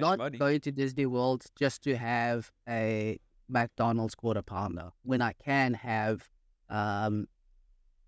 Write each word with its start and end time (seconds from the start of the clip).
not 0.00 0.18
money. 0.18 0.38
going 0.38 0.60
to 0.60 0.72
Disney 0.72 1.06
World 1.06 1.44
just 1.58 1.82
to 1.84 1.96
have 1.96 2.50
a 2.68 3.18
McDonald's 3.48 4.14
quarter 4.14 4.42
pounder 4.42 4.90
when 5.02 5.20
I 5.22 5.32
can 5.32 5.74
have 5.74 6.28
um, 6.68 7.28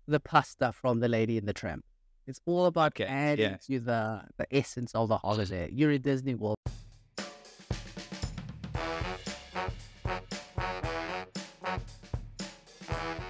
the 0.07 0.19
pasta 0.19 0.71
from 0.71 0.99
the 0.99 1.07
Lady 1.07 1.37
and 1.37 1.47
the 1.47 1.53
Tramp. 1.53 1.85
It's 2.27 2.39
all 2.45 2.65
about 2.67 2.91
Okay, 2.93 3.05
adding 3.05 3.51
yeah. 3.51 3.57
to 3.67 3.79
the, 3.79 4.21
the 4.37 4.45
essence 4.55 4.93
of 4.93 5.07
the 5.09 5.17
holiday. 5.17 5.69
You're 5.71 5.91
in 5.91 6.01
Disney 6.01 6.35
World. 6.35 6.57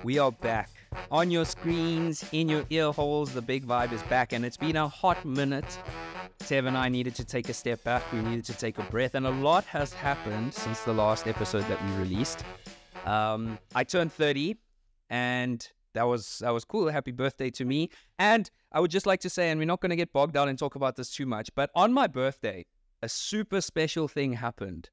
We 0.04 0.18
are 0.18 0.32
back. 0.32 0.70
On 1.12 1.30
your 1.30 1.46
screens, 1.46 2.23
in 2.32 2.50
your 2.50 2.66
ear 2.70 2.91
holes, 2.91 3.34
the 3.34 3.41
big 3.41 3.66
vibe 3.66 3.91
is 3.91 4.02
back, 4.04 4.34
and 4.34 4.46
it's 4.46 4.57
been 4.57 4.76
a 4.76 4.88
hot 4.88 5.23
minute. 5.26 5.78
Tev 6.50 6.66
and 6.66 6.75
I 6.75 6.89
needed 6.89 7.13
to 7.13 7.23
take 7.23 7.47
a 7.50 7.54
step 7.54 7.84
back. 7.84 8.02
We 8.11 8.21
needed 8.21 8.43
to 8.45 8.57
take 8.57 8.79
a 8.79 8.84
breath, 8.86 9.13
and 9.13 9.27
a 9.27 9.29
lot 9.29 9.66
has 9.66 9.93
happened 9.93 10.52
since 10.52 10.80
the 10.80 10.91
last 10.91 11.27
episode 11.27 11.63
that 11.67 11.80
we 11.85 11.91
released. 11.91 12.44
Um, 13.05 13.59
I 13.76 13.84
turned 13.84 14.12
30, 14.12 14.55
and 15.12 15.70
that 15.93 16.07
was 16.07 16.40
that 16.40 16.49
was 16.49 16.66
cool. 16.66 16.90
Happy 16.90 17.12
birthday 17.12 17.52
to 17.52 17.66
me! 17.66 17.91
And 18.17 18.49
I 18.71 18.80
would 18.80 18.90
just 18.90 19.05
like 19.05 19.20
to 19.20 19.30
say, 19.30 19.52
and 19.52 19.59
we're 19.59 19.66
not 19.66 19.80
going 19.80 19.91
to 19.91 19.95
get 19.95 20.12
bogged 20.12 20.34
down 20.34 20.49
and 20.49 20.57
talk 20.57 20.73
about 20.73 20.95
this 20.95 21.12
too 21.12 21.27
much, 21.27 21.52
but 21.54 21.70
on 21.76 21.93
my 21.93 22.07
birthday, 22.07 22.66
a 23.04 23.09
super 23.09 23.62
special 23.62 24.07
thing 24.07 24.34
happened, 24.34 24.90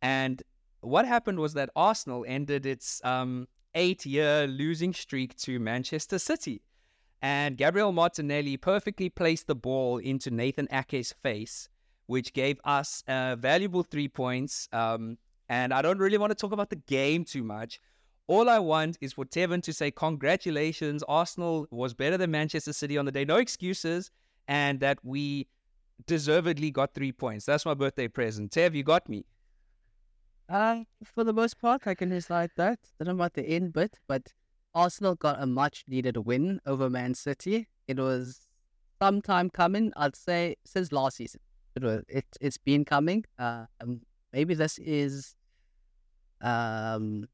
and 0.00 0.42
what 0.80 1.04
happened 1.04 1.38
was 1.38 1.52
that 1.52 1.68
Arsenal 1.76 2.24
ended 2.26 2.64
its 2.64 3.04
um, 3.04 3.46
eight-year 3.74 4.46
losing 4.46 4.94
streak 4.94 5.36
to 5.40 5.60
Manchester 5.60 6.18
City. 6.18 6.62
And 7.22 7.56
Gabriel 7.56 7.92
Martinelli 7.92 8.56
perfectly 8.56 9.08
placed 9.08 9.46
the 9.46 9.54
ball 9.54 9.98
into 9.98 10.30
Nathan 10.30 10.68
Ake's 10.70 11.12
face, 11.12 11.68
which 12.06 12.32
gave 12.32 12.60
us 12.64 13.02
uh, 13.08 13.36
valuable 13.36 13.82
three 13.82 14.08
points. 14.08 14.68
Um, 14.72 15.18
and 15.48 15.74
I 15.74 15.82
don't 15.82 15.98
really 15.98 16.18
want 16.18 16.30
to 16.30 16.36
talk 16.36 16.52
about 16.52 16.70
the 16.70 16.76
game 16.76 17.24
too 17.24 17.42
much. 17.42 17.80
All 18.28 18.48
I 18.48 18.58
want 18.58 18.98
is 19.00 19.14
for 19.14 19.24
Tevin 19.24 19.62
to 19.62 19.72
say, 19.72 19.90
Congratulations, 19.90 21.02
Arsenal 21.08 21.66
was 21.70 21.94
better 21.94 22.18
than 22.18 22.30
Manchester 22.30 22.72
City 22.72 22.98
on 22.98 23.06
the 23.06 23.12
day. 23.12 23.24
No 23.24 23.36
excuses. 23.36 24.10
And 24.46 24.80
that 24.80 24.98
we 25.02 25.48
deservedly 26.06 26.70
got 26.70 26.94
three 26.94 27.12
points. 27.12 27.44
That's 27.44 27.66
my 27.66 27.74
birthday 27.74 28.08
present. 28.08 28.52
Tev, 28.52 28.74
you 28.74 28.82
got 28.82 29.08
me. 29.08 29.24
Uh, 30.48 30.84
for 31.04 31.24
the 31.24 31.32
most 31.32 31.58
part, 31.60 31.86
I 31.86 31.94
can 31.94 32.10
just 32.10 32.30
like 32.30 32.54
that. 32.56 32.78
Don't 32.98 33.08
know 33.08 33.14
about 33.14 33.34
the 33.34 33.46
end 33.46 33.72
bit, 33.72 33.98
but 34.06 34.32
Arsenal 34.78 35.16
got 35.16 35.42
a 35.42 35.46
much 35.46 35.84
needed 35.88 36.16
win 36.18 36.60
over 36.64 36.88
Man 36.88 37.12
City. 37.12 37.66
It 37.88 37.98
was 37.98 38.46
some 39.02 39.20
time 39.20 39.50
coming, 39.50 39.92
I'd 39.96 40.14
say, 40.14 40.54
since 40.64 40.92
last 40.92 41.16
season. 41.16 41.40
It 41.74 41.82
was, 41.82 42.04
it, 42.08 42.24
it's 42.40 42.58
been 42.58 42.84
coming. 42.84 43.24
Uh, 43.40 43.64
um, 43.80 44.02
maybe 44.32 44.54
this 44.54 44.78
is 44.78 45.34
um, 46.40 47.26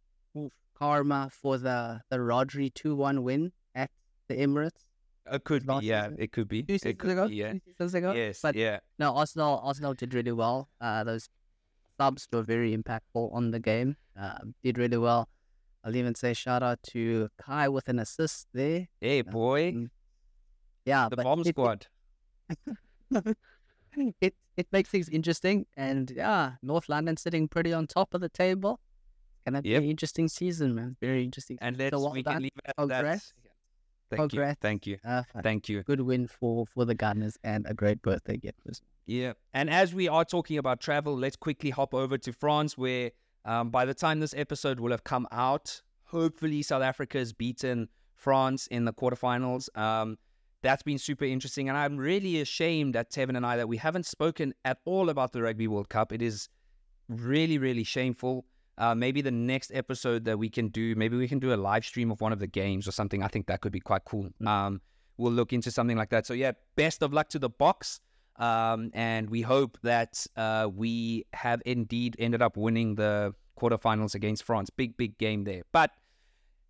karma 0.78 1.28
for 1.30 1.58
the, 1.58 2.00
the 2.08 2.16
Rodri 2.16 2.72
2 2.72 2.96
1 2.96 3.22
win 3.22 3.52
at 3.74 3.90
the 4.28 4.36
Emirates. 4.36 4.86
It 5.30 5.44
could 5.44 5.66
be, 5.66 5.74
yeah. 5.82 6.04
season. 6.04 6.16
It 6.20 6.32
could 6.32 6.48
be. 6.48 6.62
Two 6.62 6.74
It 6.74 6.80
seasons 6.80 6.98
could 6.98 7.10
ago? 7.10 7.24
yeah. 7.26 7.52
Two 7.52 7.60
seasons 7.66 7.94
ago? 7.94 8.12
Yes, 8.12 8.40
But 8.40 8.54
yeah. 8.54 8.78
no, 8.98 9.14
Arsenal 9.14 9.60
Arsenal 9.62 9.92
did 9.92 10.14
really 10.14 10.32
well. 10.32 10.70
Uh, 10.80 11.04
those 11.04 11.28
subs 11.98 12.26
were 12.32 12.42
very 12.42 12.74
impactful 12.74 13.34
on 13.34 13.50
the 13.50 13.60
game. 13.60 13.96
Um, 14.16 14.54
did 14.62 14.78
really 14.78 14.96
well. 14.98 15.28
I'll 15.84 15.94
even 15.96 16.14
say 16.14 16.32
shout 16.32 16.62
out 16.62 16.82
to 16.92 17.28
Kai 17.40 17.68
with 17.68 17.88
an 17.88 17.98
assist 17.98 18.48
there. 18.54 18.88
Hey, 19.00 19.20
boy. 19.22 19.72
mm, 19.72 19.90
Yeah, 20.86 21.08
The 21.10 21.16
bomb 21.16 21.40
it- 21.40 21.46
it- 21.48 21.54
squad. 21.54 21.86
It, 24.20 24.34
it 24.56 24.66
makes 24.72 24.90
things 24.90 25.08
interesting, 25.08 25.66
and 25.76 26.10
yeah, 26.10 26.54
North 26.62 26.88
London 26.88 27.16
sitting 27.16 27.46
pretty 27.46 27.72
on 27.72 27.86
top 27.86 28.12
of 28.12 28.20
the 28.20 28.28
table. 28.28 28.80
Gonna 29.46 29.62
be 29.62 29.76
an 29.76 29.84
interesting 29.84 30.26
season, 30.26 30.74
man. 30.74 30.96
Very 31.00 31.22
interesting. 31.22 31.58
And 31.60 31.76
So 31.76 31.82
let's 31.84 31.96
well 31.96 32.10
we 32.12 32.24
can 32.24 32.42
leave 32.42 32.50
it 32.56 32.64
at 32.70 32.76
Congrats. 32.76 33.32
that. 34.10 34.16
Thank 34.16 34.32
you. 34.32 34.54
Thank 34.60 34.86
you. 34.88 34.98
Uh, 35.04 35.22
Thank 35.44 35.68
you. 35.68 35.82
good 35.84 36.00
win 36.00 36.26
for 36.26 36.66
for 36.74 36.84
the 36.84 36.94
Gunners 36.96 37.36
and 37.44 37.66
a 37.68 37.74
great 37.74 38.02
birthday 38.02 38.36
gift. 38.36 38.58
Yeah. 39.06 39.34
And 39.52 39.70
as 39.70 39.94
we 39.94 40.08
are 40.08 40.24
talking 40.24 40.58
about 40.58 40.80
travel, 40.80 41.16
let's 41.16 41.36
quickly 41.36 41.70
hop 41.70 41.94
over 41.94 42.18
to 42.18 42.32
France, 42.32 42.76
where 42.76 43.12
um, 43.44 43.70
by 43.70 43.84
the 43.84 43.94
time 43.94 44.20
this 44.20 44.34
episode 44.36 44.80
will 44.80 44.90
have 44.90 45.04
come 45.04 45.26
out, 45.32 45.80
hopefully 46.04 46.62
South 46.62 46.82
Africa 46.82 47.18
has 47.18 47.32
beaten 47.32 47.88
France 48.14 48.66
in 48.68 48.84
the 48.84 48.92
quarterfinals. 48.92 49.68
Um, 49.76 50.16
that's 50.62 50.82
been 50.82 50.98
super 50.98 51.26
interesting. 51.26 51.68
And 51.68 51.76
I'm 51.76 51.96
really 51.96 52.40
ashamed 52.40 52.96
at 52.96 53.10
Tevin 53.10 53.36
and 53.36 53.44
I 53.44 53.56
that 53.58 53.68
we 53.68 53.76
haven't 53.76 54.06
spoken 54.06 54.54
at 54.64 54.78
all 54.86 55.10
about 55.10 55.32
the 55.32 55.42
Rugby 55.42 55.68
World 55.68 55.90
Cup. 55.90 56.10
It 56.10 56.22
is 56.22 56.48
really, 57.08 57.58
really 57.58 57.84
shameful. 57.84 58.46
Uh, 58.78 58.94
maybe 58.94 59.20
the 59.20 59.30
next 59.30 59.70
episode 59.74 60.24
that 60.24 60.38
we 60.38 60.48
can 60.48 60.68
do, 60.68 60.94
maybe 60.96 61.16
we 61.16 61.28
can 61.28 61.38
do 61.38 61.52
a 61.52 61.56
live 61.56 61.84
stream 61.84 62.10
of 62.10 62.20
one 62.20 62.32
of 62.32 62.38
the 62.38 62.46
games 62.46 62.88
or 62.88 62.92
something. 62.92 63.22
I 63.22 63.28
think 63.28 63.46
that 63.46 63.60
could 63.60 63.72
be 63.72 63.78
quite 63.78 64.04
cool. 64.04 64.30
Um, 64.44 64.80
we'll 65.18 65.32
look 65.32 65.52
into 65.52 65.70
something 65.70 65.96
like 65.96 66.10
that. 66.10 66.26
So, 66.26 66.34
yeah, 66.34 66.52
best 66.76 67.02
of 67.02 67.12
luck 67.12 67.28
to 67.28 67.38
the 67.38 67.50
Boks. 67.50 68.00
Um, 68.36 68.90
and 68.94 69.30
we 69.30 69.42
hope 69.42 69.78
that 69.82 70.26
uh, 70.36 70.68
we 70.72 71.26
have 71.32 71.62
indeed 71.64 72.16
ended 72.18 72.42
up 72.42 72.56
winning 72.56 72.96
the 72.96 73.34
quarterfinals 73.58 74.14
against 74.14 74.42
France. 74.42 74.70
Big, 74.70 74.96
big 74.96 75.16
game 75.18 75.44
there. 75.44 75.62
But 75.72 75.90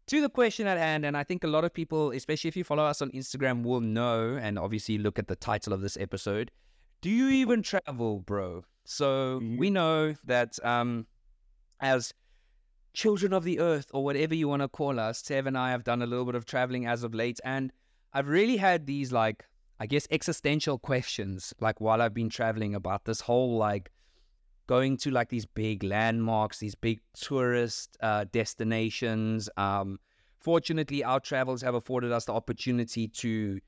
to 0.09 0.21
the 0.21 0.29
question 0.29 0.67
at 0.67 0.77
hand, 0.77 1.07
and 1.07 1.17
I 1.17 1.25
think 1.25 1.45
a 1.45 1.47
lot 1.47 1.65
of 1.65 1.73
people, 1.73 2.11
especially 2.11 2.49
if 2.49 2.57
you 2.57 2.65
follow 2.65 2.85
us 2.85 3.01
on 3.01 3.11
Instagram, 3.13 3.63
will 3.63 3.81
know, 3.81 4.39
and 4.41 4.59
obviously 4.59 4.99
look 4.99 5.19
at 5.19 5.29
the 5.29 5.37
title 5.37 5.73
of 5.73 5.81
this 5.81 5.97
episode. 5.97 6.51
Do 7.01 7.11
you 7.11 7.29
even 7.29 7.63
travel, 7.63 8.21
bro? 8.21 8.65
So 8.85 9.41
we 9.59 9.71
know 9.71 10.15
that 10.27 10.59
um, 10.65 11.07
as 11.81 12.13
children 12.93 13.33
of 13.33 13.45
the 13.45 13.61
earth, 13.61 13.91
or 13.95 14.05
whatever 14.05 14.35
you 14.35 14.49
want 14.49 14.63
to 14.63 14.69
call 14.69 15.01
us, 15.01 15.23
Tev 15.23 15.47
and 15.47 15.57
I 15.57 15.71
have 15.71 15.85
done 15.85 16.03
a 16.03 16.07
little 16.07 16.27
bit 16.27 16.35
of 16.35 16.45
traveling 16.45 16.87
as 16.87 17.03
of 17.03 17.15
late, 17.15 17.41
and 17.45 17.73
I've 18.13 18.29
really 18.29 18.59
had 18.59 18.87
these 18.87 19.11
like 19.11 19.47
I 19.81 19.87
guess 19.87 20.07
existential 20.11 20.79
questions 20.79 21.53
like 21.61 21.81
while 21.81 22.01
I've 22.01 22.15
been 22.15 22.29
traveling 22.29 22.75
about 22.75 23.05
this 23.05 23.21
whole 23.21 23.57
like 23.57 23.91
going 24.67 24.97
to 24.99 25.11
like 25.11 25.29
these 25.29 25.47
big 25.47 25.83
landmarks, 25.83 26.59
these 26.59 26.75
big 26.75 27.01
tourist 27.15 27.97
uh, 28.01 28.25
destinations. 28.33 29.49
Um, 29.57 29.99
fortunately, 30.39 31.05
our 31.05 31.21
travels 31.21 31.61
have 31.63 31.75
afforded 31.75 32.13
us 32.13 32.25
the 32.27 32.33
opportunity 32.33 33.09
to 33.09 33.61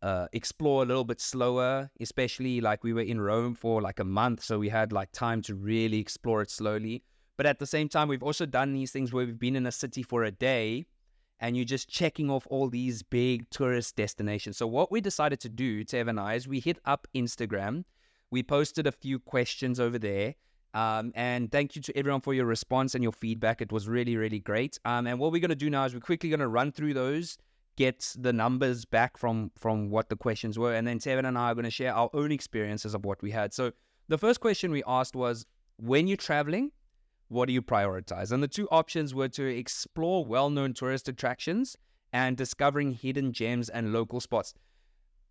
uh, 0.00 0.26
explore 0.32 0.84
a 0.84 0.86
little 0.86 1.04
bit 1.04 1.20
slower, 1.20 1.90
especially 2.00 2.60
like 2.60 2.84
we 2.84 2.92
were 2.92 3.02
in 3.02 3.20
Rome 3.20 3.54
for 3.54 3.82
like 3.82 3.98
a 4.00 4.04
month, 4.04 4.42
so 4.42 4.58
we 4.58 4.68
had 4.68 4.92
like 4.92 5.10
time 5.12 5.42
to 5.42 5.54
really 5.54 5.98
explore 5.98 6.40
it 6.42 6.50
slowly. 6.50 7.02
But 7.36 7.46
at 7.46 7.58
the 7.58 7.66
same 7.66 7.88
time, 7.88 8.08
we've 8.08 8.22
also 8.22 8.46
done 8.46 8.72
these 8.72 8.90
things 8.90 9.12
where 9.12 9.26
we've 9.26 9.38
been 9.38 9.56
in 9.56 9.66
a 9.66 9.72
city 9.72 10.02
for 10.02 10.24
a 10.24 10.30
day 10.30 10.86
and 11.40 11.56
you're 11.56 11.64
just 11.64 11.88
checking 11.88 12.30
off 12.30 12.46
all 12.50 12.68
these 12.68 13.02
big 13.02 13.48
tourist 13.50 13.96
destinations. 13.96 14.56
So 14.56 14.66
what 14.66 14.90
we 14.90 15.00
decided 15.00 15.40
to 15.40 15.48
do, 15.48 15.84
Tev 15.84 16.08
and 16.08 16.18
I, 16.18 16.34
is 16.34 16.48
we 16.48 16.60
hit 16.60 16.78
up 16.84 17.06
Instagram. 17.14 17.84
We 18.30 18.42
posted 18.42 18.86
a 18.86 18.92
few 18.92 19.18
questions 19.18 19.80
over 19.80 19.98
there. 19.98 20.34
Um, 20.74 21.12
and 21.14 21.50
thank 21.50 21.76
you 21.76 21.82
to 21.82 21.96
everyone 21.96 22.20
for 22.20 22.34
your 22.34 22.44
response 22.44 22.94
and 22.94 23.02
your 23.02 23.12
feedback. 23.12 23.62
It 23.62 23.72
was 23.72 23.88
really, 23.88 24.16
really 24.16 24.38
great. 24.38 24.78
Um, 24.84 25.06
and 25.06 25.18
what 25.18 25.32
we're 25.32 25.40
going 25.40 25.48
to 25.48 25.56
do 25.56 25.70
now 25.70 25.84
is 25.84 25.94
we're 25.94 26.00
quickly 26.00 26.28
going 26.28 26.40
to 26.40 26.48
run 26.48 26.72
through 26.72 26.92
those, 26.92 27.38
get 27.76 28.14
the 28.18 28.32
numbers 28.32 28.84
back 28.84 29.16
from 29.16 29.50
from 29.56 29.88
what 29.88 30.08
the 30.10 30.16
questions 30.16 30.58
were, 30.58 30.74
and 30.74 30.86
then 30.86 30.98
Tevin 30.98 31.26
and 31.26 31.38
I 31.38 31.50
are 31.50 31.54
going 31.54 31.64
to 31.64 31.70
share 31.70 31.94
our 31.94 32.10
own 32.12 32.30
experiences 32.32 32.94
of 32.94 33.04
what 33.04 33.22
we 33.22 33.30
had. 33.30 33.54
So 33.54 33.72
the 34.08 34.18
first 34.18 34.40
question 34.40 34.70
we 34.70 34.82
asked 34.86 35.16
was, 35.16 35.46
when 35.78 36.06
you're 36.06 36.16
traveling, 36.18 36.70
what 37.28 37.46
do 37.46 37.52
you 37.52 37.62
prioritize? 37.62 38.32
And 38.32 38.42
the 38.42 38.48
two 38.48 38.68
options 38.70 39.14
were 39.14 39.28
to 39.28 39.44
explore 39.44 40.24
well 40.24 40.50
known 40.50 40.72
tourist 40.72 41.08
attractions 41.08 41.76
and 42.12 42.36
discovering 42.36 42.92
hidden 42.92 43.32
gems 43.32 43.68
and 43.68 43.92
local 43.92 44.20
spots. 44.20 44.54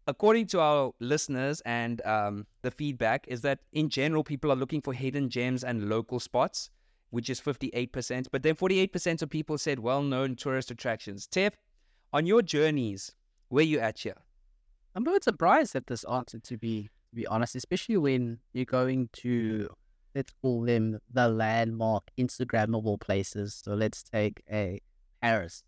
According 0.06 0.48
to 0.48 0.62
our 0.62 0.94
listeners 1.00 1.62
and 1.66 2.06
um, 2.06 2.46
the 2.62 2.72
feedback, 2.72 3.26
is 3.28 3.42
that 3.42 3.60
in 3.74 3.90
general, 3.90 4.24
people 4.24 4.52
are 4.52 4.56
looking 4.56 4.82
for 4.82 4.94
hidden 4.94 5.30
gems 5.30 5.64
and 5.64 5.90
local 5.90 6.20
spots, 6.20 6.70
which 7.10 7.30
is 7.30 7.42
58%. 7.42 8.28
But 8.32 8.44
then 8.44 8.56
48% 8.56 9.22
of 9.22 9.30
people 9.30 9.58
said 9.58 9.80
well 9.80 10.02
known 10.02 10.36
tourist 10.36 10.72
attractions. 10.72 11.28
Tev, 11.28 11.54
on 12.14 12.26
your 12.26 12.42
journeys, 12.42 13.12
where 13.50 13.66
you 13.66 13.80
at 13.80 14.00
here? 14.00 14.16
I'm 14.96 15.06
a 15.06 15.12
bit 15.12 15.24
surprised 15.24 15.76
at 15.76 15.88
this 15.88 16.04
answer, 16.06 16.40
to 16.40 16.58
be 16.58 16.90
to 17.10 17.16
be 17.16 17.28
honest, 17.28 17.56
especially 17.56 17.98
when 17.98 18.40
you're 18.54 18.66
going 18.66 19.10
to 19.14 19.70
let's 20.18 20.34
call 20.42 20.62
them 20.62 21.00
the 21.14 21.28
landmark 21.28 22.04
Instagrammable 22.18 23.00
places. 23.00 23.62
So 23.64 23.76
let's 23.76 24.02
take 24.02 24.42
a 24.52 24.82
Paris, 25.22 25.64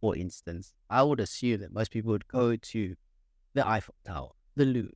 for 0.00 0.16
instance. 0.16 0.72
I 0.88 1.02
would 1.02 1.20
assume 1.20 1.60
that 1.60 1.74
most 1.74 1.90
people 1.90 2.10
would 2.12 2.26
go 2.26 2.56
to 2.56 2.96
the 3.52 3.68
Eiffel 3.68 3.94
Tower, 4.06 4.30
the 4.56 4.64
Louvre, 4.64 4.94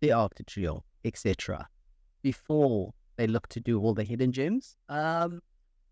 the 0.00 0.10
Arc 0.10 0.34
de 0.34 0.42
Triomphe, 0.42 0.82
etc. 1.04 1.68
before 2.22 2.92
they 3.16 3.28
look 3.28 3.46
to 3.48 3.60
do 3.60 3.80
all 3.80 3.94
the 3.94 4.02
hidden 4.02 4.32
gems. 4.32 4.76
Um, 4.88 5.40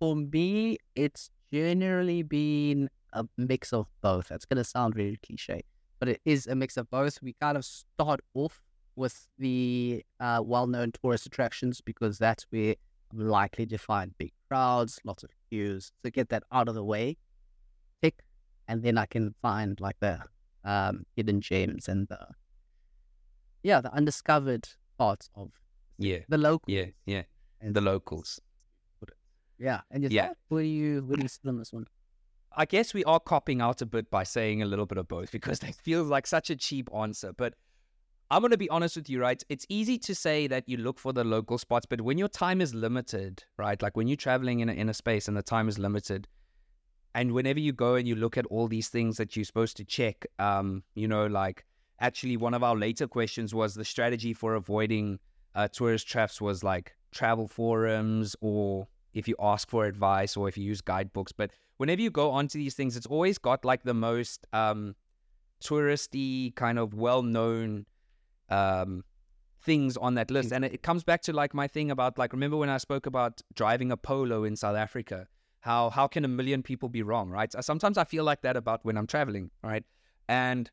for 0.00 0.16
me, 0.16 0.78
it's 0.96 1.30
generally 1.52 2.24
been 2.24 2.90
a 3.12 3.26
mix 3.36 3.72
of 3.72 3.86
both. 4.00 4.26
That's 4.26 4.44
gonna 4.44 4.64
sound 4.64 4.96
really 4.96 5.20
cliche 5.24 5.62
but 6.00 6.08
it 6.08 6.20
is 6.24 6.46
a 6.46 6.54
mix 6.56 6.76
of 6.76 6.90
both. 6.90 7.22
We 7.22 7.34
kind 7.40 7.56
of 7.56 7.64
start 7.64 8.20
off 8.34 8.62
with 9.00 9.26
the 9.38 10.04
uh, 10.20 10.40
well-known 10.44 10.92
tourist 10.92 11.24
attractions 11.26 11.80
because 11.80 12.18
that's 12.18 12.44
where 12.50 12.74
I'm 13.12 13.26
likely 13.26 13.66
to 13.66 13.78
find 13.78 14.16
big 14.18 14.32
crowds, 14.46 15.00
lots 15.04 15.22
of 15.24 15.30
queues. 15.48 15.90
So 16.04 16.10
get 16.10 16.28
that 16.28 16.44
out 16.52 16.68
of 16.68 16.74
the 16.74 16.84
way, 16.84 17.16
tick, 18.02 18.16
and 18.68 18.82
then 18.82 18.98
I 18.98 19.06
can 19.06 19.34
find 19.42 19.80
like 19.80 19.96
the 20.00 20.20
um, 20.64 21.04
hidden 21.16 21.40
gems 21.40 21.88
and 21.88 22.06
the 22.08 22.18
yeah 23.62 23.80
the 23.80 23.92
undiscovered 23.94 24.68
parts 24.98 25.30
of 25.34 25.50
Yeah. 25.98 26.18
the 26.28 26.38
local. 26.38 26.64
Yeah. 26.72 26.86
Yeah. 27.06 27.22
and 27.60 27.74
The 27.74 27.80
locals. 27.80 28.38
Yeah, 29.58 29.80
and 29.90 30.02
yourself, 30.02 30.14
Yeah. 30.30 30.32
where 30.48 30.62
do 30.62 30.68
you 30.68 31.02
where 31.06 31.16
do 31.16 31.22
you 31.22 31.28
sit 31.28 31.46
on 31.46 31.58
this 31.58 31.72
one? 31.72 31.86
I 32.56 32.64
guess 32.64 32.94
we 32.94 33.04
are 33.04 33.20
copping 33.20 33.60
out 33.60 33.82
a 33.82 33.86
bit 33.86 34.10
by 34.10 34.24
saying 34.24 34.62
a 34.62 34.64
little 34.66 34.86
bit 34.86 34.98
of 34.98 35.06
both 35.08 35.30
because 35.32 35.58
that 35.64 35.74
feels 35.74 36.08
like 36.08 36.26
such 36.26 36.48
a 36.50 36.56
cheap 36.56 36.88
answer. 36.94 37.32
But 37.36 37.54
I'm 38.32 38.42
going 38.42 38.52
to 38.52 38.56
be 38.56 38.70
honest 38.70 38.94
with 38.94 39.10
you, 39.10 39.20
right? 39.20 39.42
It's 39.48 39.66
easy 39.68 39.98
to 39.98 40.14
say 40.14 40.46
that 40.46 40.68
you 40.68 40.76
look 40.76 41.00
for 41.00 41.12
the 41.12 41.24
local 41.24 41.58
spots, 41.58 41.84
but 41.84 42.00
when 42.00 42.16
your 42.16 42.28
time 42.28 42.60
is 42.60 42.72
limited, 42.72 43.42
right? 43.58 43.80
Like 43.82 43.96
when 43.96 44.06
you're 44.06 44.16
traveling 44.16 44.60
in 44.60 44.68
a, 44.68 44.72
in 44.72 44.88
a 44.88 44.94
space 44.94 45.26
and 45.26 45.36
the 45.36 45.42
time 45.42 45.68
is 45.68 45.80
limited, 45.80 46.28
and 47.16 47.32
whenever 47.32 47.58
you 47.58 47.72
go 47.72 47.96
and 47.96 48.06
you 48.06 48.14
look 48.14 48.38
at 48.38 48.46
all 48.46 48.68
these 48.68 48.88
things 48.88 49.16
that 49.16 49.34
you're 49.34 49.44
supposed 49.44 49.76
to 49.78 49.84
check, 49.84 50.24
um, 50.38 50.84
you 50.94 51.08
know, 51.08 51.26
like 51.26 51.64
actually 51.98 52.36
one 52.36 52.54
of 52.54 52.62
our 52.62 52.76
later 52.76 53.08
questions 53.08 53.52
was 53.52 53.74
the 53.74 53.84
strategy 53.84 54.32
for 54.32 54.54
avoiding 54.54 55.18
uh, 55.56 55.66
tourist 55.66 56.06
traps 56.06 56.40
was 56.40 56.62
like 56.62 56.94
travel 57.10 57.48
forums 57.48 58.36
or 58.40 58.86
if 59.12 59.26
you 59.26 59.34
ask 59.40 59.68
for 59.68 59.86
advice 59.86 60.36
or 60.36 60.48
if 60.48 60.56
you 60.56 60.62
use 60.62 60.80
guidebooks. 60.80 61.32
But 61.32 61.50
whenever 61.78 62.00
you 62.00 62.12
go 62.12 62.30
onto 62.30 62.58
these 62.58 62.74
things, 62.74 62.96
it's 62.96 63.06
always 63.06 63.38
got 63.38 63.64
like 63.64 63.82
the 63.82 63.92
most 63.92 64.46
um, 64.52 64.94
touristy 65.60 66.54
kind 66.54 66.78
of 66.78 66.94
well-known 66.94 67.86
um, 68.50 69.04
things 69.62 69.96
on 69.96 70.14
that 70.14 70.30
list, 70.30 70.52
and 70.52 70.64
it, 70.64 70.74
it 70.74 70.82
comes 70.82 71.04
back 71.04 71.22
to 71.22 71.32
like 71.32 71.54
my 71.54 71.68
thing 71.68 71.90
about 71.90 72.18
like 72.18 72.32
remember 72.32 72.56
when 72.56 72.68
I 72.68 72.78
spoke 72.78 73.06
about 73.06 73.40
driving 73.54 73.92
a 73.92 73.96
polo 73.96 74.44
in 74.44 74.56
South 74.56 74.76
Africa. 74.76 75.26
How 75.60 75.90
how 75.90 76.06
can 76.06 76.24
a 76.24 76.28
million 76.28 76.62
people 76.62 76.88
be 76.88 77.02
wrong, 77.02 77.28
right? 77.30 77.52
Sometimes 77.60 77.98
I 77.98 78.04
feel 78.04 78.24
like 78.24 78.42
that 78.42 78.56
about 78.56 78.84
when 78.84 78.96
I'm 78.96 79.06
traveling, 79.06 79.50
right? 79.62 79.84
And 80.28 80.70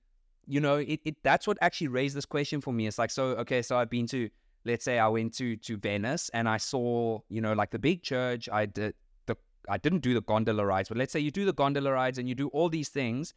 you 0.48 0.62
know, 0.62 0.78
it, 0.78 1.02
it 1.04 1.18
that's 1.24 1.46
what 1.46 1.58
actually 1.62 1.90
raised 1.90 2.16
this 2.16 2.26
question 2.26 2.62
for 2.62 2.74
me. 2.74 2.88
It's 2.88 2.98
like, 2.98 3.12
so 3.12 3.24
okay, 3.44 3.62
so 3.62 3.78
I've 3.78 3.90
been 3.90 4.08
to 4.08 4.30
let's 4.66 4.86
say 4.86 5.00
I 5.00 5.08
went 5.08 5.34
to 5.36 5.58
to 5.58 5.78
Venice 5.78 6.30
and 6.34 6.48
I 6.48 6.58
saw, 6.58 7.20
you 7.30 7.42
know, 7.42 7.54
like 7.54 7.72
the 7.72 7.80
big 7.80 8.02
church. 8.02 8.48
I 8.52 8.66
did 8.66 8.94
the 9.26 9.36
I 9.68 9.78
didn't 9.78 10.00
do 10.00 10.14
the 10.14 10.22
gondola 10.22 10.66
rides, 10.66 10.90
but 10.90 10.98
let's 10.98 11.12
say 11.12 11.20
you 11.20 11.32
do 11.32 11.46
the 11.46 11.54
gondola 11.54 11.92
rides 11.92 12.18
and 12.18 12.30
you 12.30 12.36
do 12.36 12.48
all 12.50 12.70
these 12.70 12.90
things. 12.90 13.34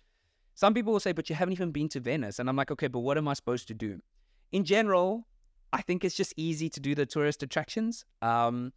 Some 0.55 0.75
people 0.75 0.93
will 0.93 1.01
say, 1.01 1.13
but 1.13 1.29
you 1.31 1.37
haven't 1.37 1.53
even 1.53 1.71
been 1.71 1.89
to 1.91 2.01
Venice. 2.01 2.39
And 2.39 2.49
I'm 2.49 2.57
like, 2.57 2.71
okay, 2.71 2.89
but 2.89 3.01
what 3.01 3.17
am 3.17 3.29
I 3.29 3.35
supposed 3.35 3.67
to 3.69 3.75
do? 3.75 4.01
In 4.53 4.65
general, 4.65 5.27
I 5.73 5.83
think 5.83 6.05
it's 6.05 6.17
just 6.17 6.35
easy 6.37 6.69
to 6.71 6.81
do 6.81 6.95
the 6.95 7.07
tourist 7.07 7.43
attractions. 7.43 8.05
Um, 8.23 8.73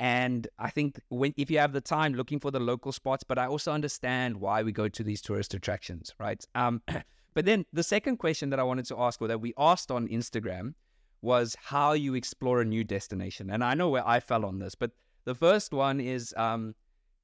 and 0.00 0.46
I 0.58 0.70
think 0.70 1.00
when 1.08 1.34
if 1.36 1.50
you 1.50 1.58
have 1.58 1.72
the 1.72 1.80
time 1.80 2.14
looking 2.14 2.38
for 2.38 2.50
the 2.50 2.60
local 2.60 2.92
spots, 2.92 3.24
but 3.24 3.38
I 3.38 3.46
also 3.46 3.72
understand 3.72 4.36
why 4.36 4.62
we 4.62 4.72
go 4.72 4.88
to 4.88 5.02
these 5.02 5.20
tourist 5.20 5.54
attractions, 5.54 6.14
right? 6.18 6.44
Um, 6.54 6.82
but 7.34 7.44
then 7.44 7.66
the 7.72 7.82
second 7.82 8.18
question 8.18 8.50
that 8.50 8.60
I 8.60 8.62
wanted 8.62 8.86
to 8.86 9.00
ask, 9.00 9.20
or 9.20 9.28
that 9.28 9.40
we 9.40 9.52
asked 9.58 9.90
on 9.90 10.06
Instagram, 10.08 10.74
was 11.20 11.56
how 11.60 11.92
you 11.92 12.14
explore 12.14 12.60
a 12.60 12.64
new 12.64 12.84
destination. 12.84 13.50
And 13.50 13.64
I 13.64 13.74
know 13.74 13.88
where 13.88 14.06
I 14.06 14.20
fell 14.20 14.44
on 14.44 14.60
this, 14.60 14.76
but 14.76 14.92
the 15.24 15.34
first 15.34 15.72
one 15.72 16.00
is 16.00 16.32
um, 16.36 16.74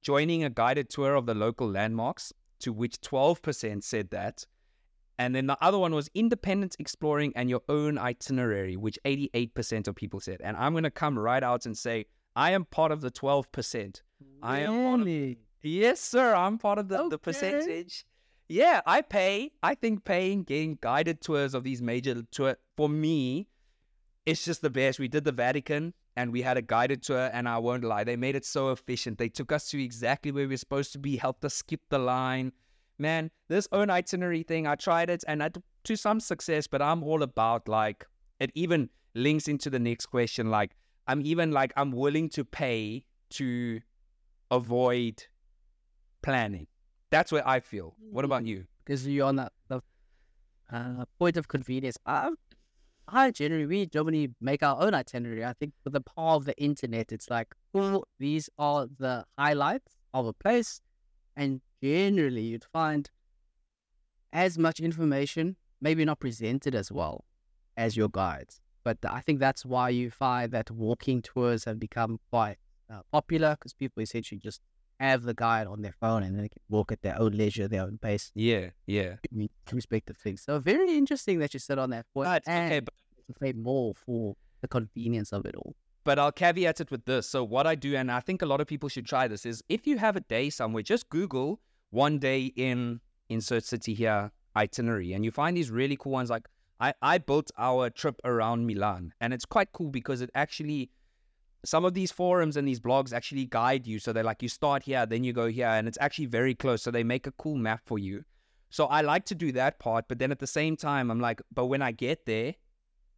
joining 0.02 0.42
a 0.42 0.50
guided 0.50 0.90
tour 0.90 1.14
of 1.14 1.26
the 1.26 1.34
local 1.34 1.70
landmarks, 1.70 2.32
to 2.60 2.72
which 2.72 3.00
12% 3.02 3.84
said 3.84 4.10
that. 4.10 4.44
And 5.18 5.34
then 5.34 5.46
the 5.46 5.56
other 5.60 5.78
one 5.78 5.94
was 5.94 6.10
independent 6.14 6.76
exploring 6.78 7.32
and 7.36 7.48
your 7.48 7.62
own 7.68 7.98
itinerary, 7.98 8.76
which 8.76 8.98
88% 9.04 9.86
of 9.86 9.94
people 9.94 10.20
said. 10.20 10.40
And 10.42 10.56
I'm 10.56 10.72
going 10.72 10.84
to 10.84 10.90
come 10.90 11.18
right 11.18 11.42
out 11.42 11.66
and 11.66 11.76
say, 11.78 12.06
I 12.34 12.50
am 12.50 12.64
part 12.64 12.90
of 12.90 13.00
the 13.00 13.10
12%. 13.10 14.02
I 14.42 14.60
am 14.60 14.74
of- 15.02 15.06
Yes, 15.62 16.00
sir. 16.00 16.34
I'm 16.34 16.58
part 16.58 16.78
of 16.78 16.88
the, 16.88 17.08
the 17.08 17.18
percentage. 17.18 18.04
Yeah, 18.48 18.82
I 18.84 19.00
pay. 19.02 19.52
I 19.62 19.74
think 19.74 20.04
paying, 20.04 20.42
getting 20.42 20.78
guided 20.80 21.20
tours 21.22 21.54
of 21.54 21.64
these 21.64 21.80
major 21.80 22.22
tour 22.30 22.56
for 22.76 22.88
me, 22.88 23.48
it's 24.26 24.44
just 24.44 24.60
the 24.62 24.68
best. 24.70 24.98
We 24.98 25.08
did 25.08 25.24
the 25.24 25.32
Vatican 25.32 25.94
and 26.16 26.30
we 26.32 26.42
had 26.42 26.56
a 26.56 26.62
guided 26.62 27.02
tour, 27.02 27.30
and 27.32 27.48
I 27.48 27.58
won't 27.58 27.82
lie, 27.82 28.04
they 28.04 28.14
made 28.16 28.36
it 28.36 28.44
so 28.44 28.70
efficient. 28.70 29.18
They 29.18 29.28
took 29.28 29.50
us 29.50 29.68
to 29.70 29.82
exactly 29.82 30.30
where 30.30 30.46
we 30.46 30.54
are 30.54 30.58
supposed 30.58 30.92
to 30.92 30.98
be, 30.98 31.16
helped 31.16 31.44
us 31.44 31.54
skip 31.54 31.80
the 31.88 31.98
line. 31.98 32.52
Man, 32.98 33.30
this 33.48 33.66
own 33.72 33.90
itinerary 33.90 34.42
thing, 34.42 34.66
I 34.66 34.76
tried 34.76 35.10
it 35.10 35.24
and 35.26 35.42
I, 35.42 35.50
to 35.84 35.96
some 35.96 36.20
success, 36.20 36.66
but 36.66 36.80
I'm 36.80 37.02
all 37.02 37.22
about 37.22 37.68
like 37.68 38.06
it 38.40 38.50
even 38.54 38.88
links 39.14 39.48
into 39.48 39.70
the 39.70 39.78
next 39.78 40.06
question. 40.06 40.50
Like 40.50 40.76
I'm 41.06 41.20
even 41.22 41.50
like 41.50 41.72
I'm 41.76 41.90
willing 41.90 42.28
to 42.30 42.44
pay 42.44 43.04
to 43.30 43.80
avoid 44.50 45.24
planning. 46.22 46.66
That's 47.10 47.32
where 47.32 47.46
I 47.46 47.60
feel. 47.60 47.94
What 48.10 48.24
about 48.24 48.44
you? 48.46 48.66
because 48.84 49.06
you're 49.06 49.26
on 49.26 49.36
that 49.36 49.52
the 49.68 49.80
uh, 50.72 51.04
point 51.18 51.36
of 51.36 51.48
convenience. 51.48 51.96
I, 52.06 52.30
I 53.08 53.30
generally 53.30 53.66
we 53.66 53.86
generally 53.86 54.30
make 54.40 54.62
our 54.62 54.80
own 54.80 54.94
itinerary. 54.94 55.44
I 55.44 55.52
think 55.54 55.72
with 55.84 55.92
the 55.92 56.00
power 56.00 56.34
of 56.34 56.44
the 56.44 56.56
internet, 56.60 57.12
it's 57.12 57.30
like, 57.30 57.54
oh, 57.74 58.04
these 58.18 58.48
are 58.58 58.86
the 58.98 59.24
highlights 59.38 59.96
of 60.12 60.26
a 60.26 60.32
place, 60.32 60.80
and 61.36 61.60
generally 61.84 62.40
you'd 62.40 62.64
find 62.64 63.10
as 64.32 64.56
much 64.56 64.80
information, 64.80 65.56
maybe 65.82 66.02
not 66.04 66.18
presented 66.18 66.74
as 66.74 66.90
well 66.90 67.24
as 67.76 67.94
your 67.96 68.08
guides. 68.08 68.60
But 68.82 68.98
I 69.18 69.20
think 69.20 69.38
that's 69.38 69.64
why 69.66 69.90
you 69.90 70.10
find 70.10 70.50
that 70.52 70.70
walking 70.70 71.20
tours 71.20 71.64
have 71.64 71.78
become 71.78 72.20
quite 72.30 72.56
uh, 72.90 73.00
popular 73.12 73.50
because 73.58 73.74
people 73.74 74.02
essentially 74.02 74.38
just 74.38 74.60
have 74.98 75.22
the 75.24 75.34
guide 75.34 75.66
on 75.66 75.82
their 75.82 75.94
phone 76.00 76.22
and 76.22 76.38
they 76.38 76.48
can 76.48 76.62
walk 76.70 76.90
at 76.90 77.02
their 77.02 77.18
own 77.20 77.32
leisure, 77.32 77.68
their 77.68 77.82
own 77.82 77.98
pace 77.98 78.30
Yeah, 78.34 78.70
yeah. 78.86 79.16
respective 79.72 80.16
things. 80.16 80.42
So 80.42 80.58
very 80.58 80.96
interesting 80.96 81.38
that 81.40 81.52
you 81.52 81.60
sit 81.60 81.78
on 81.78 81.90
that 81.90 82.06
point. 82.14 82.26
But 82.26 82.42
and 82.46 82.72
okay, 82.72 82.80
but, 82.80 82.94
to 83.26 83.34
pay 83.40 83.52
more 83.52 83.92
for 83.94 84.36
the 84.62 84.68
convenience 84.68 85.32
of 85.32 85.44
it 85.44 85.54
all. 85.54 85.74
but 86.04 86.18
I'll 86.18 86.32
caveat 86.32 86.80
it 86.80 86.90
with 86.90 87.04
this. 87.06 87.28
So 87.28 87.44
what 87.44 87.66
I 87.66 87.74
do, 87.74 87.94
and 87.96 88.10
I 88.10 88.20
think 88.20 88.40
a 88.42 88.46
lot 88.46 88.60
of 88.62 88.66
people 88.66 88.88
should 88.88 89.06
try 89.06 89.28
this, 89.28 89.44
is 89.46 89.62
if 89.68 89.86
you 89.86 89.96
have 89.98 90.16
a 90.16 90.20
day 90.20 90.50
somewhere, 90.50 90.82
just 90.82 91.08
Google 91.08 91.60
one 91.94 92.18
day 92.18 92.52
in 92.56 93.00
insert 93.28 93.64
city 93.64 93.94
here 93.94 94.32
itinerary, 94.56 95.12
and 95.12 95.24
you 95.24 95.30
find 95.30 95.56
these 95.56 95.70
really 95.70 95.96
cool 95.96 96.12
ones. 96.12 96.28
Like 96.28 96.46
I, 96.80 96.92
I 97.00 97.18
built 97.18 97.50
our 97.56 97.88
trip 97.88 98.20
around 98.24 98.66
Milan, 98.66 99.12
and 99.20 99.32
it's 99.32 99.44
quite 99.44 99.72
cool 99.72 99.90
because 99.90 100.20
it 100.20 100.30
actually 100.34 100.90
some 101.64 101.84
of 101.84 101.94
these 101.94 102.12
forums 102.12 102.58
and 102.58 102.68
these 102.68 102.80
blogs 102.80 103.12
actually 103.12 103.46
guide 103.46 103.86
you. 103.86 103.98
So 103.98 104.12
they're 104.12 104.22
like, 104.24 104.42
you 104.42 104.48
start 104.48 104.82
here, 104.82 105.06
then 105.06 105.24
you 105.24 105.32
go 105.32 105.46
here, 105.46 105.68
and 105.68 105.88
it's 105.88 105.96
actually 106.00 106.26
very 106.26 106.54
close. 106.54 106.82
So 106.82 106.90
they 106.90 107.04
make 107.04 107.26
a 107.26 107.32
cool 107.32 107.56
map 107.56 107.80
for 107.86 107.98
you. 107.98 108.24
So 108.68 108.86
I 108.86 109.00
like 109.02 109.24
to 109.26 109.34
do 109.34 109.52
that 109.52 109.78
part, 109.78 110.06
but 110.08 110.18
then 110.18 110.32
at 110.32 110.40
the 110.40 110.48
same 110.48 110.76
time, 110.76 111.10
I'm 111.10 111.20
like, 111.20 111.40
but 111.54 111.66
when 111.66 111.80
I 111.80 111.92
get 111.92 112.26
there, 112.26 112.54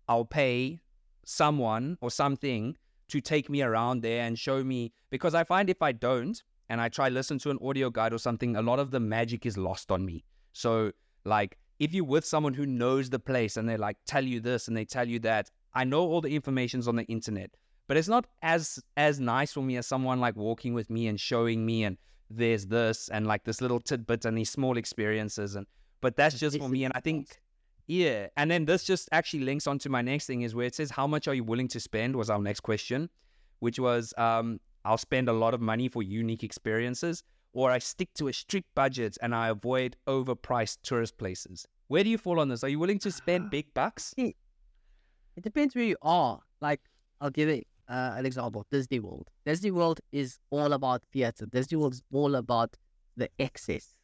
I'll 0.07 0.27
pay 0.27 0.81
someone 1.25 1.97
or 2.01 2.11
something 2.11 2.77
to 3.09 3.21
take 3.21 3.49
me 3.49 3.63
around 3.63 4.03
there 4.03 4.23
and 4.23 4.39
show 4.39 4.63
me 4.63 4.93
because 5.11 5.35
I 5.35 5.45
find 5.45 5.71
if 5.71 5.81
I 5.81 5.93
don't 5.93 6.41
and 6.69 6.81
I 6.81 6.89
try 6.89 7.09
listen 7.09 7.39
to 7.41 7.51
an 7.51 7.59
audio 7.63 7.91
guide 7.91 8.13
or 8.13 8.19
something, 8.19 8.57
a 8.57 8.63
lot 8.63 8.79
of 8.79 8.91
the 8.91 9.01
magic 9.01 9.47
is 9.47 9.57
lost 9.57 9.91
on 9.91 10.05
me. 10.05 10.25
So 10.53 10.93
like 11.25 11.59
if 11.79 11.93
you're 11.93 12.05
with 12.05 12.25
someone 12.25 12.55
who 12.55 12.67
knows 12.67 13.11
the 13.11 13.19
place 13.19 13.57
and 13.57 13.69
they 13.69 13.77
like 13.77 13.97
tell 14.07 14.25
you 14.25 14.41
this 14.41 14.69
and 14.69 14.77
they 14.77 14.85
tell 14.85 15.07
you 15.07 15.19
that, 15.21 15.51
I 15.75 15.85
know 15.85 16.01
all 16.01 16.21
the 16.21 16.35
information's 16.35 16.89
on 16.89 16.97
the 16.97 17.05
internet, 17.05 17.51
but 17.87 17.97
it's 17.97 18.09
not 18.09 18.27
as 18.43 18.79
as 18.97 19.21
nice 19.21 19.53
for 19.53 19.63
me 19.63 19.77
as 19.77 19.87
someone 19.87 20.21
like 20.21 20.37
walking 20.37 20.75
with 20.75 20.91
me 20.91 21.07
and 21.09 21.21
showing 21.21 21.65
me 21.65 21.85
and 21.85 21.99
there's 22.31 22.67
this 22.67 23.09
and 23.11 23.27
like 23.27 23.45
this 23.45 23.61
little 23.61 23.79
tidbit 23.79 24.25
and 24.25 24.37
these 24.37 24.51
small 24.51 24.77
experiences 24.77 25.55
and 25.55 25.67
but 26.01 26.17
that's 26.17 26.39
just 26.39 26.59
for 26.59 26.69
me 26.69 26.85
and 26.85 26.93
I 26.97 27.01
think 27.01 27.39
yeah, 27.87 28.27
and 28.37 28.51
then 28.51 28.65
this 28.65 28.83
just 28.83 29.09
actually 29.13 29.45
links 29.45 29.69
onto 29.69 29.89
my 29.89 30.03
next 30.03 30.27
thing 30.27 30.43
is 30.43 30.55
where 30.55 30.67
it 30.67 30.75
says 30.75 30.91
how 30.91 31.07
much 31.07 31.29
are 31.29 31.35
you 31.35 31.45
willing 31.45 31.69
to 31.69 31.79
spend 31.79 32.17
was 32.17 32.31
our 32.31 32.41
next 32.41 32.61
question, 32.61 33.09
which 33.61 33.79
was 33.79 34.13
um 34.19 34.59
I'll 34.87 34.99
spend 34.99 35.29
a 35.29 35.33
lot 35.33 35.53
of 35.53 35.61
money 35.61 35.89
for 35.89 36.03
unique 36.03 36.45
experiences 36.45 37.23
or 37.53 37.71
I 37.71 37.79
stick 37.79 38.11
to 38.15 38.29
a 38.29 38.33
strict 38.33 38.69
budget 38.75 39.19
and 39.21 39.35
I 39.35 39.49
avoid 39.49 39.97
overpriced 40.07 40.79
tourist 40.83 41.19
places. 41.19 41.67
Where 41.89 42.05
do 42.05 42.11
you 42.11 42.19
fall 42.19 42.39
on 42.39 42.49
this? 42.49 42.63
Are 42.63 42.69
you 42.69 42.79
willing 42.79 42.99
to 43.01 43.11
spend 43.11 43.51
big 43.57 43.73
bucks? 43.75 44.15
It 44.17 44.37
depends 45.43 45.75
where 45.75 45.85
you 45.85 45.97
are. 46.03 46.41
Like, 46.61 46.81
I'll 47.21 47.31
give 47.31 47.49
it 47.49 47.67
uh, 47.89 48.15
an 48.17 48.27
example 48.27 48.65
Disney 48.71 49.01
World. 49.01 49.29
Disney 49.45 49.71
World 49.71 50.01
is 50.13 50.39
all 50.51 50.73
about 50.73 51.03
theater, 51.13 51.47
Disney 51.47 51.79
World 51.79 51.95
is 51.95 52.03
all 52.13 52.35
about 52.37 52.77
the 53.17 53.29
excess. 53.39 53.97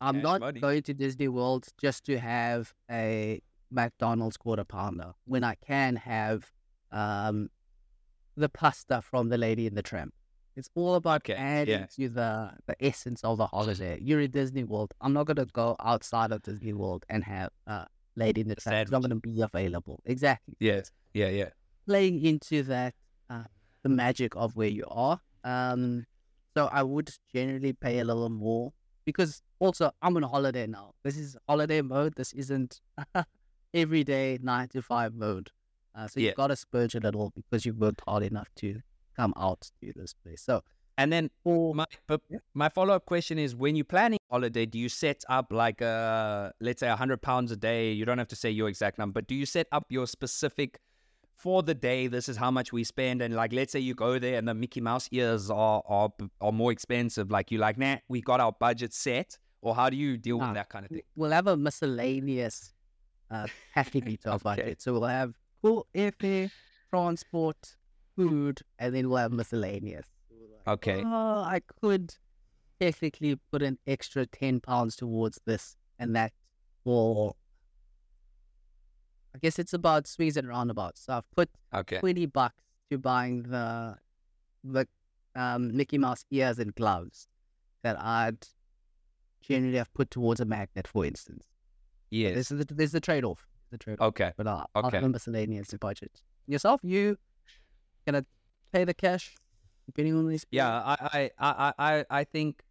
I'm 0.00 0.16
Cash 0.16 0.22
not 0.22 0.40
money. 0.40 0.60
going 0.60 0.82
to 0.82 0.94
Disney 0.94 1.28
World 1.28 1.66
just 1.80 2.04
to 2.06 2.18
have 2.18 2.72
a 2.90 3.40
McDonald's 3.70 4.36
quarter 4.36 4.64
pounder 4.64 5.12
when 5.24 5.44
I 5.44 5.54
can 5.66 5.96
have 5.96 6.52
um, 6.92 7.48
the 8.36 8.48
pasta 8.48 9.02
from 9.02 9.28
the 9.28 9.38
Lady 9.38 9.66
and 9.66 9.76
the 9.76 9.82
Tramp. 9.82 10.12
It's 10.56 10.68
all 10.74 10.94
about 10.94 11.22
Okay, 11.22 11.34
adding 11.34 11.80
yeah. 11.80 11.86
to 11.96 12.08
the, 12.08 12.50
the 12.66 12.76
essence 12.84 13.22
of 13.24 13.38
the 13.38 13.46
holiday. 13.46 13.98
You're 14.00 14.20
in 14.20 14.30
Disney 14.30 14.62
World. 14.64 14.92
I'm 15.00 15.12
not 15.12 15.26
going 15.26 15.36
to 15.36 15.46
go 15.46 15.74
outside 15.80 16.30
of 16.30 16.42
Disney 16.42 16.72
World 16.72 17.04
and 17.08 17.24
have 17.24 17.50
uh, 17.66 17.86
Lady 18.14 18.42
in 18.42 18.48
the 18.48 18.54
track. 18.54 18.82
It's 18.82 18.90
not 18.92 19.00
going 19.00 19.10
to 19.10 19.16
be 19.16 19.40
available. 19.40 20.00
Exactly. 20.04 20.54
Yes. 20.60 20.92
Yeah. 21.12 21.28
Yeah. 21.30 21.48
Playing 21.86 22.24
into 22.24 22.62
that, 22.64 22.94
uh, 23.30 23.44
the 23.82 23.88
magic 23.88 24.36
of 24.36 24.54
where 24.54 24.68
you 24.68 24.84
are. 24.88 25.20
Um, 25.42 26.04
so 26.56 26.68
I 26.70 26.84
would 26.84 27.10
generally 27.34 27.72
pay 27.72 27.98
a 27.98 28.04
little 28.04 28.30
more 28.30 28.72
because 29.04 29.42
also 29.58 29.90
I'm 30.02 30.16
on 30.16 30.22
holiday 30.22 30.68
now. 30.68 30.92
This 31.02 31.16
is 31.16 31.36
holiday 31.48 31.82
mode. 31.82 32.14
This 32.14 32.32
isn't 32.32 32.80
everyday 33.74 34.38
nine 34.40 34.68
to 34.68 34.82
five 34.82 35.14
mode. 35.14 35.50
Uh, 35.94 36.08
so 36.08 36.20
Yeah. 36.20 36.28
you've 36.28 36.36
got 36.36 36.48
to 36.48 36.56
spurge 36.56 36.94
a 36.94 37.00
little 37.00 37.32
because 37.36 37.64
you've 37.64 37.78
worked 37.78 38.02
hard 38.06 38.22
enough 38.22 38.48
to 38.56 38.80
come 39.16 39.32
out 39.36 39.70
to 39.80 39.92
this 39.94 40.12
place. 40.12 40.42
So 40.42 40.62
And 40.96 41.12
then 41.12 41.28
for 41.42 41.74
my 41.74 41.86
but 42.06 42.20
my 42.54 42.68
follow 42.68 42.94
up 42.94 43.04
question 43.06 43.36
is: 43.38 43.54
When 43.56 43.74
you're 43.74 43.84
planning 43.84 44.18
holiday, 44.30 44.64
do 44.64 44.78
you 44.78 44.88
set 44.88 45.24
up 45.28 45.52
like 45.52 45.80
a 45.80 46.52
let's 46.60 46.80
say 46.80 46.88
hundred 46.88 47.20
pounds 47.20 47.50
a 47.50 47.56
day? 47.56 47.92
You 47.92 48.04
don't 48.04 48.18
have 48.18 48.28
to 48.28 48.36
say 48.36 48.50
your 48.50 48.68
exact 48.68 48.98
number, 48.98 49.14
but 49.20 49.26
do 49.26 49.34
you 49.34 49.44
set 49.46 49.66
up 49.72 49.86
your 49.88 50.06
specific 50.06 50.78
for 51.36 51.64
the 51.64 51.74
day? 51.74 52.06
This 52.06 52.28
is 52.28 52.36
how 52.36 52.52
much 52.52 52.72
we 52.72 52.84
spend, 52.84 53.22
and 53.22 53.34
like 53.34 53.52
let's 53.52 53.72
say 53.72 53.80
you 53.80 53.94
go 53.94 54.20
there 54.20 54.38
and 54.38 54.46
the 54.46 54.54
Mickey 54.54 54.80
Mouse 54.80 55.08
ears 55.10 55.50
are 55.50 55.82
are 55.86 56.10
are 56.40 56.52
more 56.52 56.70
expensive. 56.70 57.28
Like 57.28 57.50
you're 57.50 57.60
like, 57.60 57.76
nah, 57.76 57.96
we 58.08 58.20
got 58.20 58.38
our 58.40 58.52
budget 58.52 58.92
set, 58.94 59.36
or 59.62 59.74
how 59.74 59.90
do 59.90 59.96
you 59.96 60.16
deal 60.16 60.38
with 60.38 60.54
that 60.54 60.68
kind 60.68 60.84
of 60.84 60.90
thing? 60.92 61.02
we'll 61.16 61.32
have 61.32 61.48
a 61.48 61.56
miscellaneous 61.56 62.72
uh, 63.32 63.46
to 63.74 64.16
our 64.26 64.34
Okay. 64.34 64.42
budget. 64.44 64.80
So 64.82 64.92
we'll 64.92 65.04
have 65.08 65.34
full 65.64 65.86
airfare, 65.94 66.50
transport, 66.90 67.76
food, 68.14 68.60
and 68.78 68.94
then 68.94 69.08
we'll 69.08 69.16
have 69.16 69.32
miscellaneous. 69.32 70.06
Okay, 70.66 71.02
Oh, 71.04 71.42
I 71.42 71.60
could 71.80 72.14
technically 72.80 73.38
put 73.50 73.62
an 73.62 73.78
extra 73.86 74.26
ten 74.26 74.60
pounds 74.60 74.94
towards 74.96 75.40
this 75.46 75.76
and 75.98 76.14
that 76.16 76.32
for. 76.84 77.34
I 79.34 79.38
guess 79.38 79.58
it's 79.58 79.72
about 79.72 80.06
swings 80.06 80.36
and 80.36 80.46
roundabouts. 80.48 81.00
So 81.06 81.14
I've 81.14 81.30
put 81.34 81.48
okay, 81.74 81.98
twenty 81.98 82.26
bucks 82.26 82.62
to 82.90 82.98
buying 82.98 83.42
the 83.44 83.96
the 84.62 84.86
um, 85.34 85.76
Mickey 85.76 85.98
Mouse 85.98 86.24
ears 86.30 86.58
and 86.58 86.74
gloves 86.74 87.26
that 87.82 87.98
I'd 88.00 88.46
generally 89.42 89.76
have 89.78 89.92
put 89.94 90.10
towards 90.10 90.40
a 90.40 90.44
magnet, 90.44 90.86
for 90.88 91.04
instance. 91.04 91.46
yes, 92.10 92.34
This 92.34 92.50
is 92.50 92.64
the, 92.64 92.74
there's 92.74 92.92
the 92.92 93.00
trade 93.00 93.24
off. 93.24 93.46
The 93.74 93.78
trade 93.78 94.00
okay. 94.00 94.30
But 94.36 94.46
uh, 94.46 94.64
I'll 94.76 94.86
Okay. 94.86 94.98
a 94.98 95.08
miscellaneous 95.08 95.74
budget. 95.80 96.22
Yourself, 96.46 96.80
you 96.84 97.18
gonna 98.06 98.24
pay 98.72 98.84
the 98.84 98.94
cash 98.94 99.34
depending 99.86 100.14
on 100.14 100.28
these. 100.28 100.46
Yeah, 100.52 100.70
I, 100.70 100.96
I, 101.12 101.30
I, 101.40 101.72
I, 101.76 102.04
I 102.08 102.22
think, 102.24 102.62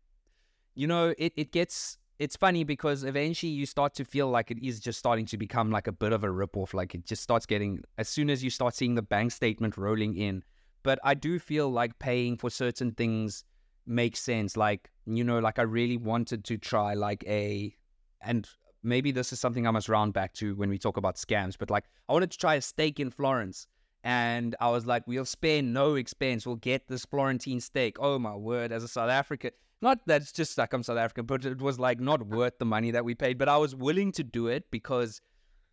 you 0.75 0.88
know, 0.88 1.13
it, 1.17 1.33
it 1.36 1.51
gets 1.51 1.98
it's 2.19 2.38
funny 2.38 2.63
because 2.63 3.03
eventually 3.03 3.51
you 3.51 3.65
start 3.65 3.93
to 3.95 4.05
feel 4.05 4.29
like 4.29 4.50
it 4.50 4.63
is 4.63 4.79
just 4.79 4.98
starting 4.98 5.25
to 5.25 5.38
become 5.38 5.72
like 5.72 5.88
a 5.88 5.91
bit 5.91 6.13
of 6.13 6.24
a 6.24 6.27
ripoff. 6.29 6.74
Like 6.74 6.95
it 6.95 7.05
just 7.05 7.22
starts 7.22 7.45
getting 7.45 7.81
as 7.98 8.07
soon 8.07 8.29
as 8.29 8.41
you 8.41 8.50
start 8.50 8.74
seeing 8.74 8.95
the 8.95 9.01
bank 9.01 9.33
statement 9.33 9.75
rolling 9.75 10.15
in. 10.15 10.41
But 10.83 11.00
I 11.03 11.15
do 11.15 11.38
feel 11.38 11.69
like 11.69 12.00
paying 12.00 12.38
for 12.38 12.50
certain 12.50 12.91
things 12.93 13.43
makes 13.86 14.22
sense. 14.22 14.55
Like, 14.55 14.89
you 15.05 15.25
know, 15.25 15.39
like 15.39 15.60
I 15.60 15.63
really 15.63 15.98
wanted 15.98 16.45
to 16.45 16.57
try 16.57 16.93
like 16.93 17.25
a 17.27 17.75
and 18.22 18.48
maybe 18.83 19.11
this 19.11 19.33
is 19.33 19.39
something 19.39 19.65
I 19.65 19.71
must 19.71 19.89
round 19.89 20.13
back 20.13 20.33
to 20.35 20.55
when 20.55 20.69
we 20.69 20.77
talk 20.77 20.97
about 20.97 21.15
scams, 21.15 21.57
but 21.57 21.69
like 21.69 21.85
I 22.09 22.13
wanted 22.13 22.31
to 22.31 22.37
try 22.37 22.55
a 22.55 22.61
steak 22.61 22.99
in 22.99 23.09
Florence. 23.09 23.67
And 24.05 24.55
I 24.59 24.69
was 24.69 24.85
like, 24.85 25.07
we'll 25.07 25.23
spare 25.23 25.61
no 25.61 25.95
expense. 25.95 26.45
We'll 26.45 26.57
get 26.57 26.87
this 26.89 27.05
Florentine 27.05 27.61
steak. 27.61 27.95
Oh 27.99 28.19
my 28.19 28.35
word, 28.35 28.73
as 28.73 28.83
a 28.83 28.87
South 28.87 29.09
African. 29.09 29.51
Not 29.81 29.99
that 30.07 30.21
it's 30.21 30.31
just 30.31 30.57
like 30.57 30.73
I'm 30.73 30.83
South 30.83 30.97
African, 30.97 31.25
but 31.25 31.45
it 31.45 31.61
was 31.61 31.79
like 31.79 31.99
not 31.99 32.25
worth 32.27 32.57
the 32.57 32.65
money 32.65 32.91
that 32.91 33.03
we 33.03 33.15
paid. 33.15 33.37
But 33.37 33.49
I 33.49 33.57
was 33.57 33.75
willing 33.75 34.11
to 34.13 34.23
do 34.23 34.47
it 34.47 34.69
because, 34.71 35.21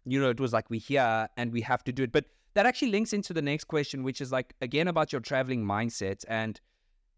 you 0.04 0.20
know, 0.20 0.30
it 0.30 0.38
was 0.38 0.52
like 0.52 0.70
we're 0.70 0.80
here 0.80 1.28
and 1.36 1.52
we 1.52 1.60
have 1.62 1.82
to 1.84 1.92
do 1.92 2.04
it. 2.04 2.12
But 2.12 2.26
that 2.54 2.66
actually 2.66 2.90
links 2.90 3.12
into 3.12 3.32
the 3.32 3.42
next 3.42 3.64
question, 3.64 4.02
which 4.02 4.20
is 4.20 4.30
like, 4.32 4.54
again, 4.60 4.88
about 4.88 5.12
your 5.12 5.20
traveling 5.20 5.64
mindset. 5.64 6.24
And 6.28 6.60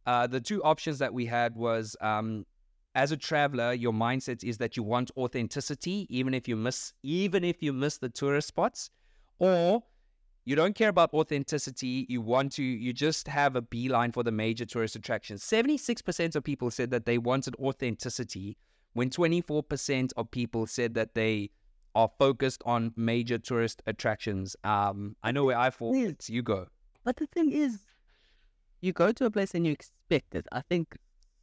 uh, 0.06 0.26
the 0.26 0.40
two 0.40 0.62
options 0.62 0.99
that 0.99 1.12
we 1.12 1.26
had 1.26 1.56
was 1.56 1.96
um, 2.00 2.44
as 2.94 3.12
a 3.12 3.16
traveler, 3.16 3.72
your 3.72 3.92
mindset 3.92 4.44
is 4.44 4.58
that 4.58 4.76
you 4.76 4.82
want 4.82 5.11
authenticity, 5.16 6.06
even 6.11 6.34
if 6.34 6.46
you 6.46 6.56
miss, 6.56 6.92
even 7.02 7.44
if 7.44 7.62
you 7.62 7.72
miss 7.72 7.99
the 7.99 8.08
tourist 8.08 8.49
spots, 8.49 8.90
or 9.38 9.82
you 10.44 10.56
don't 10.56 10.75
care 10.75 10.88
about 10.88 11.14
authenticity. 11.14 12.06
You 12.08 12.20
want 12.20 12.52
to, 12.52 12.62
you 12.62 12.92
just 12.92 13.28
have 13.28 13.56
a 13.56 13.62
beeline 13.62 14.12
for 14.12 14.22
the 14.22 14.32
major 14.32 14.66
tourist 14.66 14.96
attractions. 14.96 15.42
76% 15.42 16.37
of 16.37 16.44
people 16.44 16.70
said 16.70 16.90
that 16.90 17.06
they 17.06 17.18
wanted 17.18 17.54
authenticity, 17.56 18.56
when 18.92 19.08
24% 19.08 20.12
of 20.16 20.30
people 20.30 20.66
said 20.66 20.94
that 20.94 21.14
they 21.14 21.50
are 21.94 22.11
focused 22.18 22.62
on 22.66 22.92
major 22.96 23.38
tourist 23.38 23.82
attractions. 23.87 24.56
Um, 24.64 25.16
I 25.22 25.32
know 25.32 25.44
where 25.44 25.58
I 25.58 25.70
fall. 25.70 25.94
You 25.94 26.42
go. 26.42 26.66
But 27.04 27.16
the 27.16 27.26
thing 27.26 27.52
is, 27.52 27.78
you 28.80 28.92
go 28.92 29.12
to 29.12 29.26
a 29.26 29.30
place 29.30 29.54
and 29.54 29.66
you 29.66 29.72
expect 29.72 30.34
it. 30.34 30.46
I 30.52 30.61
think 30.61 30.96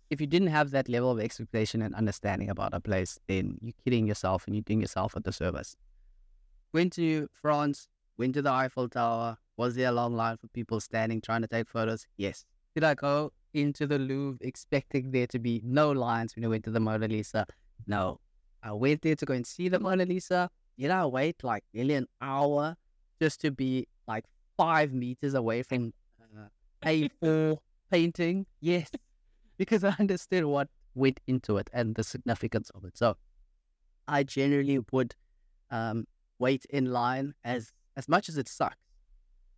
if 0.09 0.19
you 0.19 0.27
didn't 0.27 0.47
have 0.47 0.71
that 0.71 0.89
level 0.89 1.11
of 1.11 1.19
expectation 1.19 1.81
and 1.81 1.93
understanding 1.93 2.49
about 2.49 2.73
a 2.73 2.79
place, 2.79 3.19
then 3.27 3.57
you're 3.61 3.73
kidding 3.83 4.07
yourself 4.07 4.45
and 4.47 4.55
you're 4.55 4.63
doing 4.63 4.81
yourself 4.81 5.15
a 5.15 5.19
disservice. 5.19 5.75
Went 6.73 6.93
to 6.93 7.27
France, 7.41 7.87
went 8.17 8.33
to 8.35 8.41
the 8.41 8.51
Eiffel 8.51 8.89
Tower. 8.89 9.37
Was 9.57 9.75
there 9.75 9.89
a 9.89 9.91
long 9.91 10.15
line 10.15 10.37
for 10.37 10.47
people 10.47 10.79
standing 10.79 11.21
trying 11.21 11.41
to 11.41 11.47
take 11.47 11.67
photos? 11.67 12.07
Yes. 12.17 12.45
Did 12.73 12.83
I 12.83 12.93
go 12.95 13.31
into 13.53 13.85
the 13.87 13.99
Louvre 13.99 14.39
expecting 14.41 15.11
there 15.11 15.27
to 15.27 15.39
be 15.39 15.61
no 15.63 15.91
lines 15.91 16.35
when 16.35 16.45
I 16.45 16.47
went 16.47 16.63
to 16.65 16.71
the 16.71 16.79
Mona 16.79 17.07
Lisa? 17.07 17.45
No. 17.87 18.19
I 18.63 18.71
went 18.73 19.01
there 19.01 19.15
to 19.15 19.25
go 19.25 19.33
and 19.33 19.45
see 19.45 19.69
the 19.69 19.79
Mona 19.79 20.05
Lisa. 20.05 20.49
Did 20.77 20.91
I 20.91 21.05
wait 21.05 21.43
like 21.43 21.63
nearly 21.73 21.95
an 21.95 22.07
hour 22.21 22.75
just 23.21 23.41
to 23.41 23.51
be 23.51 23.87
like 24.07 24.25
five 24.57 24.93
meters 24.93 25.33
away 25.33 25.63
from 25.63 25.93
uh, 26.37 26.47
A4 26.83 27.57
painting? 27.91 28.45
Yes. 28.61 28.89
Because 29.59 29.83
I 29.91 29.95
understood 29.99 30.45
what 30.45 30.69
went 30.95 31.19
into 31.27 31.57
it 31.57 31.69
and 31.71 31.93
the 31.93 32.03
significance 32.03 32.71
of 32.71 32.83
it. 32.85 32.97
So 32.97 33.15
I 34.07 34.23
generally 34.23 34.79
would 34.91 35.13
um, 35.69 36.07
wait 36.39 36.65
in 36.71 36.85
line 36.91 37.35
as 37.43 37.71
as 37.95 38.09
much 38.09 38.29
as 38.29 38.37
it 38.37 38.47
sucks, 38.47 38.77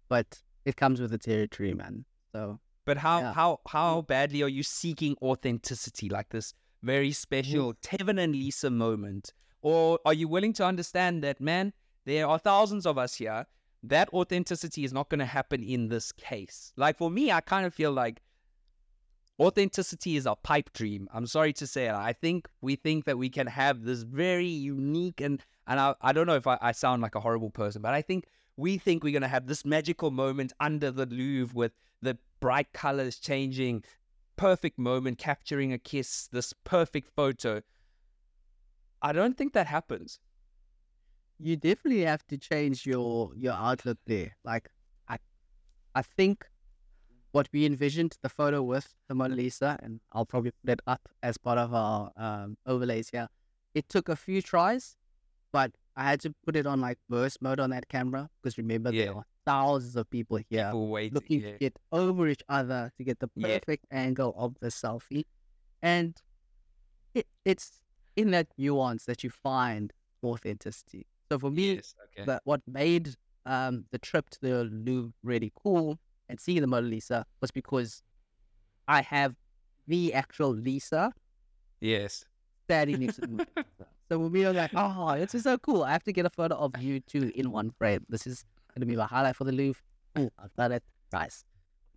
but 0.10 0.42
it 0.66 0.76
comes 0.76 1.00
with 1.00 1.12
the 1.12 1.18
territory, 1.18 1.74
man. 1.74 2.06
So 2.34 2.60
But 2.86 2.98
how 2.98 3.20
Yeah. 3.22 3.34
how 3.34 3.60
how 3.68 4.02
badly 4.02 4.42
are 4.44 4.50
you 4.50 4.64
seeking 4.64 5.16
authenticity, 5.22 6.10
like 6.10 6.30
this 6.30 6.54
very 6.84 7.12
special 7.12 7.74
Tevin 7.76 8.20
and 8.20 8.34
Lisa 8.34 8.70
moment, 8.70 9.34
or 9.62 10.00
are 10.06 10.14
you 10.14 10.28
willing 10.28 10.54
to 10.54 10.66
understand 10.66 11.24
that, 11.24 11.40
man, 11.40 11.74
there 12.06 12.28
are 12.28 12.40
thousands 12.40 12.86
of 12.86 12.98
us 12.98 13.16
here. 13.16 13.46
That 13.84 14.10
authenticity 14.14 14.84
is 14.84 14.94
not 14.94 15.10
going 15.10 15.20
to 15.20 15.26
happen 15.26 15.64
in 15.64 15.88
this 15.88 16.12
case. 16.12 16.72
Like 16.78 16.98
for 16.98 17.10
me, 17.10 17.32
I 17.32 17.42
kind 17.42 17.66
of 17.66 17.74
feel 17.74 17.92
like 17.92 18.22
authenticity 19.42 20.16
is 20.18 20.26
a 20.28 20.36
pipe 20.36 20.72
dream. 20.74 21.10
I'm 21.14 21.28
sorry 21.28 21.54
to 21.54 21.68
say 21.68 21.88
it. 21.88 21.94
I 21.94 22.14
think 22.14 22.48
we 22.62 22.76
think 22.76 23.06
that 23.06 23.18
we 23.18 23.30
can 23.30 23.48
have 23.48 23.84
this 23.84 24.04
very 24.04 24.48
unique 24.48 25.22
and 25.22 25.44
and 25.68 25.80
I, 25.80 25.96
I 26.02 26.14
don't 26.14 26.28
know 26.28 26.36
if 26.36 26.48
I, 26.48 26.58
I 26.62 26.72
sound 26.74 27.02
like 27.02 27.16
a 27.16 27.20
horrible 27.22 27.52
person, 27.52 27.82
but 27.82 27.94
I 27.94 28.02
think 28.02 28.28
we 28.58 28.78
think 28.78 29.04
we're 29.04 29.14
gonna 29.14 29.28
have 29.28 29.48
this 29.48 29.66
magical 29.66 30.12
moment 30.12 30.54
under 30.60 30.92
the 30.92 31.06
Louvre 31.08 31.56
with 31.56 31.74
the 32.02 32.18
bright 32.42 32.74
colors 32.74 33.18
changing, 33.20 33.84
perfect 34.38 34.78
moment 34.80 35.18
capturing 35.20 35.74
a 35.74 35.80
kiss, 35.80 36.28
this 36.32 36.54
perfect 36.66 37.10
photo. 37.16 37.62
I 39.02 39.14
don't 39.14 39.38
think 39.38 39.54
that 39.54 39.68
happens. 39.68 40.20
you 41.40 41.56
definitely 41.58 42.02
have 42.02 42.26
to 42.28 42.38
change 42.38 42.86
your 42.86 43.32
your 43.36 43.54
outlook 43.54 43.98
there. 44.06 44.36
Like 44.44 44.70
I 45.10 45.18
I 45.96 46.04
think 46.04 46.46
what 47.32 47.48
we 47.54 47.66
envisioned 47.66 48.18
the 48.22 48.30
photo 48.30 48.62
with 48.62 48.94
the 49.08 49.16
Mona 49.16 49.36
Lisa, 49.36 49.80
and 49.82 50.02
I'll 50.12 50.26
probably 50.26 50.52
put 50.64 50.72
it 50.74 50.82
up 50.88 51.08
as 51.24 51.38
part 51.38 51.58
of 51.58 51.74
our 51.74 52.12
um, 52.18 52.58
overlays 52.66 53.10
here. 53.10 53.28
It 53.74 53.88
took 53.88 54.10
a 54.10 54.16
few 54.16 54.42
tries, 54.42 54.98
but 55.54 55.72
I 55.96 56.04
had 56.04 56.20
to 56.22 56.34
put 56.46 56.56
it 56.56 56.66
on 56.66 56.82
like 56.82 56.98
burst 57.10 57.42
mode 57.42 57.60
on 57.60 57.70
that 57.70 57.88
camera 57.90 58.30
because 58.42 58.58
remember 58.58 58.92
Yeah. 58.94 59.06
there 59.06 59.16
are 59.16 59.26
thousands 59.46 59.96
of 59.96 60.10
people 60.10 60.38
here 60.50 60.66
People 60.66 60.88
waiting, 60.90 61.14
looking 61.14 61.42
yeah. 61.42 61.52
to 61.54 61.58
get 61.58 61.80
over 61.92 62.28
each 62.28 62.44
other 62.50 62.92
to 62.98 63.04
get 63.04 63.20
the 63.20 63.30
Yeah. 63.36 63.60
perfect 63.60 63.86
angle 63.92 64.34
of 64.38 64.56
the 64.60 64.68
selfie, 64.68 65.24
and 65.82 66.16
it, 67.14 67.28
it's 67.46 67.82
in 68.16 68.32
that 68.32 68.48
nuance 68.58 69.06
that 69.06 69.24
you 69.24 69.30
find 69.30 69.94
authenticity. 70.24 71.06
So 71.32 71.40
for 71.40 71.50
me, 71.50 71.76
Yes, 71.76 71.96
okay. 72.12 72.26
that 72.26 72.42
what 72.44 72.62
made 72.68 73.16
um, 73.46 73.86
the 73.92 73.98
trip 73.98 74.30
to 74.32 74.40
the 74.42 74.64
Louvre 74.66 75.14
really 75.24 75.52
cool 75.56 75.98
and 76.32 76.40
seeing 76.40 76.62
the 76.62 76.68
Mona 76.68 76.88
Lisa 76.88 77.26
was 77.42 77.52
because 77.52 78.02
I 78.88 79.02
have 79.02 79.36
the 79.88 80.14
actual 80.14 80.50
Lisa 80.50 81.12
yes. 81.82 82.26
standing 82.66 83.02
next 83.02 83.18
to 83.18 83.22
the. 83.22 83.48
So 84.10 84.20
when 84.20 84.34
we 84.34 84.44
were 84.44 84.52
like, 84.52 84.72
oh, 84.76 85.18
this 85.18 85.34
is 85.34 85.44
so 85.44 85.58
cool. 85.58 85.84
I 85.84 85.94
have 85.94 86.04
to 86.04 86.12
get 86.12 86.26
a 86.26 86.30
photo 86.30 86.56
of 86.56 86.78
you 86.82 87.00
two 87.00 87.32
in 87.34 87.50
one 87.50 87.72
frame. 87.72 88.06
This 88.10 88.28
is 88.28 88.44
going 88.76 88.82
to 88.82 88.86
be 88.86 88.98
my 88.98 89.06
highlight 89.06 89.38
for 89.38 89.46
the 89.46 89.54
Louvre. 89.54 89.82
Oh, 90.18 90.30
I've 90.38 90.54
done 90.56 90.74
it. 90.74 90.84
Nice. 91.14 91.46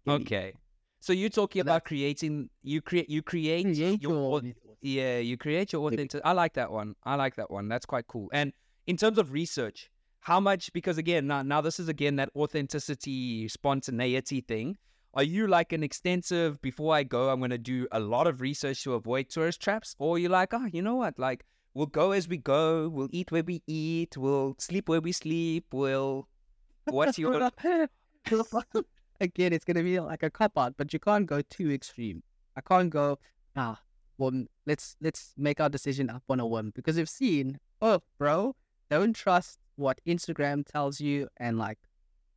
Me- 0.06 0.14
Okay. 0.14 0.52
So 1.00 1.12
you're 1.12 1.28
talking 1.28 1.58
So 1.58 1.64
about 1.64 1.84
creating 1.84 2.50
you 2.62 2.80
create 2.80 3.10
you 3.10 3.20
create, 3.20 3.66
your, 3.66 3.96
your 4.00 4.42
yeah, 4.80 5.18
you 5.18 5.36
create 5.36 5.72
your 5.72 5.82
authentic 5.88 6.20
I 6.24 6.30
like 6.32 6.52
that 6.54 6.70
one. 6.70 6.94
I 7.02 7.16
like 7.16 7.34
that 7.34 7.50
one. 7.50 7.68
That's 7.68 7.84
quite 7.84 8.06
cool. 8.06 8.30
And 8.32 8.52
in 8.86 8.96
terms 8.96 9.18
of 9.18 9.32
research, 9.32 9.90
how 10.24 10.40
much? 10.40 10.72
Because 10.72 10.96
again, 10.96 11.26
now 11.26 11.42
now 11.42 11.60
this 11.60 11.78
is 11.78 11.88
again 11.88 12.16
that 12.16 12.30
authenticity, 12.34 13.46
spontaneity 13.46 14.40
thing. 14.40 14.78
Are 15.12 15.22
you 15.22 15.46
like 15.46 15.72
an 15.72 15.84
extensive 15.84 16.60
before 16.62 16.94
I 16.94 17.02
go, 17.02 17.28
I'm 17.28 17.38
going 17.38 17.50
to 17.50 17.58
do 17.58 17.86
a 17.92 18.00
lot 18.00 18.26
of 18.26 18.40
research 18.40 18.82
to 18.84 18.94
avoid 18.94 19.28
tourist 19.28 19.60
traps? 19.60 19.94
Or 19.98 20.18
you're 20.18 20.30
like, 20.30 20.54
oh, 20.54 20.64
you 20.64 20.80
know 20.80 20.96
what? 20.96 21.18
Like, 21.18 21.44
we'll 21.74 21.86
go 21.86 22.12
as 22.12 22.26
we 22.26 22.38
go, 22.38 22.88
we'll 22.88 23.10
eat 23.12 23.30
where 23.30 23.44
we 23.44 23.62
eat, 23.66 24.16
we'll 24.16 24.56
sleep 24.58 24.88
where 24.88 25.02
we 25.02 25.12
sleep, 25.12 25.66
we'll. 25.72 26.26
What's 26.86 27.18
your. 27.18 27.34
Again, 29.20 29.52
it's 29.52 29.64
going 29.64 29.76
to 29.76 29.82
be 29.82 30.00
like 30.00 30.22
a 30.22 30.30
cop 30.30 30.56
out, 30.56 30.74
but 30.78 30.92
you 30.92 30.98
can't 30.98 31.26
go 31.26 31.42
too 31.42 31.70
extreme. 31.70 32.22
I 32.56 32.62
can't 32.62 32.88
go, 32.88 33.18
ah, 33.56 33.78
well, 34.16 34.32
let's 34.66 34.96
let's 35.02 35.34
make 35.36 35.60
our 35.60 35.68
decision 35.68 36.08
up 36.08 36.22
on 36.30 36.40
a 36.40 36.46
whim 36.46 36.72
because 36.74 36.96
we've 36.96 37.10
seen, 37.10 37.60
oh, 37.82 38.00
bro, 38.18 38.56
don't 38.90 39.14
trust 39.14 39.58
what 39.76 40.00
Instagram 40.06 40.64
tells 40.66 41.00
you 41.00 41.28
and 41.38 41.58
like 41.58 41.78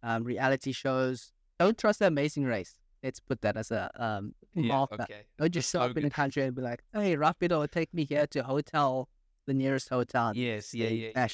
um, 0.03 0.23
reality 0.23 0.71
shows. 0.71 1.31
Don't 1.59 1.77
trust 1.77 1.99
the 1.99 2.07
Amazing 2.07 2.45
Race. 2.45 2.75
Let's 3.03 3.19
put 3.19 3.41
that 3.41 3.57
as 3.57 3.71
a 3.71 3.89
um, 3.95 4.33
Yeah, 4.53 4.67
marker. 4.67 5.03
okay. 5.03 5.21
Don't 5.37 5.51
just 5.51 5.71
show 5.71 5.81
up 5.81 5.97
in 5.97 6.03
the 6.03 6.09
country 6.09 6.43
and 6.43 6.55
be 6.55 6.61
like, 6.61 6.83
hey, 6.93 7.15
Rapido, 7.15 7.69
take 7.69 7.93
me 7.93 8.05
here 8.05 8.27
to 8.27 8.43
hotel, 8.43 9.09
the 9.45 9.53
nearest 9.53 9.89
hotel. 9.89 10.33
Yes, 10.35 10.73
yeah, 10.73 10.89
yeah. 10.89 11.09
yeah. 11.15 11.27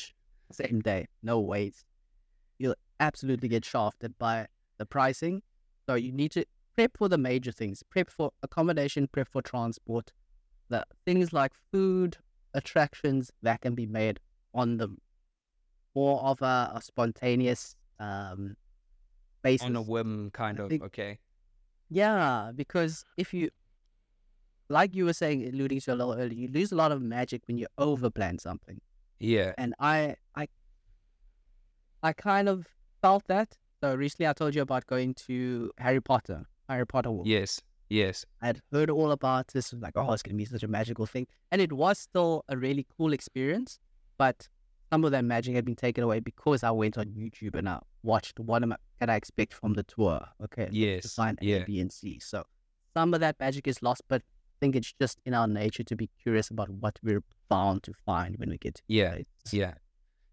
Same 0.52 0.82
day, 0.82 1.08
no 1.24 1.40
waits. 1.40 1.84
You'll 2.60 2.76
absolutely 3.00 3.50
get 3.50 3.66
shafted 3.66 4.18
by 4.18 4.48
the 4.78 4.86
pricing. 4.86 5.42
So 5.88 5.96
you 5.96 6.12
need 6.12 6.32
to 6.32 6.46
prep 6.76 6.98
for 6.98 7.10
the 7.10 7.18
major 7.18 7.52
things. 7.52 7.84
Prep 7.90 8.10
for 8.10 8.32
accommodation, 8.44 9.08
prep 9.08 9.30
for 9.32 9.42
transport. 9.42 10.12
The 10.70 10.86
things 11.06 11.34
like 11.34 11.52
food, 11.72 12.18
attractions 12.54 13.32
that 13.42 13.62
can 13.62 13.74
be 13.74 13.86
made 13.86 14.20
on 14.54 14.78
the 14.78 14.90
more 15.96 16.22
of 16.22 16.42
a, 16.42 16.72
a 16.76 16.82
spontaneous 16.82 17.76
um 18.00 18.56
basis. 19.44 19.66
On 19.68 19.76
a 19.76 19.82
whim, 19.82 20.32
kind 20.32 20.60
I 20.60 20.64
of. 20.64 20.70
think- 20.70 20.84
Okay. 20.84 21.20
Yeah, 21.90 22.52
because 22.56 23.04
if 23.18 23.34
you, 23.34 23.50
like 24.70 24.96
you 24.96 25.06
were 25.06 25.14
saying, 25.14 25.46
alluding 25.46 25.80
to 25.82 25.94
a 25.94 25.96
little 25.96 26.14
earlier, 26.14 26.34
you 26.34 26.48
lose 26.48 26.72
a 26.72 26.76
lot 26.76 26.92
of 26.92 27.02
magic 27.02 27.42
when 27.48 27.58
you 27.58 27.68
overplan 27.78 28.42
something. 28.42 28.80
Yeah. 29.20 29.54
And 29.58 29.76
I, 29.80 30.16
I, 30.36 30.48
I 32.02 32.14
kind 32.14 32.50
of 32.50 32.68
felt 33.02 33.26
that. 33.28 33.58
So 33.84 33.94
recently, 33.96 34.28
I 34.28 34.34
told 34.34 34.56
you 34.56 34.62
about 34.62 34.88
going 34.88 35.14
to 35.28 35.72
Harry 35.78 36.02
Potter, 36.02 36.46
Harry 36.70 36.88
Potter 36.88 37.12
World. 37.12 37.28
Yes. 37.28 37.62
Yes. 37.90 38.26
I 38.42 38.48
had 38.48 38.62
heard 38.72 38.90
all 38.90 39.12
about 39.12 39.48
this, 39.50 39.72
like, 39.74 39.94
oh, 39.96 40.14
it's 40.14 40.24
gonna 40.24 40.38
be 40.38 40.46
such 40.46 40.64
a 40.64 40.68
magical 40.68 41.06
thing, 41.06 41.28
and 41.52 41.62
it 41.62 41.74
was 41.74 42.00
still 42.00 42.44
a 42.50 42.58
really 42.58 42.88
cool 42.98 43.14
experience. 43.14 43.78
But 44.18 44.48
some 44.94 45.04
of 45.06 45.10
that 45.12 45.26
magic 45.26 45.56
had 45.56 45.66
been 45.66 45.76
taken 45.76 46.04
away 46.04 46.20
because 46.20 46.64
I 46.64 46.70
went 46.70 47.00
on 47.00 47.06
YouTube 47.06 47.56
and 47.56 47.68
I 47.68 47.80
watched 48.04 48.40
what 48.40 48.62
am 48.62 48.74
I, 48.74 48.76
can 49.00 49.10
I 49.10 49.16
expect 49.16 49.56
from 49.56 49.74
the 49.74 49.82
tour. 49.82 50.24
Okay, 50.44 50.68
to 50.68 50.76
Yes. 50.76 51.16
find 51.16 51.36
A, 51.42 51.46
Yeah. 51.46 51.64
B, 51.66 51.80
and 51.80 51.92
C. 51.92 52.20
So 52.20 52.44
some 52.94 53.12
of 53.16 53.20
that 53.22 53.40
magic 53.40 53.68
is 53.68 53.82
lost, 53.82 54.04
but 54.08 54.22
I 54.22 54.56
think 54.60 54.76
it's 54.76 54.94
just 55.02 55.20
in 55.26 55.34
our 55.34 55.48
nature 55.48 55.84
to 55.84 55.96
be 55.96 56.12
curious 56.22 56.52
about 56.52 56.70
what 56.70 57.00
we're 57.02 57.24
bound 57.50 57.82
to 57.84 57.94
find 58.06 58.38
when 58.38 58.50
we 58.52 58.60
get 58.60 58.76
to 58.76 58.84
Yeah. 58.88 59.18
Yeah. 59.52 59.74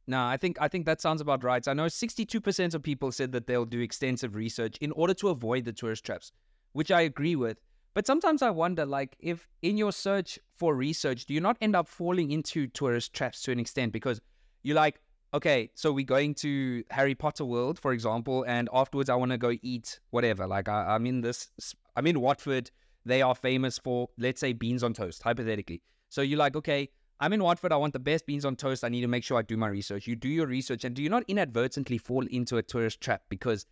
No, 0.07 0.23
I 0.27 0.37
think 0.37 0.59
I 0.61 0.69
think 0.69 0.85
that 0.85 1.01
sounds 1.01 1.23
about 1.23 1.43
right. 1.43 1.67
I 1.67 1.73
know 1.73 1.87
62% 1.87 2.75
of 2.75 2.83
people 2.83 3.13
said 3.13 3.33
that 3.33 3.47
they'll 3.47 3.65
do 3.65 3.81
extensive 3.81 4.35
research 4.35 4.77
in 4.83 4.93
order 4.93 5.15
to 5.15 5.29
avoid 5.31 5.65
the 5.65 5.73
tourist 5.73 6.05
traps, 6.05 6.33
which 6.73 6.91
I 6.91 7.01
agree 7.01 7.35
with. 7.37 7.57
But 7.95 8.07
sometimes 8.07 8.43
I 8.43 8.51
wonder 8.51 8.85
like 8.85 9.17
if 9.21 9.49
in 9.63 9.79
your 9.79 9.93
search 9.93 10.39
for 10.59 10.75
research, 10.75 11.25
do 11.25 11.33
you 11.33 11.41
not 11.41 11.57
end 11.63 11.75
up 11.75 11.89
falling 11.89 12.31
into 12.31 12.67
tourist 12.67 13.15
traps 13.15 13.41
to 13.45 13.53
an 13.53 13.59
extent 13.59 13.93
because 13.93 14.21
you're 14.63 14.77
like, 14.77 15.01
okay, 15.33 15.71
so 15.75 15.93
we're 15.93 16.05
going 16.05 16.35
to 16.35 16.85
Harry 16.91 17.15
Potter 17.15 17.45
World, 17.45 17.79
for 17.79 17.93
example, 17.93 18.45
and 18.47 18.69
afterwards 18.73 19.09
I 19.09 19.15
want 19.15 19.31
to 19.31 19.39
go 19.39 19.55
eat 19.63 20.01
whatever. 20.11 20.47
Like 20.47 20.69
I, 20.69 20.95
I'm 20.95 21.07
in 21.07 21.21
this 21.21 21.51
I'm 21.97 22.07
in 22.07 22.21
Watford. 22.21 22.71
They 23.05 23.23
are 23.23 23.35
famous 23.35 23.79
for, 23.79 24.09
let's 24.19 24.41
say, 24.41 24.53
beans 24.53 24.83
on 24.83 24.93
toast, 24.93 25.23
hypothetically. 25.23 25.83
So 26.11 26.21
you're 26.23 26.39
like, 26.39 26.57
okay, 26.57 26.89
I'm 27.21 27.33
in 27.33 27.43
Watford. 27.43 27.73
I 27.73 27.77
want 27.77 27.93
the 27.93 27.99
best 27.99 28.27
beans 28.27 28.45
on 28.45 28.57
toast. 28.57 28.85
I 28.85 28.89
need 28.89 29.01
to 29.03 29.09
make 29.09 29.25
sure 29.25 29.39
I 29.39 29.43
do 29.43 29.57
my 29.57 29.69
research. 29.69 30.07
You 30.07 30.17
do 30.17 30.29
your 30.29 30.47
research, 30.47 30.85
and 30.85 30.95
do 30.95 31.03
you 31.03 31.09
not 31.09 31.25
inadvertently 31.29 31.99
fall 31.99 32.27
into 32.27 32.59
a 32.59 32.63
tourist 32.63 33.01
trap 33.01 33.23
because 33.29 33.67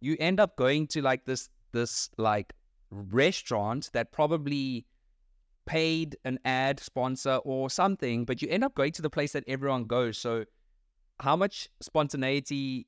you 0.00 0.16
end 0.18 0.40
up 0.40 0.56
going 0.56 0.86
to 0.88 1.02
like 1.02 1.24
this 1.24 1.48
this 1.72 2.10
like 2.16 2.52
restaurant 2.90 3.90
that 3.92 4.12
probably 4.12 4.86
paid 5.70 6.16
an 6.24 6.38
ad 6.44 6.80
sponsor 6.80 7.36
or 7.44 7.70
something, 7.70 8.24
but 8.24 8.42
you 8.42 8.48
end 8.50 8.64
up 8.64 8.74
going 8.74 8.92
to 8.92 9.02
the 9.02 9.10
place 9.10 9.32
that 9.32 9.44
everyone 9.46 9.84
goes. 9.84 10.18
So 10.18 10.44
how 11.20 11.36
much 11.36 11.68
spontaneity 11.80 12.86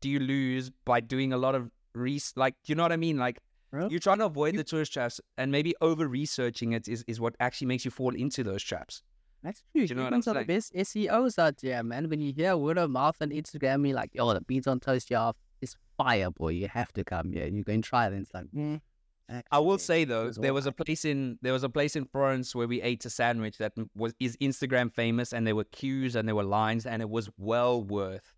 do 0.00 0.08
you 0.08 0.20
lose 0.20 0.70
by 0.84 1.00
doing 1.00 1.32
a 1.32 1.36
lot 1.36 1.54
of 1.54 1.70
res 1.94 2.32
like 2.36 2.54
do 2.64 2.72
you 2.72 2.76
know 2.76 2.82
what 2.82 2.92
I 2.92 2.96
mean? 2.96 3.18
Like 3.18 3.38
Bro, 3.70 3.88
you're 3.90 4.00
trying 4.00 4.18
to 4.18 4.26
avoid 4.26 4.54
you- 4.54 4.58
the 4.58 4.64
tourist 4.64 4.92
traps 4.92 5.20
and 5.38 5.50
maybe 5.52 5.74
over 5.80 6.06
researching 6.08 6.72
it 6.72 6.88
is, 6.88 7.04
is 7.06 7.20
what 7.20 7.34
actually 7.40 7.66
makes 7.66 7.84
you 7.84 7.90
fall 7.90 8.14
into 8.14 8.42
those 8.42 8.62
traps. 8.62 9.02
That's 9.42 9.62
true. 9.72 9.82
you 9.82 9.94
know 9.94 10.04
Humans 10.04 10.26
I'm 10.28 10.36
are 10.36 10.40
the 10.40 10.46
best 10.46 10.72
SEOs 10.74 11.38
out 11.38 11.58
there, 11.58 11.82
man. 11.82 12.08
When 12.08 12.20
you 12.20 12.32
hear 12.32 12.56
word 12.56 12.78
of 12.78 12.90
mouth 12.90 13.16
on 13.20 13.28
Instagram, 13.28 13.86
you're 13.86 13.94
like, 13.94 14.14
yo, 14.14 14.32
the 14.32 14.40
beans 14.40 14.66
on 14.66 14.80
toast 14.80 15.08
jar 15.08 15.34
is 15.60 15.76
fire, 15.98 16.30
boy. 16.30 16.50
You 16.50 16.68
have 16.68 16.92
to 16.94 17.04
come 17.04 17.32
here. 17.32 17.46
You 17.46 17.62
and 17.66 17.84
try 17.84 18.06
it. 18.06 18.12
And 18.14 18.22
it's 18.22 18.32
like, 18.32 18.46
mm, 18.56 18.80
I 19.50 19.58
will 19.58 19.78
say 19.78 20.04
though, 20.04 20.30
there 20.30 20.52
was 20.52 20.66
a 20.66 20.72
place 20.72 21.04
in 21.04 21.38
there 21.40 21.52
was 21.52 21.64
a 21.64 21.68
place 21.68 21.96
in 21.96 22.04
Florence 22.04 22.54
where 22.54 22.68
we 22.68 22.82
ate 22.82 23.04
a 23.04 23.10
sandwich 23.10 23.58
that 23.58 23.72
was 23.94 24.14
is 24.20 24.36
Instagram 24.38 24.92
famous, 24.92 25.32
and 25.32 25.46
there 25.46 25.56
were 25.56 25.64
queues 25.64 26.14
and 26.14 26.28
there 26.28 26.34
were 26.34 26.44
lines, 26.44 26.86
and 26.86 27.00
it 27.00 27.08
was 27.08 27.30
well 27.38 27.82
worth. 27.82 28.34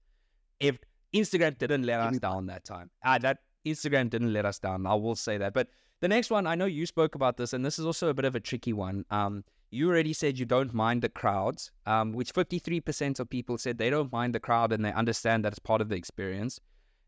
If 0.60 0.78
Instagram 1.12 1.58
didn't 1.58 1.84
let 1.84 2.00
us 2.00 2.18
down 2.18 2.46
that 2.46 2.64
time, 2.64 2.90
ah, 3.04 3.18
that 3.18 3.38
Instagram 3.66 4.10
didn't 4.10 4.32
let 4.32 4.46
us 4.46 4.58
down. 4.58 4.86
I 4.86 4.94
will 4.94 5.16
say 5.16 5.38
that. 5.38 5.54
But 5.54 5.68
the 6.00 6.08
next 6.08 6.30
one, 6.30 6.46
I 6.46 6.54
know 6.54 6.66
you 6.66 6.86
spoke 6.86 7.14
about 7.14 7.36
this, 7.36 7.52
and 7.52 7.64
this 7.64 7.78
is 7.78 7.86
also 7.86 8.08
a 8.08 8.14
bit 8.14 8.24
of 8.24 8.34
a 8.36 8.40
tricky 8.40 8.72
one. 8.72 9.04
Um, 9.10 9.44
you 9.70 9.88
already 9.88 10.12
said 10.12 10.38
you 10.38 10.46
don't 10.46 10.72
mind 10.72 11.02
the 11.02 11.08
crowds, 11.08 11.72
um, 11.86 12.12
which 12.12 12.32
53% 12.32 13.18
of 13.18 13.28
people 13.28 13.58
said 13.58 13.78
they 13.78 13.90
don't 13.90 14.12
mind 14.12 14.34
the 14.34 14.40
crowd 14.40 14.72
and 14.72 14.84
they 14.84 14.92
understand 14.92 15.44
that 15.44 15.52
it's 15.52 15.58
part 15.58 15.80
of 15.80 15.88
the 15.88 15.96
experience. 15.96 16.60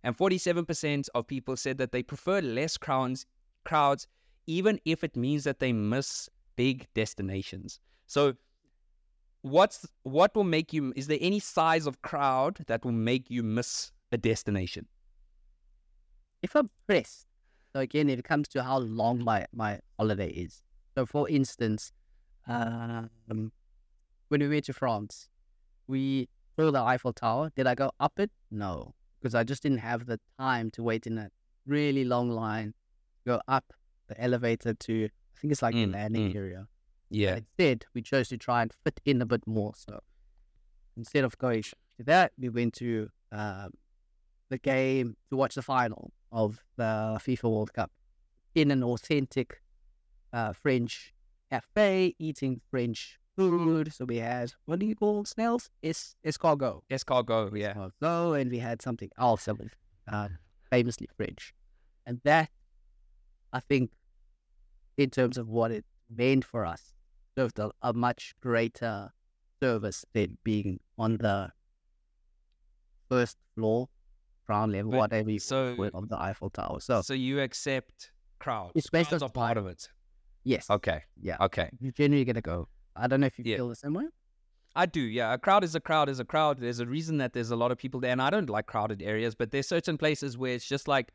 And 0.03 0.17
47% 0.17 1.09
of 1.15 1.27
people 1.27 1.57
said 1.57 1.79
that 1.79 1.93
they 1.93 2.03
prefer 2.03 2.41
less 2.41 2.77
crowds, 2.77 3.27
crowds, 3.69 4.07
even 4.47 4.81
if 4.85 5.05
it 5.05 5.17
means 5.17 5.45
that 5.45 5.59
they 5.61 5.73
miss 5.73 6.29
big 6.57 6.87
destinations. 6.95 7.81
So, 8.07 8.35
what's 9.43 9.87
what 10.03 10.35
will 10.35 10.51
make 10.59 10.73
you? 10.73 10.93
Is 10.97 11.07
there 11.07 11.19
any 11.21 11.41
size 11.41 11.87
of 11.87 12.01
crowd 12.03 12.65
that 12.67 12.85
will 12.85 13.01
make 13.11 13.31
you 13.31 13.43
miss 13.43 13.93
a 14.13 14.17
destination? 14.17 14.87
if 16.43 16.55
I'm 16.55 16.69
pressed, 16.87 17.27
so 17.73 17.81
again, 17.81 18.09
it 18.09 18.23
comes 18.25 18.49
to 18.49 18.63
how 18.63 18.79
long 18.79 19.23
my, 19.25 19.47
my 19.53 19.81
holiday 19.99 20.29
is. 20.29 20.63
So, 20.97 21.07
for 21.07 21.29
instance, 21.29 21.93
um, 22.47 23.11
when 24.29 24.41
we 24.41 24.49
went 24.49 24.65
to 24.67 24.73
France, 24.73 25.29
we 25.87 26.29
saw 26.59 26.71
the 26.71 26.81
Eiffel 26.81 27.13
Tower. 27.13 27.51
Did 27.57 27.67
I 27.67 27.75
go 27.75 27.91
up 28.01 28.19
it? 28.19 28.31
No, 28.51 28.95
because 29.21 29.35
I 29.35 29.45
just 29.45 29.63
didn't 29.63 29.79
have 29.79 30.07
the 30.07 30.19
time 30.39 30.71
to 30.73 30.83
wait 30.83 31.07
in 31.07 31.19
a 31.19 31.31
really 31.67 32.05
long 32.05 32.31
line, 32.31 32.75
go 33.33 33.41
up 33.57 33.67
the 34.09 34.17
elevator 34.27 34.73
to, 34.87 34.95
I 35.05 35.35
think 35.41 35.53
it's 35.53 35.63
like 35.63 35.75
Mm, 35.75 35.87
the 35.87 35.99
landing 35.99 36.33
mm. 36.33 36.37
area. 36.37 36.63
Yeah, 37.11 37.37
Instead, 37.37 37.79
we 37.95 38.03
chose 38.03 38.29
to 38.29 38.37
try 38.49 38.59
and 38.63 38.71
fit 38.85 39.01
in 39.05 39.23
a 39.23 39.27
bit 39.27 39.45
more. 39.47 39.73
So 39.77 40.01
instead 40.97 41.25
of 41.25 41.37
going 41.39 41.63
to 41.63 42.05
that, 42.13 42.33
we 42.39 42.49
went 42.59 42.75
to 42.75 43.09
um, 43.33 43.71
the 44.51 44.59
game 44.59 45.17
to 45.31 45.37
watch 45.37 45.55
the 45.55 45.63
final 45.63 46.13
of 46.33 46.51
the 46.77 47.19
FIFA 47.25 47.51
World 47.55 47.73
Cup 47.73 47.91
in 48.55 48.71
an 48.71 48.83
authentic 48.83 49.63
uh, 50.33 50.53
French 50.53 51.15
cafe, 51.51 52.15
eating 52.19 52.61
French 52.71 53.19
food. 53.37 53.93
So 53.93 54.05
we 54.05 54.17
had 54.19 54.53
what 54.67 54.79
do 54.81 54.87
you 54.87 54.97
call 54.97 55.25
snails? 55.25 55.71
Es 55.83 56.17
escargot. 56.25 56.83
escargot. 56.91 57.57
Yeah, 57.57 57.75
Escargot, 57.75 58.41
and 58.41 58.51
we 58.51 58.59
had 58.59 58.83
something 58.83 59.11
else 59.19 59.47
that 59.47 59.59
was 59.59 59.71
uh, 60.13 60.29
famously 60.71 61.09
French, 61.17 61.55
and 62.07 62.21
that 62.25 62.51
I 63.53 63.61
think, 63.61 63.91
in 64.97 65.11
terms 65.11 65.39
of 65.39 65.49
what 65.49 65.71
it 65.71 65.85
meant 66.15 66.45
for 66.45 66.65
us, 66.67 66.93
served 67.37 67.59
a, 67.59 67.71
a 67.83 67.93
much 67.93 68.35
greater 68.41 69.11
service 69.63 70.05
than 70.13 70.39
being 70.45 70.81
on 70.99 71.17
the 71.19 71.51
first 73.09 73.37
floor, 73.55 73.89
ground 74.47 74.73
level, 74.73 74.91
But- 74.93 74.99
whatever 74.99 75.31
you 75.31 75.39
so- 75.39 75.75
call 75.77 75.85
it, 75.87 75.95
of 75.95 76.09
the 76.09 76.21
Eiffel 76.21 76.51
Tower. 76.51 76.81
So 76.81 77.03
so 77.03 77.15
you 77.15 77.41
accept 77.41 78.13
crowds. 78.39 78.73
It's 78.75 78.91
based 78.91 79.11
crowds 79.11 79.23
on 79.23 79.29
are 79.31 79.33
part 79.33 79.57
of 79.57 79.67
it. 79.67 79.89
yes, 80.45 80.69
Okay, 80.71 81.03
yeah, 81.21 81.37
okay. 81.41 81.71
you're 81.81 81.93
generally 81.93 82.25
gonna 82.25 82.41
go. 82.41 82.69
I 82.97 83.07
don't 83.07 83.21
know 83.21 83.27
if 83.27 83.39
you 83.39 83.45
Yeah. 83.47 83.57
feel 83.57 83.69
the 83.69 83.77
same 83.77 83.95
way. 83.95 84.07
I 84.77 84.87
do, 84.87 85.01
yeah. 85.01 85.33
A 85.33 85.39
crowd 85.39 85.65
is 85.65 85.75
a 85.75 85.81
crowd 85.81 86.09
is 86.09 86.21
a 86.21 86.25
crowd. 86.25 86.59
There's 86.61 86.79
a 86.79 86.87
reason 86.87 87.17
that 87.19 87.33
there's 87.33 87.51
a 87.51 87.57
lot 87.57 87.73
of 87.73 87.79
people 87.79 87.99
there, 88.01 88.13
and 88.13 88.23
I 88.23 88.31
don't 88.31 88.49
like 88.51 88.67
crowded 88.67 89.03
areas, 89.03 89.35
but 89.35 89.51
there's 89.51 89.67
certain 89.67 89.97
places 89.99 90.37
where 90.39 90.55
it's 90.55 90.69
just 90.69 90.87
like, 90.87 91.13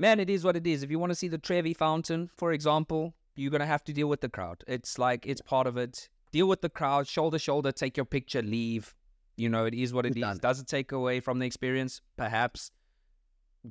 man, 0.00 0.18
it 0.18 0.30
is 0.30 0.42
what 0.44 0.56
it 0.56 0.66
is. 0.66 0.82
If 0.82 0.90
you 0.90 0.98
want 0.98 1.10
to 1.10 1.14
see 1.14 1.28
the 1.28 1.38
Trevi 1.38 1.74
Fountain, 1.74 2.30
for 2.36 2.52
example, 2.52 3.14
you're 3.36 3.50
gonna 3.50 3.66
have 3.66 3.84
to 3.84 3.92
deal 3.92 4.08
with 4.08 4.22
the 4.22 4.28
crowd. 4.28 4.64
It's 4.66 4.98
like 4.98 5.26
it's 5.26 5.40
part 5.40 5.66
of 5.66 5.76
it. 5.76 6.08
Deal 6.32 6.48
with 6.48 6.62
the 6.62 6.68
crowd, 6.68 7.06
shoulder 7.06 7.38
shoulder, 7.38 7.70
take 7.70 7.96
your 7.96 8.06
picture, 8.06 8.42
leave. 8.42 8.94
You 9.36 9.48
know, 9.48 9.64
it 9.66 9.74
is 9.74 9.92
what 9.92 10.06
it 10.06 10.14
done 10.14 10.32
is. 10.32 10.38
Does 10.38 10.60
it 10.60 10.66
take 10.66 10.92
away 10.92 11.20
from 11.20 11.38
the 11.38 11.46
experience? 11.46 12.00
Perhaps. 12.16 12.72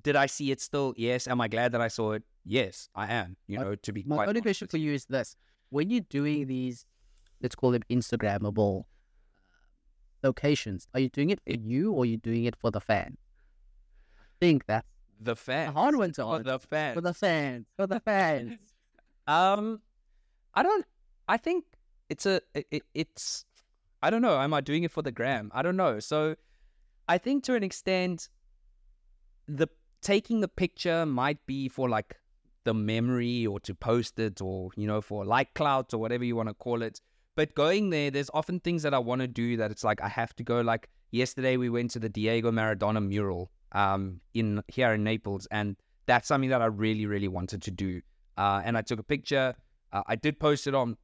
Did 0.03 0.15
I 0.15 0.27
see 0.27 0.51
it 0.51 0.61
still? 0.61 0.93
Yes. 0.97 1.27
Am 1.27 1.41
I 1.41 1.47
glad 1.47 1.71
that 1.71 1.81
I 1.81 1.87
saw 1.87 2.11
it? 2.13 2.23
Yes, 2.45 2.89
I 2.95 3.11
am. 3.11 3.35
You 3.47 3.57
know, 3.59 3.75
to 3.75 3.91
be 3.91 4.03
My 4.05 4.17
only 4.17 4.29
honest 4.29 4.43
question 4.43 4.67
for 4.67 4.77
you 4.77 4.93
is 4.93 5.05
this: 5.05 5.35
When 5.69 5.89
you're 5.89 6.09
doing 6.09 6.47
these, 6.47 6.85
let's 7.41 7.55
call 7.55 7.71
them 7.71 7.81
Instagrammable 7.89 8.81
uh, 8.81 8.83
locations, 10.23 10.87
are 10.93 10.99
you 10.99 11.09
doing 11.09 11.29
it 11.31 11.39
for 11.45 11.53
you 11.53 11.91
or 11.91 12.03
are 12.03 12.05
you 12.05 12.17
doing 12.17 12.45
it 12.45 12.55
for 12.55 12.71
the 12.71 12.81
fan? 12.81 13.17
I 14.17 14.31
think 14.39 14.65
that's 14.67 14.87
the 15.19 15.35
fans. 15.35 15.73
hard 15.73 15.95
one 15.95 16.11
to 16.13 16.23
For 16.23 16.43
the 16.43 16.59
fans. 16.59 16.95
For 16.95 17.01
the 17.01 17.13
fans. 17.13 17.65
For 17.75 17.87
the 17.87 17.99
fans. 17.99 18.57
Um, 19.27 19.81
I 20.55 20.63
don't. 20.63 20.85
I 21.27 21.37
think 21.37 21.65
it's 22.09 22.25
a. 22.25 22.41
It- 22.55 22.81
it's. 22.95 23.45
I 24.01 24.09
don't 24.09 24.23
know. 24.23 24.39
Am 24.39 24.55
I 24.55 24.61
doing 24.61 24.83
it 24.83 24.89
for 24.91 25.03
the 25.03 25.11
gram? 25.11 25.51
I 25.53 25.61
don't 25.61 25.77
know. 25.77 25.99
So, 25.99 26.35
I 27.07 27.19
think 27.19 27.43
to 27.43 27.53
an 27.53 27.61
extent, 27.63 28.27
the 29.47 29.67
taking 30.01 30.39
the 30.39 30.47
picture 30.47 31.05
might 31.05 31.45
be 31.45 31.69
for 31.69 31.87
like 31.89 32.15
the 32.63 32.73
memory 32.73 33.45
or 33.45 33.59
to 33.59 33.75
post 33.75 34.17
it 34.17 34.41
or 34.41 34.69
you 34.75 34.87
know 34.87 34.99
for 35.01 35.25
like 35.25 35.53
clout 35.53 35.93
or 35.93 35.99
whatever 35.99 36.23
you 36.23 36.35
want 36.35 36.49
to 36.49 36.55
call 36.55 36.81
it. 36.81 36.99
But 37.35 37.53
going 37.53 37.91
there, 37.91 38.09
there's 38.09 38.31
often 38.33 38.59
things 38.59 38.81
that 38.81 38.95
I 38.95 38.99
want 38.99 39.21
to 39.21 39.27
do 39.27 39.57
that 39.57 39.69
it's 39.69 39.83
like 39.83 40.01
I 40.01 40.07
have 40.07 40.35
to 40.37 40.43
go. 40.43 40.61
Like 40.61 40.89
yesterday, 41.11 41.55
we 41.55 41.69
went 41.69 41.91
to 41.91 41.99
the 41.99 42.09
Diego 42.09 42.51
Maradona 42.51 43.05
mural 43.05 43.51
um 43.71 44.21
in 44.33 44.61
here 44.67 44.93
in 44.93 45.03
Naples, 45.03 45.47
and 45.51 45.75
that's 46.05 46.27
something 46.27 46.49
that 46.49 46.61
I 46.61 46.65
really, 46.65 47.05
really 47.05 47.27
wanted 47.27 47.61
to 47.63 47.71
do 47.71 48.01
uh, 48.39 48.61
and 48.63 48.77
I 48.77 48.81
took 48.81 48.99
a 48.99 49.03
picture. 49.03 49.53
Uh, 49.91 50.01
I 50.07 50.15
did 50.15 50.39
post 50.39 50.65
it 50.65 50.73
on, 50.73 50.95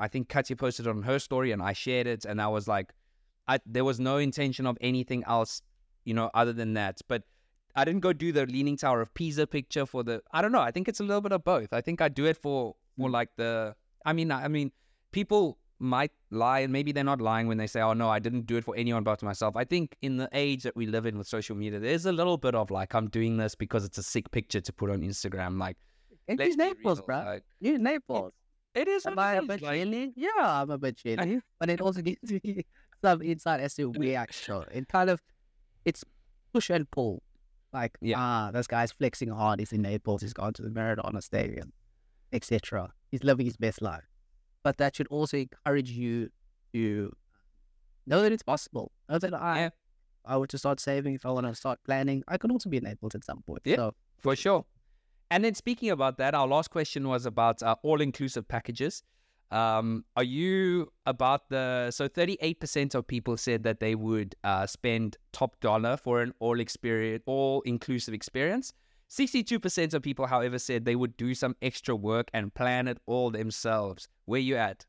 I 0.00 0.08
think 0.08 0.30
Katya 0.30 0.56
posted 0.56 0.86
it 0.86 0.90
on 0.90 1.02
her 1.02 1.18
story, 1.18 1.52
and 1.52 1.62
I 1.62 1.74
shared 1.74 2.06
it, 2.06 2.24
and 2.24 2.40
I 2.40 2.48
was 2.48 2.66
like, 2.66 2.94
I 3.46 3.58
there 3.66 3.84
was 3.84 4.00
no 4.00 4.16
intention 4.16 4.66
of 4.66 4.78
anything 4.80 5.22
else, 5.26 5.60
you 6.04 6.14
know, 6.14 6.30
other 6.32 6.54
than 6.54 6.74
that. 6.74 7.00
But 7.06 7.24
I 7.76 7.84
didn't 7.84 8.00
go 8.00 8.14
do 8.14 8.32
the 8.32 8.46
Leaning 8.46 8.78
Tower 8.78 9.02
of 9.02 9.12
Pisa 9.12 9.46
picture 9.46 9.84
for 9.84 10.02
the. 10.02 10.22
I 10.32 10.40
don't 10.40 10.52
know. 10.52 10.60
I 10.60 10.70
think 10.70 10.88
it's 10.88 11.00
a 11.00 11.02
little 11.02 11.20
bit 11.20 11.32
of 11.32 11.44
both. 11.44 11.72
I 11.72 11.82
think 11.82 12.00
I 12.00 12.08
do 12.08 12.24
it 12.24 12.38
for 12.38 12.74
for 12.96 13.10
like 13.10 13.28
the. 13.36 13.74
I 14.06 14.14
mean, 14.14 14.30
I 14.30 14.44
I 14.44 14.48
mean, 14.48 14.72
people 15.12 15.58
might 15.80 16.10
lie, 16.30 16.60
and 16.60 16.72
maybe 16.72 16.90
they're 16.92 17.04
not 17.04 17.20
lying 17.20 17.46
when 17.46 17.56
they 17.58 17.66
say, 17.66 17.80
"Oh 17.80 17.92
no, 17.92 18.08
I 18.08 18.18
didn't 18.18 18.46
do 18.46 18.56
it 18.56 18.64
for 18.64 18.74
anyone 18.76 19.04
but 19.04 19.22
myself." 19.22 19.56
I 19.56 19.64
think 19.64 19.96
in 20.02 20.16
the 20.16 20.28
age 20.32 20.62
that 20.64 20.74
we 20.76 20.86
live 20.86 21.06
in 21.06 21.16
with 21.18 21.26
social 21.28 21.54
media, 21.56 21.78
there's 21.78 22.06
a 22.06 22.12
little 22.12 22.36
bit 22.36 22.54
of 22.54 22.70
like, 22.70 22.94
I'm 22.94 23.08
doing 23.08 23.36
this 23.36 23.54
because 23.54 23.84
it's 23.84 23.98
a 23.98 24.02
sick 24.02 24.30
picture 24.30 24.60
to 24.60 24.72
put 24.72 24.90
on 24.90 25.00
Instagram. 25.02 25.58
Like, 25.58 25.76
It's 26.26 26.38
let's 26.38 26.56
Naples, 26.56 26.98
real, 26.98 27.06
bro. 27.06 27.16
like, 27.24 27.44
You 27.60 27.78
Naples. 27.78 28.32
it 28.74 28.88
is. 28.88 29.06
Am 29.06 29.18
I 29.18 29.34
it 29.34 29.38
a 29.38 29.42
is, 29.42 29.48
bit 29.48 29.62
like- 29.62 29.74
chilly? 29.78 30.12
Yeah, 30.16 30.30
I'm 30.62 30.70
a 30.70 30.78
bit 30.78 30.96
chilly. 30.96 31.40
But 31.60 31.70
it 31.70 31.80
also 31.80 32.02
gives 32.02 32.30
me 32.32 32.64
some 33.04 33.22
insight 33.22 33.60
as 33.60 33.74
to 33.74 33.90
where 33.90 34.18
actually 34.18 34.66
it 34.72 34.88
kind 34.88 35.10
of 35.10 35.20
it's 35.84 36.04
push 36.52 36.70
and 36.70 36.90
pull. 36.90 37.22
Like 37.72 37.96
Yeah. 38.00 38.16
ah, 38.18 38.50
this 38.50 38.66
guy's 38.66 38.92
flexing 38.92 39.28
hard. 39.28 39.60
He's 39.60 39.72
in 39.72 39.82
Naples. 39.82 40.22
He's 40.22 40.32
gone 40.32 40.54
to 40.54 40.62
the 40.62 40.70
Maradona 40.70 41.22
Stadium, 41.22 41.72
etc. 42.32 42.92
He's 43.10 43.22
living 43.22 43.46
his 43.46 43.56
best 43.58 43.80
life. 43.82 44.07
But 44.68 44.76
that 44.76 44.96
should 44.96 45.06
also 45.06 45.38
encourage 45.38 45.90
you 45.92 46.28
to 46.74 47.10
know 48.04 48.20
that 48.20 48.32
it's 48.32 48.42
possible. 48.42 48.92
Know 49.08 49.18
that 49.18 49.32
I, 49.32 49.58
Yeah. 49.60 49.70
I 50.26 50.36
were 50.36 50.46
to 50.46 50.58
start 50.58 50.78
saving, 50.78 51.14
if 51.14 51.24
I 51.24 51.30
want 51.30 51.46
to 51.46 51.54
start 51.54 51.78
planning, 51.86 52.22
I 52.28 52.36
could 52.36 52.52
also 52.52 52.68
be 52.68 52.76
in 52.76 52.84
Naples 52.84 53.14
at 53.14 53.24
some 53.24 53.40
point. 53.46 53.62
Yeah. 53.64 53.76
So 53.76 53.94
For 54.18 54.36
sure. 54.36 54.66
And 55.30 55.42
then 55.42 55.54
speaking 55.54 55.88
about 55.88 56.18
that, 56.18 56.34
our 56.34 56.46
last 56.46 56.68
question 56.70 57.08
was 57.08 57.24
about 57.24 57.62
uh, 57.62 57.76
all-inclusive 57.82 58.46
packages. 58.46 59.02
Um, 59.50 60.04
are 60.16 60.22
you 60.22 60.92
about 61.06 61.48
the 61.48 61.90
so 61.90 62.06
38% 62.06 62.94
of 62.94 63.06
people 63.06 63.38
said 63.38 63.62
that 63.62 63.80
they 63.80 63.94
would 63.94 64.34
uh, 64.44 64.66
spend 64.66 65.16
top 65.32 65.58
dollar 65.60 65.96
for 65.96 66.20
an 66.20 66.34
all 66.40 66.60
experience, 66.60 67.22
all 67.24 67.62
inclusive 67.62 68.12
experience. 68.12 68.74
62% 69.10 69.94
of 69.94 70.02
people, 70.02 70.26
however, 70.26 70.58
said 70.58 70.84
they 70.84 70.96
would 70.96 71.16
do 71.16 71.34
some 71.34 71.56
extra 71.62 71.96
work 71.96 72.28
and 72.34 72.52
plan 72.54 72.88
it 72.88 72.98
all 73.06 73.30
themselves. 73.30 74.08
Where 74.26 74.40
you 74.40 74.56
at? 74.56 74.84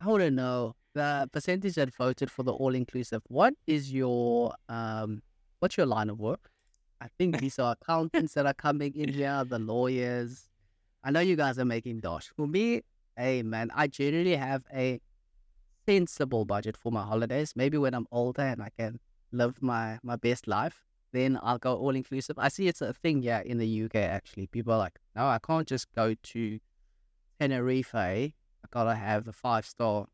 I 0.00 0.08
want 0.08 0.22
to 0.22 0.30
know 0.30 0.76
the 0.94 1.28
percentage 1.32 1.74
that 1.74 1.94
voted 1.94 2.30
for 2.30 2.42
the 2.42 2.52
all 2.52 2.74
inclusive. 2.74 3.22
What 3.28 3.54
is 3.66 3.92
your 3.92 4.54
um? 4.68 5.22
What's 5.60 5.76
your 5.78 5.86
line 5.86 6.10
of 6.10 6.20
work? 6.20 6.50
I 7.00 7.08
think 7.18 7.38
these 7.40 7.58
are 7.58 7.76
accountants 7.80 8.34
that 8.34 8.46
are 8.46 8.54
coming 8.54 8.94
in 8.94 9.08
here, 9.08 9.44
the 9.46 9.58
lawyers. 9.58 10.48
I 11.02 11.10
know 11.10 11.20
you 11.20 11.36
guys 11.36 11.58
are 11.58 11.64
making 11.64 12.00
dosh. 12.00 12.30
For 12.36 12.46
me, 12.46 12.82
hey 13.16 13.42
man, 13.42 13.70
I 13.74 13.86
generally 13.86 14.36
have 14.36 14.62
a 14.74 15.00
sensible 15.86 16.44
budget 16.44 16.76
for 16.76 16.92
my 16.92 17.02
holidays. 17.02 17.52
Maybe 17.56 17.78
when 17.78 17.94
I'm 17.94 18.06
older 18.10 18.42
and 18.42 18.62
I 18.62 18.70
can 18.78 19.00
live 19.32 19.62
my 19.62 19.98
my 20.02 20.16
best 20.16 20.46
life, 20.46 20.84
then 21.14 21.38
I'll 21.42 21.58
go 21.58 21.76
all 21.76 21.94
inclusive. 21.94 22.38
I 22.38 22.48
see 22.48 22.68
it's 22.68 22.80
a 22.80 22.92
thing 22.92 23.22
yeah, 23.22 23.42
in 23.44 23.58
the 23.58 23.66
UK 23.84 23.96
actually. 23.96 24.46
People 24.48 24.72
are 24.72 24.78
like, 24.78 24.98
no, 25.14 25.26
I 25.26 25.38
can't 25.38 25.66
just 25.66 25.86
go 25.94 26.14
to 26.14 26.58
Tenerife. 27.40 27.94
I 27.94 28.32
gotta 28.70 28.94
have 28.94 29.24
the 29.24 29.32
five 29.32 29.64
star. 29.66 30.06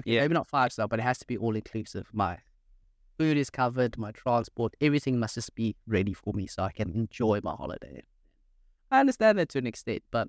Okay, 0.00 0.12
Yeah. 0.14 0.20
maybe 0.20 0.34
not 0.34 0.46
five 0.46 0.72
star, 0.72 0.86
but 0.86 0.98
it 0.98 1.02
has 1.02 1.18
to 1.18 1.26
be 1.26 1.36
all 1.36 1.56
inclusive. 1.56 2.08
My 2.12 2.38
food 3.18 3.36
is 3.36 3.50
covered, 3.50 3.98
my 3.98 4.12
transport, 4.12 4.74
everything 4.80 5.18
must 5.18 5.34
just 5.34 5.54
be 5.54 5.74
ready 5.86 6.12
for 6.12 6.32
me 6.34 6.46
so 6.46 6.62
I 6.62 6.72
can 6.72 6.90
enjoy 6.92 7.40
my 7.42 7.54
holiday. 7.54 8.04
I 8.90 9.00
understand 9.00 9.38
that 9.38 9.48
to 9.50 9.58
an 9.58 9.66
extent, 9.66 10.02
but 10.10 10.28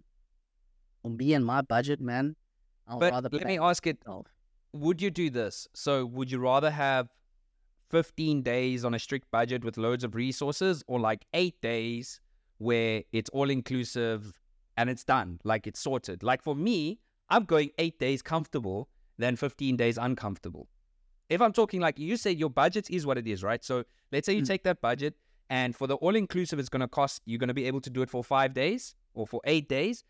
on 1.06 1.18
me 1.18 1.34
and 1.34 1.46
my 1.46 1.62
budget, 1.62 2.02
man, 2.02 2.36
I'll 2.88 3.00
But 3.00 3.14
rather 3.14 3.30
let 3.32 3.46
me 3.46 3.60
ask 3.60 3.86
it 3.86 4.00
would 4.74 5.02
you 5.02 5.12
do 5.12 5.30
this? 5.30 5.68
So 5.74 6.06
would 6.06 6.32
you 6.32 6.40
rather 6.40 6.72
have 6.72 7.10
15 7.90 8.42
days 8.42 8.86
on 8.86 8.94
a 8.94 9.00
strict 9.00 9.30
budget 9.32 9.64
with 9.64 9.78
loads 9.78 10.04
of 10.04 10.16
resources 10.16 10.84
or 10.88 11.00
like 11.00 11.26
8 11.34 11.60
days 11.62 12.20
where 12.58 13.04
it's 13.12 13.30
all 13.32 13.50
inclusive 13.50 14.34
and 14.78 14.90
it's 14.90 15.04
done, 15.04 15.40
like 15.44 15.68
it's 15.68 15.80
sorted? 15.80 16.24
Like 16.24 16.42
for 16.42 16.56
me, 16.56 17.00
I'm 17.30 17.46
going 17.46 17.72
8 17.78 18.00
days 18.00 18.22
comfortable 18.22 18.90
than 19.18 19.36
15 19.36 19.76
days 19.76 19.98
uncomfortable. 19.98 20.68
If 21.30 21.42
I'm 21.42 21.54
talking 21.54 21.80
like 21.80 22.00
you 22.00 22.18
said 22.18 22.38
your 22.40 22.50
budget 22.50 22.90
is 22.90 23.06
what 23.06 23.18
it 23.18 23.28
is, 23.28 23.44
right? 23.44 23.64
So 23.64 23.84
let's 24.12 24.26
say 24.26 24.34
you 24.34 24.42
Mm. 24.42 24.48
take 24.48 24.64
that 24.64 24.82
budget 24.82 25.16
and 25.50 25.76
for 25.76 25.88
the 25.88 25.96
all 25.96 26.16
inclusive 26.16 26.60
it's 26.60 26.70
going 26.70 26.82
to 26.82 26.88
cost 26.88 27.22
you're 27.26 27.40
going 27.40 27.50
to 27.50 27.54
be 27.54 27.66
able 27.66 27.82
to 27.82 27.90
do 27.90 28.02
it 28.02 28.10
for 28.10 28.24
5 28.24 28.54
days 28.54 28.96
or 29.14 29.28
for 29.28 29.42
8 29.44 29.68
days. 29.70 30.04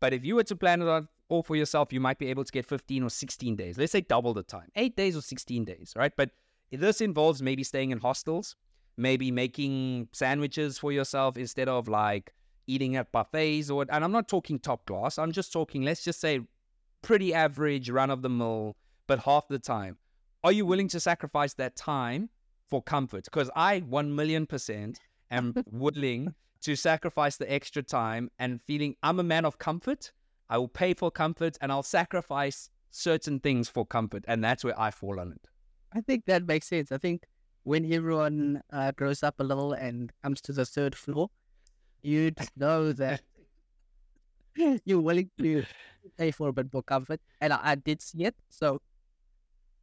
But 0.00 0.12
if 0.12 0.24
you 0.24 0.34
were 0.36 0.44
to 0.44 0.56
plan 0.56 0.82
it 0.82 0.88
on 0.88 1.08
all 1.28 1.42
for 1.42 1.56
yourself, 1.56 1.92
you 1.92 2.00
might 2.00 2.18
be 2.18 2.28
able 2.28 2.44
to 2.44 2.52
get 2.52 2.64
15 2.66 3.02
or 3.02 3.10
16 3.10 3.56
days. 3.56 3.76
Let's 3.78 3.92
say 3.92 4.00
double 4.00 4.32
the 4.34 4.42
time, 4.42 4.68
eight 4.76 4.96
days 4.96 5.16
or 5.16 5.20
16 5.22 5.64
days, 5.64 5.92
right? 5.96 6.12
But 6.16 6.30
this 6.70 7.00
involves 7.00 7.42
maybe 7.42 7.64
staying 7.64 7.90
in 7.90 7.98
hostels, 7.98 8.56
maybe 8.96 9.30
making 9.30 10.08
sandwiches 10.12 10.78
for 10.78 10.92
yourself 10.92 11.36
instead 11.36 11.68
of 11.68 11.88
like 11.88 12.32
eating 12.66 12.96
at 12.96 13.10
buffets 13.12 13.70
or, 13.70 13.86
and 13.90 14.04
I'm 14.04 14.12
not 14.12 14.28
talking 14.28 14.58
top 14.58 14.86
class. 14.86 15.18
I'm 15.18 15.32
just 15.32 15.52
talking, 15.52 15.82
let's 15.82 16.04
just 16.04 16.20
say 16.20 16.40
pretty 17.02 17.32
average, 17.32 17.90
run 17.90 18.10
of 18.10 18.22
the 18.22 18.28
mill, 18.28 18.76
but 19.06 19.20
half 19.20 19.48
the 19.48 19.58
time. 19.58 19.96
Are 20.44 20.52
you 20.52 20.66
willing 20.66 20.88
to 20.88 21.00
sacrifice 21.00 21.54
that 21.54 21.76
time 21.76 22.28
for 22.68 22.82
comfort? 22.82 23.24
Because 23.24 23.50
I 23.56 23.80
1 23.80 24.14
million 24.14 24.46
percent 24.46 25.00
am 25.30 25.54
willing 25.70 26.34
to 26.60 26.76
sacrifice 26.76 27.36
the 27.36 27.50
extra 27.50 27.82
time 27.82 28.30
and 28.38 28.60
feeling 28.66 28.94
I'm 29.02 29.20
a 29.20 29.24
man 29.24 29.44
of 29.44 29.58
comfort. 29.58 30.12
I 30.50 30.58
will 30.58 30.68
pay 30.68 30.94
for 30.94 31.10
comfort 31.10 31.56
and 31.60 31.70
I'll 31.72 31.82
sacrifice 31.82 32.70
certain 32.90 33.40
things 33.40 33.68
for 33.68 33.86
comfort. 33.86 34.24
And 34.28 34.42
that's 34.42 34.64
where 34.64 34.78
I 34.78 34.90
fall 34.90 35.20
on 35.20 35.32
it. 35.32 35.48
I 35.92 36.00
think 36.00 36.24
that 36.26 36.46
makes 36.46 36.68
sense. 36.68 36.92
I 36.92 36.98
think 36.98 37.26
when 37.64 37.90
everyone 37.92 38.62
uh, 38.72 38.92
grows 38.92 39.22
up 39.22 39.36
a 39.38 39.44
little 39.44 39.72
and 39.72 40.12
comes 40.22 40.40
to 40.42 40.52
the 40.52 40.64
third 40.64 40.94
floor, 40.94 41.28
you'd 42.02 42.38
know 42.56 42.92
that 42.92 43.22
you're 44.84 45.00
willing 45.00 45.30
to 45.40 45.64
pay 46.18 46.30
for 46.30 46.48
a 46.48 46.52
bit 46.52 46.72
more 46.72 46.82
comfort. 46.82 47.20
And 47.40 47.52
I, 47.52 47.60
I 47.62 47.74
did 47.76 48.02
see 48.02 48.24
it. 48.24 48.34
So 48.48 48.80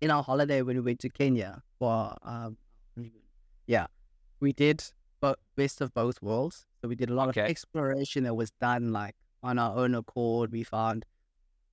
in 0.01 0.11
our 0.11 0.23
holiday 0.23 0.61
when 0.61 0.75
we 0.77 0.81
went 0.81 0.99
to 0.99 1.09
Kenya 1.09 1.61
for 1.79 2.15
um 2.23 2.57
yeah, 3.67 3.87
we 4.39 4.53
did 4.53 4.83
bo- 5.21 5.35
best 5.55 5.81
of 5.81 5.93
both 5.93 6.21
worlds. 6.21 6.65
So 6.81 6.87
we 6.87 6.95
did 6.95 7.09
a 7.09 7.13
lot 7.15 7.29
Okay. 7.29 7.41
of 7.41 7.49
exploration 7.49 8.23
that 8.25 8.35
was 8.35 8.51
done 8.61 8.91
like 8.91 9.15
on 9.43 9.57
our 9.59 9.75
own 9.77 9.95
accord. 9.95 10.51
We 10.51 10.63
found 10.63 11.05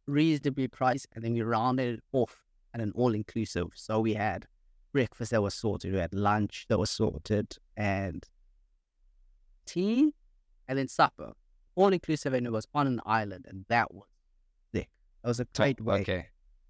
reasonably 0.06 0.68
priced 0.68 1.06
and 1.14 1.24
then 1.24 1.34
we 1.34 1.42
rounded 1.42 1.96
it 1.98 2.04
off 2.12 2.44
at 2.74 2.80
an 2.80 2.92
all 2.94 3.14
inclusive. 3.14 3.68
So 3.74 4.00
we 4.00 4.14
had 4.14 4.46
breakfast 4.92 5.30
that 5.30 5.42
was 5.42 5.54
sorted, 5.54 5.92
we 5.92 5.98
had 5.98 6.14
lunch 6.14 6.66
that 6.68 6.78
was 6.78 6.90
sorted, 6.90 7.56
and 7.76 8.24
tea, 9.66 10.12
and 10.68 10.78
then 10.78 10.88
supper. 10.88 11.32
All 11.74 11.92
inclusive, 11.92 12.34
and 12.34 12.46
it 12.46 12.52
was 12.52 12.66
on 12.74 12.86
an 12.86 13.00
island, 13.06 13.46
and 13.48 13.64
that 13.68 13.92
was 13.94 14.04
sick. 14.74 14.88
That 15.22 15.28
was 15.28 15.40
a 15.40 15.46
great 15.56 15.80
way 15.80 16.00
Okay. 16.02 16.26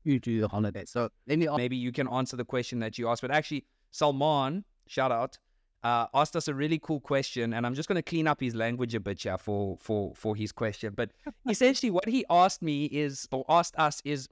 to 0.07 0.19
do 0.21 0.41
the 0.41 0.49
holiday. 0.49 0.85
So 0.85 1.09
let 1.27 1.39
me 1.39 1.49
Maybe 1.57 1.77
you 1.77 1.91
can 1.91 2.07
answer 2.09 2.37
the 2.37 2.45
question 2.45 2.79
that 2.81 2.99
you 2.99 3.09
asked. 3.09 3.23
But 3.23 3.33
actually, 3.33 3.67
Salman, 3.91 4.65
shout 4.87 5.11
out, 5.11 5.37
uh, 5.83 6.07
asked 6.15 6.37
us 6.37 6.47
a 6.47 6.55
really 6.55 6.79
cool 6.79 7.01
question. 7.01 7.53
And 7.55 7.67
I'm 7.67 7.75
just 7.75 7.89
going 7.89 7.97
to 7.97 8.03
clean 8.03 8.29
up 8.29 8.41
his 8.41 8.55
language 8.55 8.95
a 8.95 9.01
bit 9.01 9.25
yeah, 9.25 9.37
for, 9.37 9.77
for, 9.81 10.15
for 10.15 10.37
his 10.37 10.53
question. 10.53 10.95
But 10.97 11.11
essentially, 11.49 11.91
what 11.91 12.09
he 12.09 12.25
asked 12.31 12.63
me 12.63 12.85
is, 12.85 13.27
or 13.33 13.45
asked 13.49 13.75
us 13.77 14.01
is, 14.05 14.29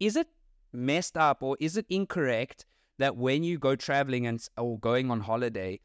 is 0.00 0.16
it 0.16 0.26
messed 0.74 1.16
up 1.16 1.42
or 1.42 1.56
is 1.60 1.76
it 1.76 1.86
incorrect 1.88 2.66
that 2.98 3.16
when 3.16 3.42
you 3.42 3.58
go 3.58 3.74
traveling 3.76 4.26
and 4.26 4.46
or 4.56 4.78
going 4.78 5.10
on 5.10 5.20
holiday, 5.20 5.80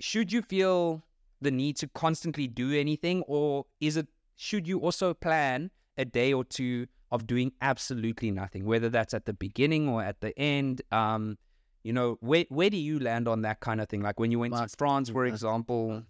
should 0.00 0.32
you 0.32 0.42
feel 0.42 1.04
the 1.40 1.50
need 1.50 1.76
to 1.76 1.88
constantly 1.88 2.46
do 2.46 2.72
anything, 2.72 3.22
or 3.22 3.66
is 3.80 3.96
it 3.96 4.08
should 4.36 4.66
you 4.66 4.78
also 4.80 5.14
plan 5.14 5.70
a 5.98 6.04
day 6.04 6.32
or 6.32 6.44
two 6.44 6.86
of 7.12 7.26
doing 7.26 7.52
absolutely 7.60 8.30
nothing, 8.30 8.64
whether 8.64 8.88
that's 8.88 9.14
at 9.14 9.26
the 9.26 9.34
beginning 9.34 9.88
or 9.88 10.02
at 10.02 10.20
the 10.20 10.36
end? 10.38 10.82
Um, 10.90 11.36
you 11.82 11.92
know, 11.92 12.16
where 12.20 12.46
where 12.48 12.70
do 12.70 12.78
you 12.78 12.98
land 12.98 13.28
on 13.28 13.42
that 13.42 13.60
kind 13.60 13.80
of 13.80 13.88
thing? 13.88 14.00
Like 14.00 14.18
when 14.18 14.30
you 14.30 14.38
went 14.38 14.56
to 14.56 14.68
France, 14.76 15.10
for 15.10 15.26
example, 15.26 16.02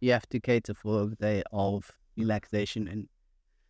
you 0.00 0.12
have 0.12 0.28
to 0.28 0.40
cater 0.40 0.74
for 0.74 1.04
a 1.04 1.06
day 1.16 1.42
of 1.52 1.90
relaxation 2.16 2.86
and 2.86 3.08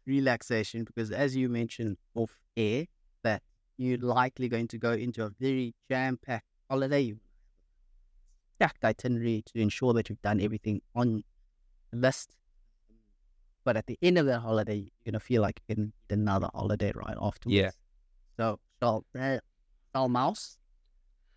relaxation 0.06 0.84
because, 0.84 1.12
as 1.12 1.36
you 1.36 1.48
mentioned 1.48 1.96
off 2.14 2.36
air, 2.56 2.86
that 3.22 3.42
you're 3.76 3.98
likely 3.98 4.48
going 4.48 4.68
to 4.68 4.78
go 4.78 4.92
into 4.92 5.24
a 5.24 5.30
very 5.40 5.74
jam-packed 5.90 6.46
holiday, 6.68 7.14
stacked 8.56 8.84
itinerary 8.84 9.42
to 9.46 9.60
ensure 9.60 9.92
that 9.94 10.08
you've 10.08 10.22
done 10.22 10.40
everything 10.40 10.80
on 10.94 11.22
the 11.92 11.98
list. 11.98 12.36
But 13.64 13.76
at 13.76 13.86
the 13.86 13.98
end 14.02 14.18
of 14.18 14.26
that 14.26 14.40
holiday, 14.40 14.76
you're 14.76 15.12
gonna 15.12 15.20
feel 15.20 15.42
like 15.42 15.60
in 15.68 15.92
another 16.10 16.48
holiday 16.54 16.92
right 16.94 17.16
afterwards. 17.20 17.56
Yeah. 17.56 17.70
So, 18.36 18.58
so, 18.80 19.04
uh, 19.18 20.08
Mouse, 20.08 20.58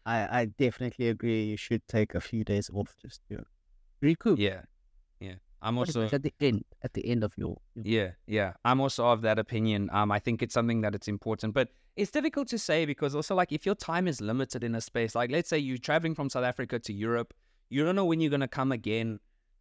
I, 0.05 0.41
I 0.41 0.45
definitely 0.45 1.09
agree. 1.09 1.43
You 1.45 1.57
should 1.57 1.81
take 1.87 2.15
a 2.15 2.21
few 2.21 2.43
days 2.43 2.69
off 2.73 2.93
just 3.01 3.21
to 3.29 3.43
recoup. 4.01 4.39
Yeah. 4.39 4.61
I'm 5.61 5.77
also 5.77 6.03
at 6.03 6.23
the 6.23 6.33
end. 6.39 6.65
At 6.83 6.93
the 6.93 7.05
end 7.07 7.23
of 7.23 7.33
your, 7.37 7.57
your, 7.75 7.85
yeah, 7.85 8.11
yeah. 8.25 8.53
I'm 8.65 8.81
also 8.81 9.05
of 9.05 9.21
that 9.21 9.37
opinion. 9.37 9.89
Um, 9.91 10.11
I 10.11 10.19
think 10.19 10.41
it's 10.41 10.53
something 10.53 10.81
that 10.81 10.95
it's 10.95 11.07
important, 11.07 11.53
but 11.53 11.69
it's 11.95 12.11
difficult 12.11 12.47
to 12.49 12.57
say 12.57 12.85
because 12.85 13.15
also 13.15 13.35
like 13.35 13.51
if 13.51 13.65
your 13.65 13.75
time 13.75 14.07
is 14.07 14.21
limited 14.21 14.63
in 14.63 14.75
a 14.75 14.81
space, 14.81 15.13
like 15.13 15.29
let's 15.31 15.49
say 15.49 15.59
you're 15.59 15.77
traveling 15.77 16.15
from 16.15 16.29
South 16.29 16.45
Africa 16.45 16.79
to 16.79 16.93
Europe, 16.93 17.33
you 17.69 17.85
don't 17.85 17.95
know 17.95 18.05
when 18.05 18.19
you're 18.19 18.31
gonna 18.31 18.47
come 18.47 18.71
again. 18.71 19.19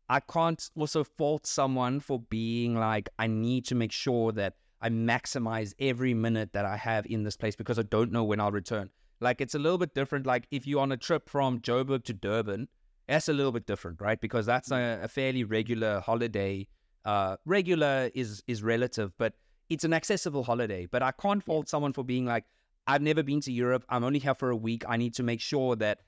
I 0.09 0.21
can't 0.21 0.71
also 0.75 1.05
fault 1.05 1.47
someone 1.47 2.01
for 2.01 2.19
being 2.19 2.75
like, 2.75 3.09
I 3.19 3.27
need 3.27 3.65
to 3.67 3.75
make 3.75 3.93
sure 3.93 4.33
that 4.33 4.55
I 4.81 4.89
maximize 4.89 5.75
every 5.79 6.15
minute 6.15 6.53
that 6.55 6.65
I 6.65 6.77
have 6.77 7.07
in 7.07 7.23
this 7.23 7.37
place 7.37 7.55
because 7.55 7.79
I 7.79 7.83
don't 7.83 8.11
know 8.11 8.25
when 8.25 8.41
I'll 8.41 8.51
return. 8.51 8.91
Like 9.21 9.41
it's 9.41 9.55
a 9.55 9.59
little 9.59 9.79
bit 9.79 9.95
different. 9.95 10.27
Like 10.27 10.47
if 10.51 10.67
you're 10.67 10.81
on 10.81 10.93
a 10.93 10.97
trip 10.97 11.29
from 11.29 11.61
Joburg 11.61 12.05
to 12.05 12.15
Durban, 12.15 12.69
that's 13.11 13.29
a 13.29 13.33
little 13.33 13.53
bit 13.53 13.67
different, 13.67 14.01
right? 14.01 14.21
Because 14.21 14.47
that's 14.47 14.71
a, 14.71 15.01
a 15.03 15.09
fairly 15.09 15.45
regular 15.45 16.01
holiday. 16.01 16.67
Uh, 17.05 17.37
regular 17.45 18.11
is 18.15 18.43
is 18.47 18.63
relative, 18.63 19.13
but 19.19 19.35
it's 19.69 19.85
an 19.85 19.93
accessible 19.93 20.45
holiday. 20.45 20.87
But 20.87 21.03
I 21.03 21.11
can't 21.13 21.43
fault 21.43 21.69
someone 21.69 21.93
for 21.93 22.05
being 22.05 22.25
like, 22.25 22.45
I've 22.87 23.03
never 23.03 23.23
been 23.23 23.41
to 23.43 23.53
Europe. 23.53 23.85
I'm 23.89 24.05
only 24.05 24.21
here 24.21 24.35
for 24.35 24.51
a 24.51 24.57
week. 24.57 24.85
I 24.89 24.97
need 24.97 25.15
to 25.15 25.23
make 25.23 25.41
sure 25.41 25.75
that 25.77 26.03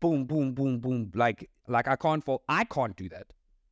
boom, 0.00 0.24
boom, 0.24 0.52
boom, 0.52 0.80
boom. 0.80 1.12
Like 1.14 1.48
like 1.68 1.86
I 1.86 1.96
can't 1.96 2.24
fault 2.24 2.42
I 2.48 2.64
can't 2.64 2.96
do 2.96 3.08
that. 3.10 3.26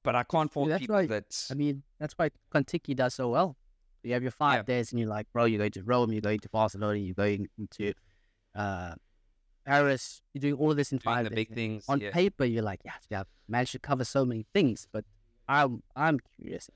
But 0.04 0.14
I 0.14 0.22
can't 0.22 0.52
fault 0.52 0.68
that's 0.68 0.80
people 0.80 0.96
why, 0.96 1.06
that 1.06 1.46
I 1.50 1.54
mean, 1.54 1.82
that's 1.98 2.14
why 2.14 2.30
Contiki 2.54 2.94
does 2.94 3.14
so 3.14 3.30
well. 3.30 3.56
You 4.04 4.12
have 4.12 4.22
your 4.22 4.32
five 4.32 4.58
yeah. 4.58 4.74
days 4.74 4.92
and 4.92 5.00
you're 5.00 5.08
like, 5.08 5.26
bro, 5.32 5.46
you're 5.46 5.58
going 5.58 5.70
to 5.72 5.82
Rome, 5.82 6.12
you're 6.12 6.20
going 6.20 6.40
to 6.40 6.48
Barcelona, 6.50 6.98
you're 6.98 7.14
going 7.14 7.48
to 7.78 7.94
uh, 8.54 8.94
Paris. 9.64 10.22
You're 10.32 10.40
doing 10.40 10.54
all 10.54 10.70
of 10.70 10.76
this 10.76 10.92
in 10.92 10.98
doing 10.98 11.14
five 11.14 11.24
the 11.24 11.30
days. 11.30 11.36
big 11.36 11.54
things. 11.54 11.84
On 11.88 12.00
yeah. 12.00 12.10
paper, 12.10 12.44
you're 12.44 12.62
like, 12.62 12.80
yeah, 12.84 12.92
yeah, 13.10 13.22
managed 13.48 13.72
to 13.72 13.78
cover 13.78 14.04
so 14.04 14.24
many 14.24 14.46
things. 14.54 14.86
But 14.92 15.04
I'm 15.48 15.82
I'm 15.96 16.18
curious. 16.36 16.70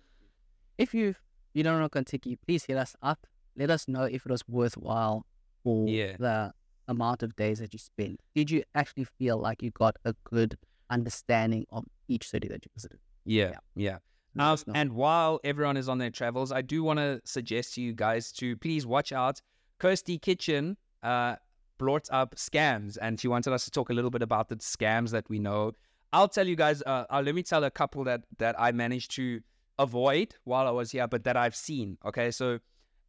If 0.77 0.95
you 0.95 1.15
you 1.55 1.63
don't 1.63 1.81
know 1.81 1.89
Contiki, 1.89 2.37
please 2.47 2.65
hit 2.65 2.77
us 2.77 2.95
up. 3.03 3.27
Let 3.57 3.71
us 3.71 3.89
know 3.89 4.05
if 4.05 4.25
it 4.25 4.31
was 4.31 4.47
worthwhile 4.47 5.27
for 5.65 5.89
yeah. 5.89 6.17
the 6.19 6.53
amount 6.87 7.23
of 7.23 7.35
days 7.37 7.59
that 7.59 7.73
you 7.73 7.79
spent. 7.79 8.21
Did 8.35 8.51
you 8.51 8.63
actually 8.75 9.05
feel 9.05 9.39
like 9.39 9.63
you 9.63 9.71
got 9.71 9.97
a 10.05 10.15
good 10.25 10.57
understanding 10.91 11.67
of 11.71 11.85
each 12.07 12.29
city 12.29 12.49
that 12.49 12.65
you 12.65 12.71
visited? 12.75 13.01
Yeah, 13.25 13.53
yeah. 13.75 13.99
yeah. 14.37 14.51
Um, 14.53 14.59
and 14.75 14.93
while 14.93 15.41
everyone 15.43 15.77
is 15.77 15.89
on 15.89 15.99
their 15.99 16.11
travels, 16.11 16.53
I 16.53 16.63
do 16.63 16.85
want 16.85 16.99
to 16.99 17.21
suggest 17.25 17.75
to 17.75 17.83
you 17.83 17.93
guys 17.93 18.31
to 18.33 18.57
please 18.57 18.87
watch 18.87 19.13
out. 19.13 19.41
Kirsty 19.79 20.19
Kitchen 20.19 20.77
uh, 21.03 21.37
brought 21.79 22.09
up 22.11 22.35
scams, 22.35 22.99
and 23.01 23.19
she 23.21 23.29
wanted 23.29 23.53
us 23.53 23.65
to 23.65 23.71
talk 23.71 23.91
a 23.91 23.95
little 23.95 24.11
bit 24.11 24.23
about 24.23 24.49
the 24.49 24.57
scams 24.57 25.11
that 25.11 25.29
we 25.29 25.39
know. 25.39 25.73
I'll 26.13 26.29
tell 26.29 26.47
you 26.47 26.57
guys. 26.57 26.83
Uh, 26.83 27.05
uh, 27.11 27.23
let 27.25 27.35
me 27.35 27.43
tell 27.43 27.65
a 27.65 27.71
couple 27.71 28.05
that 28.05 28.25
that 28.39 28.57
I 28.59 28.73
managed 28.73 29.11
to 29.13 29.41
avoid 29.79 30.35
while 30.45 30.67
I 30.67 30.71
was 30.71 30.91
here, 30.91 31.07
but 31.07 31.25
that 31.25 31.37
I've 31.37 31.57
seen. 31.57 31.99
Okay, 32.05 32.31
so 32.31 32.59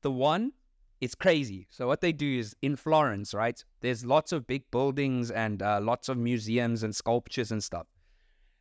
the 0.02 0.12
one, 0.12 0.52
it's 1.02 1.16
crazy. 1.16 1.68
So 1.70 1.88
what 1.88 2.02
they 2.02 2.12
do 2.12 2.40
is 2.40 2.56
in 2.62 2.76
Florence, 2.76 3.34
right? 3.34 3.64
There's 3.82 4.06
lots 4.06 4.32
of 4.32 4.46
big 4.48 4.70
buildings 4.72 5.32
and 5.32 5.62
uh, 5.62 5.80
lots 5.82 6.10
of 6.10 6.18
museums 6.18 6.84
and 6.84 6.96
sculptures 6.96 7.52
and 7.52 7.64
stuff. 7.64 7.88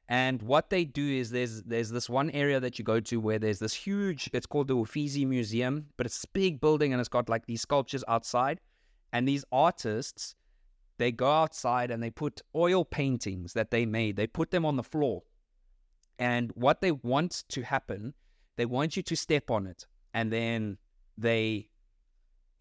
And 0.09 0.41
what 0.41 0.71
they 0.71 0.87
do 0.87 1.07
is 1.07 1.31
there's 1.31 1.63
there's 1.65 1.91
this 1.91 2.09
one 2.09 2.31
area 2.31 2.61
that 2.61 2.79
you 2.79 2.85
go 2.85 2.99
to 2.99 3.21
where 3.21 3.39
there's 3.39 3.59
this 3.59 3.75
huge. 3.75 4.31
It's 4.33 4.47
called 4.47 4.69
the 4.69 4.77
Uffizi 4.77 5.27
Museum, 5.27 5.87
but 5.97 6.07
it's 6.07 6.25
a 6.25 6.29
big 6.29 6.61
building 6.61 6.93
and 6.93 7.01
it's 7.01 7.11
got 7.11 7.29
like 7.29 7.45
these 7.45 7.61
sculptures 7.61 8.05
outside. 8.09 8.61
And 9.13 9.27
these 9.27 9.45
artists, 9.51 10.35
they 10.99 11.13
go 11.13 11.31
outside 11.31 11.91
and 11.91 12.03
they 12.03 12.11
put 12.11 12.43
oil 12.55 12.85
paintings 12.85 13.53
that 13.55 13.71
they 13.71 13.87
made, 13.87 14.17
they 14.17 14.27
put 14.27 14.51
them 14.51 14.65
on 14.65 14.77
the 14.77 14.83
floor. 14.83 15.23
And 16.19 16.51
what 16.55 16.81
they 16.81 16.93
want 16.93 17.45
to 17.51 17.63
happen, 17.63 18.15
they 18.57 18.67
want 18.67 18.97
you 18.97 19.03
to 19.05 19.17
step 19.17 19.51
on 19.51 19.67
it. 19.67 19.87
And 20.15 20.33
then 20.33 20.79
they, 21.17 21.71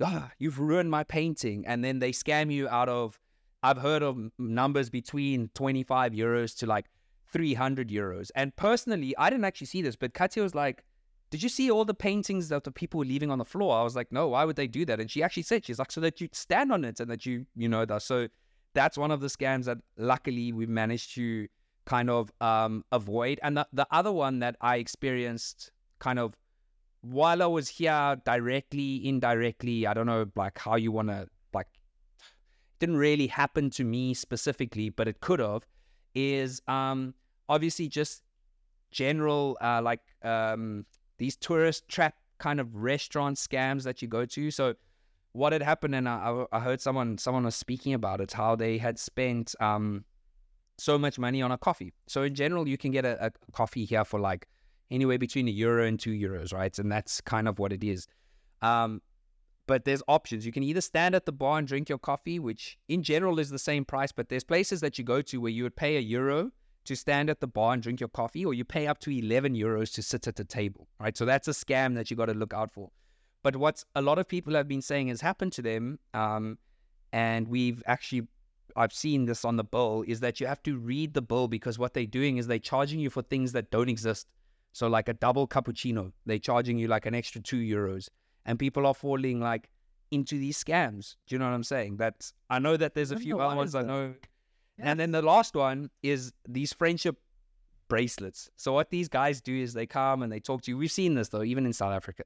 ah, 0.01 0.31
you've 0.37 0.59
ruined 0.59 0.91
my 0.91 1.03
painting. 1.03 1.65
And 1.65 1.83
then 1.83 1.99
they 1.99 2.11
scam 2.11 2.51
you 2.51 2.69
out 2.69 2.87
of, 2.87 3.19
I've 3.63 3.79
heard 3.79 4.03
of 4.03 4.17
numbers 4.37 4.91
between 4.91 5.49
25 5.55 6.13
euros 6.13 6.55
to 6.59 6.67
like 6.67 6.85
300 7.31 7.89
euros. 7.89 8.29
And 8.35 8.55
personally, 8.55 9.15
I 9.17 9.31
didn't 9.31 9.45
actually 9.45 9.67
see 9.67 9.81
this, 9.81 9.95
but 9.95 10.13
Katya 10.13 10.43
was 10.43 10.53
like, 10.53 10.83
did 11.29 11.43
you 11.43 11.49
see 11.49 11.69
all 11.69 11.83
the 11.83 11.93
paintings 11.93 12.49
that 12.49 12.63
the 12.63 12.71
people 12.71 12.99
were 12.99 13.05
leaving 13.05 13.31
on 13.31 13.37
the 13.37 13.45
floor? 13.45 13.77
I 13.77 13.83
was 13.83 13.95
like, 13.95 14.11
no, 14.11 14.29
why 14.29 14.45
would 14.45 14.55
they 14.55 14.67
do 14.67 14.85
that? 14.85 14.99
And 14.99 15.11
she 15.11 15.21
actually 15.21 15.43
said, 15.43 15.65
she's 15.65 15.79
like, 15.79 15.91
so 15.91 16.01
that 16.01 16.21
you'd 16.21 16.35
stand 16.35 16.71
on 16.71 16.85
it 16.85 16.99
and 16.99 17.09
that 17.11 17.25
you, 17.25 17.45
you 17.55 17.67
know, 17.67 17.85
that. 17.85 18.01
So 18.01 18.27
that's 18.73 18.97
one 18.97 19.11
of 19.11 19.19
the 19.19 19.27
scams 19.27 19.65
that 19.65 19.77
luckily 19.97 20.53
we 20.53 20.65
managed 20.65 21.15
to 21.15 21.47
kind 21.85 22.09
of 22.09 22.31
um, 22.39 22.85
avoid. 22.91 23.39
And 23.43 23.57
the, 23.57 23.67
the 23.73 23.87
other 23.91 24.11
one 24.11 24.39
that 24.39 24.55
I 24.61 24.77
experienced 24.77 25.71
kind 25.99 26.19
of 26.19 26.33
while 27.01 27.43
I 27.43 27.45
was 27.45 27.67
here 27.67 28.17
directly, 28.25 29.05
indirectly, 29.07 29.85
I 29.85 29.93
don't 29.93 30.05
know, 30.05 30.25
like 30.35 30.57
how 30.57 30.75
you 30.75 30.91
want 30.91 31.09
to, 31.09 31.27
like, 31.53 31.67
didn't 32.79 32.97
really 32.97 33.27
happen 33.27 33.69
to 33.71 33.83
me 33.83 34.13
specifically, 34.13 34.89
but 34.89 35.07
it 35.07 35.19
could 35.19 35.39
have, 35.39 35.65
is 36.15 36.61
um, 36.67 37.13
obviously 37.49 37.87
just 37.87 38.23
general, 38.91 39.57
uh, 39.61 39.81
like, 39.81 40.01
um, 40.23 40.85
these 41.17 41.35
tourist 41.35 41.87
trap 41.87 42.15
kind 42.39 42.59
of 42.59 42.75
restaurant 42.75 43.37
scams 43.37 43.83
that 43.83 44.01
you 44.01 44.07
go 44.07 44.25
to. 44.25 44.51
So 44.51 44.75
what 45.33 45.53
had 45.53 45.61
happened, 45.61 45.95
and 45.95 46.07
I, 46.07 46.45
I 46.51 46.59
heard 46.59 46.81
someone 46.81 47.17
someone 47.17 47.43
was 47.43 47.55
speaking 47.55 47.93
about 47.93 48.21
it, 48.21 48.31
how 48.31 48.55
they 48.55 48.77
had 48.77 48.99
spent 48.99 49.55
um, 49.59 50.03
so 50.77 50.97
much 50.97 51.19
money 51.19 51.41
on 51.41 51.51
a 51.51 51.57
coffee. 51.57 51.93
So 52.07 52.23
in 52.23 52.35
general, 52.35 52.67
you 52.67 52.77
can 52.77 52.91
get 52.91 53.05
a, 53.05 53.27
a 53.27 53.31
coffee 53.51 53.85
here 53.85 54.05
for 54.05 54.19
like 54.19 54.47
anywhere 54.89 55.17
between 55.17 55.47
a 55.47 55.51
euro 55.51 55.85
and 55.85 55.99
two 55.99 56.11
euros, 56.11 56.53
right? 56.53 56.77
And 56.79 56.91
that's 56.91 57.21
kind 57.21 57.47
of 57.47 57.59
what 57.59 57.73
it 57.73 57.83
is. 57.83 58.07
Um, 58.61 59.01
but 59.67 59.83
there's 59.83 60.01
options. 60.07 60.45
You 60.45 60.51
can 60.51 60.63
either 60.63 60.81
stand 60.81 61.13
at 61.13 61.25
the 61.25 61.31
bar 61.33 61.59
and 61.59 61.67
drink 61.67 61.89
your 61.89 61.97
coffee, 61.97 62.39
which 62.39 62.77
in 62.87 63.03
general 63.03 63.37
is 63.37 63.49
the 63.49 63.59
same 63.59 63.83
price, 63.83 64.13
but 64.13 64.29
there's 64.29 64.45
places 64.45 64.79
that 64.81 64.97
you 64.97 65.03
go 65.03 65.21
to 65.23 65.41
where 65.41 65.51
you 65.51 65.63
would 65.63 65.75
pay 65.75 65.97
a 65.97 65.99
euro 65.99 66.51
to 66.87 66.95
stand 66.95 67.29
at 67.29 67.39
the 67.39 67.47
bar 67.47 67.73
and 67.73 67.83
drink 67.83 67.99
your 67.99 68.09
coffee, 68.09 68.45
or 68.45 68.53
you 68.53 68.65
pay 68.65 68.87
up 68.87 68.99
to 69.01 69.11
11 69.11 69.53
euros 69.53 69.93
to 69.93 70.01
sit 70.01 70.27
at 70.27 70.35
the 70.35 70.43
table, 70.43 70.87
right? 70.99 71.15
So 71.15 71.25
that's 71.25 71.47
a 71.47 71.51
scam 71.51 71.95
that 71.95 72.09
you 72.09 72.17
got 72.17 72.25
to 72.25 72.33
look 72.33 72.53
out 72.53 72.71
for. 72.71 72.89
But 73.43 73.55
what 73.55 73.83
a 73.95 74.01
lot 74.01 74.19
of 74.19 74.27
people 74.27 74.53
have 74.55 74.67
been 74.67 74.81
saying 74.81 75.09
has 75.09 75.21
happened 75.21 75.53
to 75.53 75.61
them, 75.61 75.99
um, 76.13 76.57
and 77.13 77.47
we've 77.47 77.83
actually, 77.85 78.27
I've 78.75 78.93
seen 78.93 79.25
this 79.25 79.45
on 79.45 79.55
the 79.55 79.63
bill, 79.63 80.03
is 80.07 80.19
that 80.21 80.39
you 80.39 80.47
have 80.47 80.63
to 80.63 80.77
read 80.77 81.13
the 81.13 81.21
bill 81.21 81.47
because 81.47 81.77
what 81.77 81.93
they're 81.93 82.05
doing 82.05 82.37
is 82.37 82.47
they're 82.47 82.59
charging 82.59 82.99
you 82.99 83.09
for 83.09 83.21
things 83.21 83.51
that 83.51 83.69
don't 83.71 83.89
exist. 83.89 84.27
So 84.73 84.87
like 84.87 85.09
a 85.09 85.13
double 85.13 85.47
cappuccino, 85.47 86.11
they're 86.25 86.39
charging 86.39 86.77
you 86.77 86.87
like 86.87 87.05
an 87.05 87.15
extra 87.15 87.41
two 87.41 87.59
euros, 87.59 88.09
and 88.45 88.59
people 88.59 88.85
are 88.85 88.93
falling 88.93 89.39
like 89.39 89.69
into 90.11 90.37
these 90.37 90.61
scams. 90.63 91.15
Do 91.25 91.35
you 91.35 91.39
know 91.39 91.45
what 91.45 91.53
I'm 91.53 91.63
saying? 91.63 91.97
That 91.97 92.31
I 92.49 92.59
know 92.59 92.77
that 92.77 92.93
there's 92.93 93.11
a 93.11 93.17
few 93.17 93.39
other 93.39 93.55
ones 93.55 93.75
I 93.75 93.81
know 93.81 94.13
and 94.79 94.99
then 94.99 95.11
the 95.11 95.21
last 95.21 95.55
one 95.55 95.89
is 96.03 96.33
these 96.47 96.73
friendship 96.73 97.17
bracelets. 97.87 98.49
So 98.55 98.73
what 98.73 98.89
these 98.89 99.07
guys 99.07 99.41
do 99.41 99.55
is 99.55 99.73
they 99.73 99.85
come 99.85 100.21
and 100.21 100.31
they 100.31 100.39
talk 100.39 100.61
to 100.63 100.71
you. 100.71 100.77
We've 100.77 100.91
seen 100.91 101.15
this 101.15 101.29
though, 101.29 101.43
even 101.43 101.65
in 101.65 101.73
South 101.73 101.93
Africa. 101.93 102.23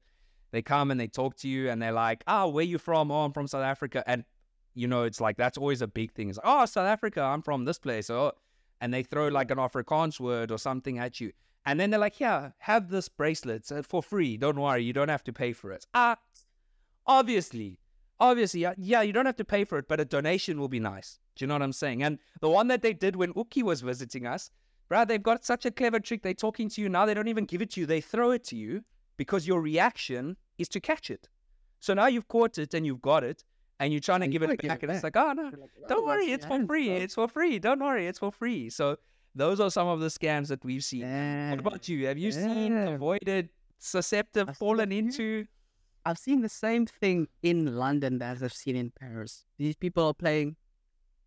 They 0.50 0.62
come 0.62 0.90
and 0.90 1.00
they 1.00 1.06
talk 1.06 1.36
to 1.38 1.48
you 1.48 1.70
and 1.70 1.80
they're 1.80 1.92
like, 1.92 2.22
"Oh, 2.26 2.48
where 2.48 2.64
you 2.64 2.78
from? 2.78 3.10
Oh, 3.10 3.24
I'm 3.24 3.32
from 3.32 3.46
South 3.46 3.64
Africa." 3.64 4.04
And 4.06 4.24
you 4.74 4.86
know, 4.86 5.04
it's 5.04 5.20
like 5.20 5.36
that's 5.36 5.58
always 5.58 5.82
a 5.82 5.86
big 5.86 6.12
thing. 6.12 6.28
It's 6.28 6.38
like, 6.38 6.46
"Oh, 6.46 6.66
South 6.66 6.86
Africa. 6.86 7.22
I'm 7.22 7.42
from 7.42 7.64
this 7.64 7.78
place." 7.78 8.10
Oh, 8.10 8.32
and 8.80 8.92
they 8.92 9.02
throw 9.02 9.28
like 9.28 9.50
an 9.50 9.58
Afrikaans 9.58 10.20
word 10.20 10.50
or 10.50 10.58
something 10.58 10.98
at 10.98 11.20
you. 11.20 11.32
And 11.64 11.80
then 11.80 11.90
they're 11.90 12.00
like, 12.00 12.20
"Yeah, 12.20 12.50
have 12.58 12.90
this 12.90 13.08
bracelet 13.08 13.70
uh, 13.72 13.82
for 13.82 14.02
free. 14.02 14.36
Don't 14.36 14.60
worry, 14.60 14.84
you 14.84 14.92
don't 14.92 15.08
have 15.08 15.24
to 15.24 15.32
pay 15.32 15.52
for 15.54 15.72
it." 15.72 15.86
Ah, 15.94 16.18
obviously, 17.06 17.78
obviously, 18.20 18.66
yeah, 18.76 19.00
you 19.00 19.12
don't 19.12 19.26
have 19.26 19.36
to 19.36 19.44
pay 19.44 19.64
for 19.64 19.78
it, 19.78 19.88
but 19.88 20.00
a 20.00 20.04
donation 20.04 20.60
will 20.60 20.68
be 20.68 20.80
nice. 20.80 21.18
Do 21.36 21.44
you 21.44 21.46
know 21.46 21.54
what 21.54 21.62
I'm 21.62 21.72
saying? 21.72 22.02
And 22.02 22.18
the 22.40 22.48
one 22.48 22.68
that 22.68 22.82
they 22.82 22.92
did 22.92 23.16
when 23.16 23.32
Uki 23.34 23.62
was 23.62 23.80
visiting 23.80 24.26
us, 24.26 24.50
bro, 24.88 25.04
they've 25.04 25.22
got 25.22 25.44
such 25.44 25.64
a 25.64 25.70
clever 25.70 26.00
trick. 26.00 26.22
They're 26.22 26.34
talking 26.34 26.68
to 26.70 26.80
you 26.80 26.88
now. 26.88 27.06
They 27.06 27.14
don't 27.14 27.28
even 27.28 27.44
give 27.44 27.62
it 27.62 27.70
to 27.72 27.80
you. 27.80 27.86
They 27.86 28.00
throw 28.00 28.32
it 28.32 28.44
to 28.44 28.56
you 28.56 28.84
because 29.16 29.46
your 29.46 29.60
reaction 29.60 30.36
is 30.58 30.68
to 30.70 30.80
catch 30.80 31.10
it. 31.10 31.28
So 31.80 31.94
now 31.94 32.06
you've 32.06 32.28
caught 32.28 32.58
it 32.58 32.74
and 32.74 32.86
you've 32.86 33.02
got 33.02 33.24
it, 33.24 33.44
and 33.80 33.92
you're 33.92 34.00
trying 34.00 34.20
to 34.20 34.26
you 34.26 34.32
give 34.32 34.42
it 34.42 34.62
back, 34.62 34.82
it 34.82 34.82
and 34.84 34.92
it's 34.92 35.02
like, 35.02 35.16
oh 35.16 35.32
no, 35.32 35.44
like, 35.44 35.54
"Oh, 35.82 35.88
don't 35.88 36.06
worry, 36.06 36.26
it's 36.26 36.46
for 36.46 36.64
free. 36.64 36.88
bro?" 36.88 36.96
It's 36.96 37.14
for 37.14 37.26
free. 37.26 37.58
Don't 37.58 37.80
worry, 37.80 38.06
it's 38.06 38.20
for 38.20 38.30
free. 38.30 38.70
So 38.70 38.96
those 39.34 39.58
are 39.58 39.70
some 39.70 39.88
of 39.88 39.98
the 39.98 40.06
scams 40.06 40.46
that 40.48 40.64
we've 40.64 40.84
seen. 40.84 41.00
Yeah. 41.00 41.50
What 41.50 41.58
about 41.58 41.88
you? 41.88 42.06
Have 42.06 42.18
you 42.18 42.30
seen, 42.30 42.76
avoided, 42.76 43.48
susceptible, 43.78 44.50
I've 44.50 44.56
fallen 44.56 44.92
into? 44.92 45.46
I've 46.04 46.18
seen 46.18 46.40
the 46.40 46.48
same 46.48 46.86
thing 46.86 47.28
in 47.42 47.76
London 47.76 48.20
as 48.22 48.42
I've 48.42 48.52
seen 48.52 48.76
in 48.76 48.90
Paris. 48.90 49.44
These 49.58 49.76
people 49.76 50.06
are 50.06 50.14
playing. 50.14 50.56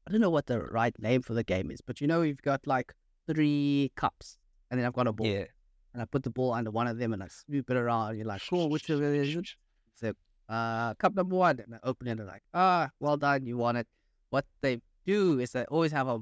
I 0.08 0.12
don't 0.12 0.22
know 0.22 0.30
what 0.30 0.46
the 0.46 0.60
right 0.62 0.94
name 1.00 1.22
for 1.22 1.34
the 1.34 1.44
game 1.44 1.72
is, 1.72 1.82
but 1.82 2.00
you 2.02 2.08
know, 2.08 2.22
you've 2.22 2.42
got 2.42 2.66
like 2.68 2.94
three 3.28 3.92
cups, 3.96 4.38
and 4.70 4.80
then 4.80 4.86
I've 4.86 4.94
got 4.94 5.08
a 5.08 5.14
ball, 5.14 5.28
Yeah. 5.28 5.46
and 5.94 6.02
I 6.02 6.06
put 6.06 6.24
the 6.24 6.30
ball 6.30 6.54
under 6.54 6.70
one 6.72 6.88
of 6.88 6.98
them, 6.98 7.14
and 7.14 7.24
I 7.24 7.28
swoop 7.28 7.70
it 7.70 7.78
around. 7.78 8.18
You're 8.18 8.26
like, 8.28 8.42
cool, 8.50 8.70
which 8.70 8.90
of 8.90 9.02
it 9.02 9.28
is 9.28 9.36
it? 9.36 9.48
So, 9.96 10.14
uh, 10.50 10.94
cup 10.96 11.16
number 11.16 11.36
one, 11.36 11.60
and 11.60 11.76
I 11.76 11.80
open 11.84 12.08
it, 12.08 12.20
and 12.20 12.28
like, 12.28 12.44
ah, 12.54 12.90
well 13.00 13.18
done, 13.18 13.46
you 13.46 13.58
won 13.58 13.76
it. 13.78 13.88
What 14.30 14.46
they 14.62 14.82
do 15.06 15.40
is 15.40 15.52
they 15.52 15.66
always 15.66 15.92
have 15.92 16.08
a 16.08 16.20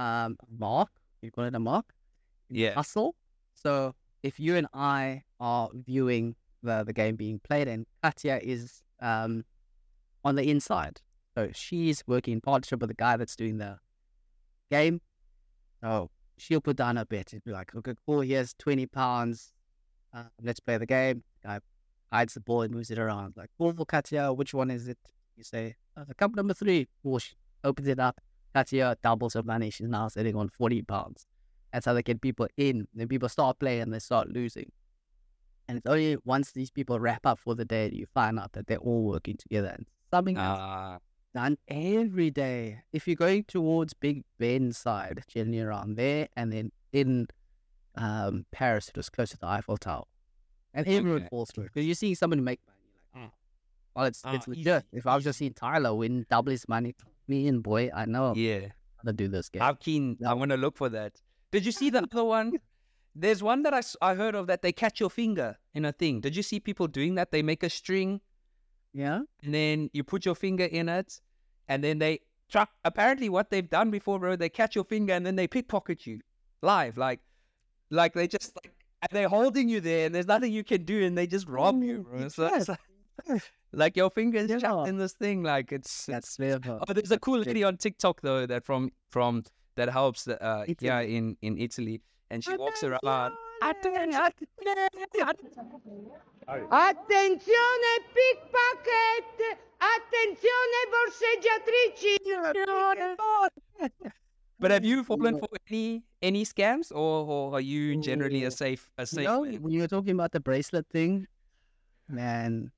um 0.00 0.36
mark. 0.58 0.90
You 1.22 1.30
call 1.30 1.44
it 1.44 1.54
a 1.54 1.58
mark. 1.60 1.86
Yeah. 2.50 2.74
hustle. 2.74 3.14
So 3.54 3.94
if 4.22 4.38
you 4.38 4.56
and 4.56 4.66
I 4.74 5.22
are 5.40 5.70
viewing 5.72 6.36
the, 6.62 6.84
the 6.84 6.92
game 6.92 7.16
being 7.16 7.38
played 7.40 7.68
and 7.68 7.86
Katya 8.02 8.40
is 8.42 8.82
um 9.00 9.44
on 10.24 10.34
the 10.36 10.48
inside. 10.50 11.00
So 11.36 11.50
she's 11.52 12.02
working 12.06 12.34
in 12.34 12.40
partnership 12.40 12.80
with 12.80 12.88
the 12.88 12.94
guy 12.94 13.16
that's 13.16 13.36
doing 13.36 13.58
the 13.58 13.78
game. 14.70 15.00
So 15.82 16.10
she'll 16.38 16.60
put 16.60 16.76
down 16.76 16.96
a 16.96 17.04
bet. 17.04 17.32
It'd 17.32 17.44
be 17.44 17.50
like, 17.52 17.74
okay, 17.74 17.94
cool, 18.06 18.20
here's 18.20 18.54
twenty 18.54 18.86
pounds. 18.86 19.52
Uh, 20.14 20.24
let's 20.42 20.60
play 20.60 20.78
the 20.78 20.86
game. 20.86 21.24
Guy 21.42 21.58
hides 22.12 22.34
the 22.34 22.40
ball 22.40 22.62
and 22.62 22.72
moves 22.72 22.90
it 22.90 22.98
around. 22.98 23.34
Like, 23.36 23.50
cool, 23.58 23.72
Katya, 23.84 24.32
which 24.32 24.54
one 24.54 24.70
is 24.70 24.86
it? 24.86 24.98
You 25.36 25.42
say, 25.42 25.74
uh, 25.96 26.04
the 26.04 26.14
cup 26.14 26.36
number 26.36 26.54
three. 26.54 26.86
Cool, 27.02 27.18
she 27.18 27.34
opens 27.64 27.88
it 27.88 27.98
up. 27.98 28.20
Katya 28.54 28.96
doubles 29.02 29.34
her 29.34 29.42
money. 29.42 29.70
She's 29.70 29.88
now 29.88 30.06
sitting 30.08 30.36
on 30.36 30.48
forty 30.48 30.82
pounds. 30.82 31.26
That's 31.72 31.86
how 31.86 31.92
they 31.94 32.02
get 32.02 32.20
people 32.20 32.46
in. 32.56 32.86
Then 32.94 33.08
people 33.08 33.28
start 33.28 33.58
playing 33.58 33.82
and 33.82 33.92
they 33.92 33.98
start 33.98 34.28
losing. 34.28 34.70
And 35.66 35.78
it's 35.78 35.86
only 35.86 36.16
once 36.24 36.52
these 36.52 36.70
people 36.70 37.00
wrap 37.00 37.26
up 37.26 37.40
for 37.40 37.56
the 37.56 37.64
day 37.64 37.88
that 37.88 37.96
you 37.96 38.06
find 38.14 38.38
out 38.38 38.52
that 38.52 38.68
they're 38.68 38.78
all 38.78 39.02
working 39.02 39.36
together. 39.36 39.74
And 39.76 39.86
something 40.12 40.36
Ah, 40.38 40.98
done 41.34 41.58
every 41.68 42.30
day. 42.30 42.82
If 42.92 43.06
you're 43.06 43.16
going 43.16 43.44
towards 43.44 43.92
Big 43.94 44.22
Ben 44.38 44.72
side, 44.72 45.22
generally 45.28 45.60
around 45.60 45.96
there, 45.96 46.28
and 46.36 46.52
then 46.52 46.72
in 46.92 47.26
um, 47.96 48.46
Paris, 48.52 48.88
it 48.88 48.96
was 48.96 49.10
close 49.10 49.30
to 49.30 49.38
the 49.38 49.46
Eiffel 49.46 49.76
Tower. 49.76 50.04
And 50.72 50.86
everyone 50.88 51.20
Okay. 51.22 51.28
falls 51.30 51.50
it. 51.50 51.62
Because 51.62 51.84
you're 51.86 51.94
seeing 51.94 52.14
someone 52.14 52.42
make 52.42 52.60
money. 52.66 52.78
Like, 53.14 53.30
oh, 53.30 53.32
well, 53.94 54.04
it's, 54.06 54.22
it's 54.26 54.46
Ah, 54.48 54.50
legit. 54.50 54.66
easy, 54.66 54.98
If 54.98 55.06
I 55.06 55.14
was 55.14 55.24
just 55.24 55.38
seeing 55.38 55.52
Tyler 55.54 55.94
win 55.94 56.26
double 56.30 56.50
his 56.50 56.68
money, 56.68 56.94
me 57.28 57.46
and 57.48 57.62
boy, 57.62 57.90
I 57.94 58.06
know 58.06 58.34
yeah. 58.34 58.68
to 59.04 59.12
do 59.12 59.28
this 59.28 59.48
game. 59.48 59.62
How 59.62 59.74
keen? 59.74 60.16
Yeah. 60.20 60.30
I 60.30 60.34
want 60.34 60.50
to 60.50 60.56
look 60.56 60.76
for 60.76 60.88
that. 60.88 61.20
Did 61.52 61.64
you 61.66 61.72
see 61.72 61.90
the 61.90 62.02
other 62.12 62.24
one? 62.24 62.52
There's 63.14 63.42
one 63.44 63.62
that 63.62 63.72
I, 63.72 63.82
I 64.02 64.14
heard 64.16 64.34
of 64.34 64.48
that 64.48 64.62
they 64.62 64.72
catch 64.72 64.98
your 64.98 65.10
finger 65.10 65.56
in 65.74 65.84
a 65.84 65.92
thing. 65.92 66.20
Did 66.20 66.34
you 66.34 66.42
see 66.42 66.58
people 66.58 66.88
doing 66.88 67.14
that? 67.14 67.30
They 67.30 67.42
make 67.42 67.62
a 67.62 67.70
string 67.70 68.20
yeah? 68.94 69.20
and 69.42 69.52
then 69.54 69.90
you 69.92 70.02
put 70.04 70.24
your 70.24 70.34
finger 70.34 70.64
in 70.64 70.88
it 70.88 71.20
and 71.68 71.82
then 71.84 71.98
they 71.98 72.20
try. 72.50 72.66
Apparently, 72.84 73.28
what 73.28 73.50
they've 73.50 73.68
done 73.68 73.90
before, 73.90 74.18
bro, 74.18 74.36
they 74.36 74.48
catch 74.48 74.74
your 74.74 74.84
finger 74.84 75.12
and 75.12 75.26
then 75.26 75.36
they 75.36 75.46
pickpocket 75.48 76.06
you 76.06 76.20
live. 76.62 76.96
Like, 76.96 77.20
like 77.90 78.14
they 78.14 78.26
just 78.28 78.54
like, 78.56 78.72
and 79.02 79.10
they're 79.12 79.28
holding 79.28 79.68
you 79.68 79.80
there 79.80 80.06
and 80.06 80.14
there's 80.14 80.26
nothing 80.26 80.52
you 80.52 80.64
can 80.64 80.84
do 80.84 81.04
and 81.04 81.16
they 81.18 81.26
just 81.26 81.48
rob 81.48 81.82
you, 81.82 82.06
bro. 82.08 82.28
So 82.28 82.46
it's 82.46 82.68
yes. 82.68 82.78
like, 83.28 83.42
like 83.72 83.96
your 83.96 84.10
fingers 84.10 84.48
Yeah. 84.50 84.58
trapped 84.58 84.88
in 84.88 84.96
this 84.98 85.12
thing. 85.12 85.42
Like 85.42 85.72
it's, 85.72 86.06
That's 86.06 86.38
it's. 86.38 86.66
Oh, 86.66 86.80
there's 86.92 87.10
a 87.10 87.18
cool 87.18 87.38
lady 87.40 87.64
on 87.64 87.76
TikTok 87.76 88.20
though 88.22 88.46
that 88.46 88.64
from 88.64 88.90
from 89.10 89.42
that 89.76 89.88
helps 89.88 90.26
uh 90.28 90.64
Italy. 90.68 90.86
yeah 90.88 91.00
in 91.00 91.36
in 91.42 91.58
Italy, 91.58 92.00
and 92.30 92.42
she 92.44 92.56
walks 92.56 92.82
around. 92.84 93.32
Attenzione 96.70 98.04
pickpocket! 98.12 99.40
Attenzione 99.80 100.80
borseggiatrici! 100.92 102.16
But 104.60 104.70
have 104.70 104.84
you 104.84 105.02
fallen 105.02 105.38
for 105.38 105.48
any 105.68 106.04
any 106.20 106.44
scams, 106.44 106.92
or, 106.92 107.24
or 107.26 107.54
are 107.54 107.60
you 107.60 108.00
generally 108.02 108.44
a 108.44 108.50
safe 108.50 108.90
a 108.98 109.06
safe? 109.06 109.22
You 109.22 109.28
know, 109.28 109.44
man? 109.44 109.62
when 109.62 109.72
you 109.72 109.80
were 109.80 109.88
talking 109.88 110.12
about 110.12 110.32
the 110.32 110.40
bracelet 110.40 110.86
thing, 110.90 111.26
man, 112.08 112.70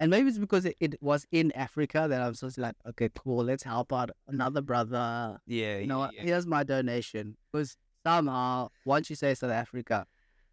and 0.00 0.10
maybe 0.10 0.28
it's 0.28 0.38
because 0.38 0.64
it, 0.64 0.76
it 0.80 1.02
was 1.02 1.26
in 1.32 1.50
Africa 1.52 2.06
that 2.08 2.20
I 2.20 2.28
was 2.28 2.40
just 2.40 2.58
like, 2.58 2.74
okay, 2.88 3.08
cool, 3.16 3.44
let's 3.44 3.62
help 3.62 3.92
out 3.92 4.10
another 4.28 4.60
brother. 4.62 5.38
Yeah, 5.46 5.78
You 5.78 5.86
know, 5.86 6.04
yeah, 6.04 6.10
yeah. 6.14 6.22
here's 6.24 6.46
my 6.46 6.62
donation. 6.62 7.36
Because 7.50 7.76
somehow, 8.08 8.68
once 8.84 9.10
you 9.10 9.16
say 9.16 9.34
South 9.34 9.50
Africa, 9.50 10.06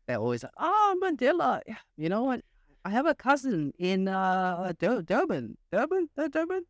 they're 0.07 0.17
always 0.17 0.43
like, 0.43 0.51
oh, 0.57 0.95
Mandela. 1.01 1.61
You 1.97 2.09
know 2.09 2.23
what? 2.23 2.41
I 2.83 2.89
have 2.89 3.07
a 3.07 3.15
cousin 3.15 3.71
in 3.79 4.07
uh, 4.07 4.73
Dur- 4.79 5.01
Durban. 5.01 5.57
Durban? 5.71 6.09
Uh, 6.17 6.27
Durban? 6.27 6.63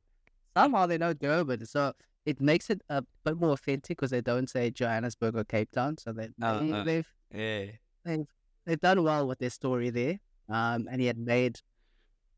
Somehow 0.56 0.86
they 0.86 0.98
know 0.98 1.14
Durban. 1.14 1.66
So 1.66 1.94
it 2.26 2.40
makes 2.40 2.70
it 2.70 2.82
a 2.90 3.04
bit 3.26 3.38
more 3.38 3.52
authentic 3.52 3.98
because 3.98 4.12
they 4.12 4.22
don't 4.22 4.50
say 4.50 4.72
Johannesburg 4.72 5.36
or 5.36 5.44
Cape 5.44 5.72
Town. 5.72 5.98
So 5.98 6.14
they, 6.14 6.30
Uh, 6.42 6.60
they, 6.60 6.72
uh. 6.72 6.84
they've 6.84 7.08
yeah. 7.34 7.66
they've 8.06 8.26
they've 8.66 8.80
done 8.80 9.04
well 9.04 9.28
with 9.28 9.40
their 9.40 9.50
story 9.50 9.90
there. 9.90 10.20
Um, 10.48 10.88
and 10.90 11.02
he 11.02 11.08
had 11.08 11.18
made 11.18 11.60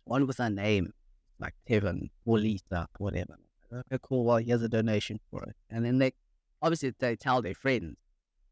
one 0.06 0.26
with 0.26 0.40
a 0.40 0.50
name 0.50 0.94
like 1.40 1.54
Kevin 1.68 2.10
or 2.26 2.40
Lisa, 2.40 2.88
whatever. 2.98 3.36
Okay, 3.72 4.00
cool. 4.02 4.24
Well, 4.24 4.38
here's 4.38 4.64
a 4.64 4.70
donation 4.70 5.20
for 5.30 5.44
it, 5.44 5.56
and 5.70 5.86
then 5.86 5.98
they 6.00 6.14
obviously 6.62 6.94
they 6.98 7.16
tell 7.18 7.42
their 7.42 7.54
friends. 7.54 7.98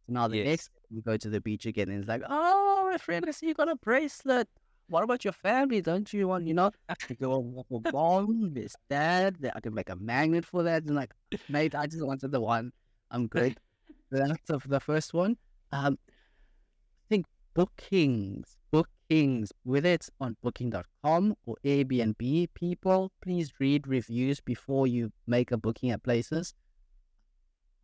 So 0.08 0.13
now 0.13 0.28
the 0.28 0.38
Yes. 0.38 0.46
next 0.46 0.70
we 0.91 1.02
go 1.02 1.18
to 1.18 1.30
the 1.30 1.41
beach 1.41 1.65
again, 1.65 1.89
and 1.89 2.00
it's 2.00 2.08
like, 2.08 2.22
oh, 2.28 2.88
my 2.91 2.98
friend, 2.98 3.26
I 3.28 3.32
see 3.32 3.48
you 3.48 3.54
got 3.54 3.70
a 3.70 3.76
bracelet. 3.76 4.48
What 4.88 5.04
about 5.04 5.24
your 5.24 5.34
family? 5.34 5.82
Don't 5.82 6.12
you 6.13 6.28
want, 6.28 6.48
you 6.48 6.54
know, 6.54 6.72
to 7.08 7.15
go 7.15 7.65
for 7.70 7.82
bomb, 7.82 8.54
this, 8.54 8.76
that? 8.89 9.41
that 9.41 9.54
I 9.56 9.60
can 9.60 9.74
make 9.74 9.89
a 9.89 9.96
magnet 9.96 10.46
for 10.46 10.62
that. 10.63 10.84
And 10.84 10.96
like, 10.96 11.12
mate, 11.50 11.74
I 11.74 11.88
just 11.88 12.06
wanted 12.06 12.32
the 12.32 12.39
one. 12.39 12.72
I'm 13.10 13.28
good. 13.28 13.58
That's 14.12 14.39
the, 14.46 14.60
the 14.68 14.80
first 14.80 15.13
one. 15.13 15.38
Um, 15.72 15.98
I 16.08 17.06
think 17.10 17.26
bookings, 17.56 18.58
bookings, 18.72 19.52
whether 19.63 19.89
it's 19.89 20.12
on 20.20 20.38
booking.com 20.44 21.36
or 21.48 21.56
Airbnb, 21.65 22.50
people, 22.54 23.12
please 23.24 23.54
read 23.60 23.88
reviews 23.88 24.39
before 24.39 24.86
you 24.88 25.12
make 25.26 25.52
a 25.52 25.58
booking 25.58 25.89
at 25.91 26.04
places. 26.04 26.54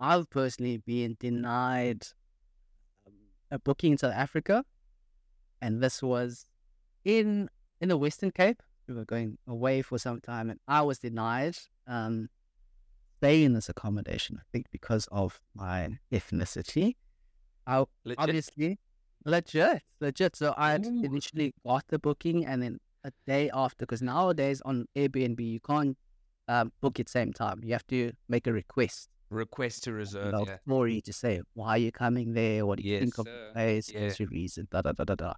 I've 0.01 0.29
personally 0.31 0.77
been 0.77 1.15
denied 1.19 2.07
um, 3.05 3.13
a 3.51 3.59
booking 3.59 3.91
in 3.91 3.97
South 3.99 4.15
Africa, 4.15 4.65
and 5.61 5.81
this 5.81 6.01
was 6.01 6.47
in 7.05 7.49
in 7.79 7.89
the 7.89 7.97
Western 7.97 8.31
Cape. 8.31 8.63
We 8.87 8.95
were 8.95 9.05
going 9.05 9.37
away 9.47 9.83
for 9.83 9.99
some 9.99 10.19
time, 10.19 10.49
and 10.49 10.59
I 10.67 10.81
was 10.81 10.97
denied 10.97 11.55
um, 11.87 12.29
stay 13.17 13.43
in 13.43 13.53
this 13.53 13.69
accommodation. 13.69 14.37
I 14.39 14.43
think 14.51 14.65
because 14.71 15.07
of 15.11 15.39
my 15.53 15.99
ethnicity. 16.11 16.95
I 17.67 17.85
Legit. 18.03 18.17
obviously 18.17 18.79
legit, 19.23 19.83
legit. 19.99 20.35
So 20.35 20.55
I 20.57 20.73
initially 20.75 21.53
got 21.63 21.85
the 21.89 21.99
booking, 21.99 22.43
and 22.43 22.63
then 22.63 22.79
a 23.03 23.11
day 23.27 23.51
after, 23.53 23.85
because 23.85 24.01
nowadays 24.01 24.63
on 24.65 24.87
Airbnb 24.95 25.39
you 25.39 25.59
can't 25.59 25.95
um, 26.47 26.71
book 26.81 26.99
at 26.99 27.05
the 27.05 27.11
same 27.11 27.33
time. 27.33 27.61
You 27.63 27.73
have 27.73 27.85
to 27.87 28.13
make 28.27 28.47
a 28.47 28.51
request 28.51 29.09
request 29.31 29.83
to 29.85 29.93
reserve. 29.93 30.33
Yeah. 30.47 30.57
for 30.67 30.87
you 30.87 31.01
to 31.01 31.13
say 31.13 31.41
why 31.53 31.69
are 31.69 31.77
you 31.77 31.91
coming 31.91 32.33
there, 32.33 32.65
what 32.65 32.77
do 32.79 32.83
you 32.83 32.91
Yes, 32.93 32.99
think 33.01 33.17
of 33.17 33.25
the 33.25 33.51
place, 33.53 33.89
Yeah. 33.91 34.01
what's 34.03 34.19
your 34.19 34.29
reason, 34.29 34.67
da 34.71 34.81
da 34.81 34.91
da 34.91 35.03
da 35.05 35.15
da. 35.15 35.33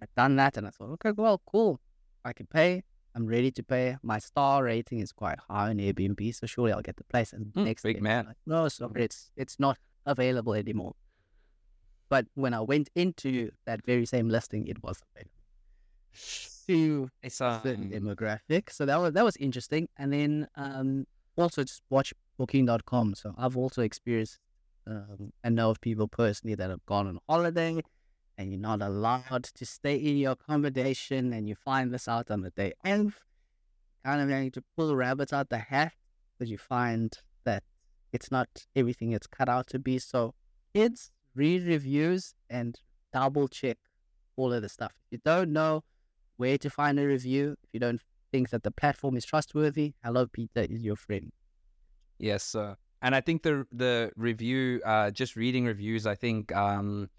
I've 0.00 0.14
done 0.16 0.36
that, 0.36 0.56
and 0.56 0.66
I 0.66 0.70
thought, 0.70 0.90
okay, 0.94 1.12
well, 1.12 1.40
cool, 1.46 1.78
I 2.24 2.32
can 2.32 2.46
pay. 2.46 2.82
I'm 3.14 3.26
ready 3.26 3.50
to 3.52 3.62
pay. 3.62 3.96
My 4.02 4.18
star 4.18 4.64
rating 4.64 5.00
is 5.00 5.12
quite 5.12 5.38
high 5.50 5.68
on 5.68 5.76
Airbnb, 5.76 6.34
so 6.34 6.46
surely 6.46 6.72
I'll 6.72 6.80
get 6.80 6.96
the 6.96 7.04
place. 7.04 7.34
And 7.34 7.52
Mm, 7.52 7.64
next 7.66 7.82
big 7.82 7.96
day, 7.96 8.00
man. 8.00 8.26
like, 8.26 8.36
no, 8.46 8.68
sorry, 8.68 9.04
it's 9.04 9.30
it's 9.36 9.60
not 9.60 9.76
available 10.06 10.54
anymore. 10.54 10.94
But 12.08 12.26
when 12.34 12.54
I 12.54 12.60
went 12.60 12.88
into 12.94 13.50
that 13.66 13.84
very 13.84 14.06
same 14.06 14.28
listing, 14.30 14.66
it 14.66 14.82
was 14.82 15.02
available. 15.14 15.30
To 16.68 17.10
It's 17.22 17.40
a 17.40 17.60
certain 17.62 17.84
um, 17.84 17.90
demographic. 17.90 18.70
So 18.70 18.86
that 18.86 18.96
was 19.00 19.12
that 19.12 19.24
was 19.24 19.36
interesting. 19.36 19.88
And 19.98 20.12
then 20.12 20.48
um, 20.56 21.04
also 21.36 21.64
just 21.64 21.82
watch 21.90 22.14
booking.com. 22.38 23.14
So 23.14 23.34
I've 23.36 23.56
also 23.56 23.82
experienced 23.82 24.38
um, 24.86 25.32
and 25.44 25.54
know 25.54 25.70
of 25.70 25.80
people 25.80 26.08
personally 26.08 26.54
that 26.56 26.70
have 26.70 26.84
gone 26.86 27.06
on 27.06 27.18
holiday 27.28 27.80
and 28.38 28.50
you're 28.50 28.60
not 28.60 28.82
allowed 28.82 29.44
to 29.44 29.66
stay 29.66 29.96
in 29.96 30.16
your 30.16 30.32
accommodation 30.32 31.32
and 31.32 31.48
you 31.48 31.54
find 31.54 31.92
this 31.92 32.08
out 32.08 32.30
on 32.30 32.40
the 32.40 32.50
day 32.50 32.72
of. 32.84 33.20
kind 34.04 34.20
of 34.20 34.28
having 34.28 34.50
to 34.50 34.64
pull 34.76 34.96
rabbits 34.96 35.32
out 35.32 35.48
the 35.48 35.58
hat 35.58 35.92
because 36.36 36.50
you 36.50 36.58
find 36.58 37.18
that 37.44 37.62
it's 38.12 38.30
not 38.30 38.48
everything 38.74 39.12
it's 39.12 39.26
cut 39.26 39.48
out 39.48 39.68
to 39.68 39.78
be. 39.78 39.98
So, 39.98 40.34
kids, 40.74 41.10
read 41.34 41.66
reviews 41.66 42.34
and 42.50 42.76
double 43.12 43.48
check 43.48 43.78
all 44.36 44.52
of 44.52 44.62
the 44.62 44.68
stuff. 44.68 44.92
If 45.10 45.18
you 45.18 45.20
don't 45.24 45.52
know 45.52 45.84
where 46.36 46.58
to 46.58 46.70
find 46.70 46.98
a 46.98 47.06
review, 47.06 47.56
if 47.62 47.68
you 47.72 47.80
don't 47.80 48.00
think 48.32 48.50
that 48.50 48.62
the 48.62 48.70
platform 48.70 49.16
is 49.16 49.24
trustworthy, 49.24 49.94
Hello 50.02 50.26
Peter 50.26 50.62
is 50.62 50.82
your 50.82 50.96
friend. 50.96 51.30
Yes, 52.22 52.44
sir. 52.44 52.76
And 53.02 53.16
I 53.16 53.20
think 53.20 53.42
the 53.42 53.66
the 53.72 54.12
review, 54.16 54.80
uh, 54.86 55.10
just 55.10 55.34
reading 55.34 55.64
reviews, 55.64 56.06
I 56.06 56.14
think 56.14 56.54
um, 56.54 57.10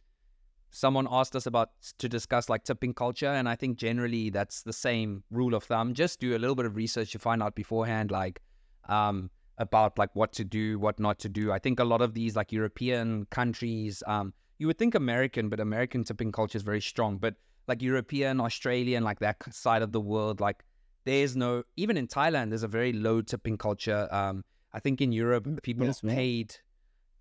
someone 0.71 1.09
asked 1.11 1.35
us 1.35 1.45
about 1.45 1.71
to 1.97 2.07
discuss 2.07 2.47
like 2.47 2.63
tipping 2.63 2.93
culture, 2.93 3.27
and 3.27 3.49
I 3.49 3.55
think 3.55 3.77
generally 3.77 4.29
that's 4.29 4.63
the 4.63 4.71
same 4.71 5.23
rule 5.29 5.55
of 5.55 5.65
thumb. 5.65 5.93
Just 5.93 6.21
do 6.21 6.37
a 6.37 6.39
little 6.39 6.55
bit 6.55 6.65
of 6.65 6.77
research 6.77 7.11
to 7.11 7.19
find 7.19 7.43
out 7.43 7.53
beforehand, 7.53 8.11
like 8.11 8.41
um, 8.87 9.29
about 9.57 9.97
like 9.97 10.15
what 10.15 10.31
to 10.33 10.45
do, 10.45 10.79
what 10.79 11.01
not 11.01 11.19
to 11.19 11.27
do. 11.27 11.51
I 11.51 11.59
think 11.59 11.81
a 11.81 11.83
lot 11.83 12.01
of 12.01 12.13
these 12.13 12.37
like 12.37 12.53
European 12.53 13.25
countries, 13.25 14.01
um, 14.07 14.33
you 14.57 14.67
would 14.67 14.77
think 14.77 14.95
American, 14.95 15.49
but 15.49 15.59
American 15.59 16.05
tipping 16.05 16.31
culture 16.31 16.55
is 16.55 16.63
very 16.63 16.81
strong. 16.81 17.17
But 17.17 17.35
like 17.67 17.81
European, 17.81 18.39
Australian, 18.39 19.03
like 19.03 19.19
that 19.19 19.53
side 19.53 19.81
of 19.81 19.91
the 19.91 19.99
world, 19.99 20.39
like 20.39 20.63
there's 21.03 21.35
no 21.35 21.63
even 21.75 21.97
in 21.97 22.07
Thailand, 22.07 22.51
there's 22.51 22.63
a 22.63 22.69
very 22.69 22.93
low 22.93 23.21
tipping 23.21 23.57
culture. 23.57 24.07
Um, 24.09 24.45
I 24.73 24.79
think 24.79 25.01
in 25.01 25.11
Europe, 25.11 25.47
people 25.61 25.85
yes, 25.85 26.03
are 26.03 26.07
paid. 26.07 26.55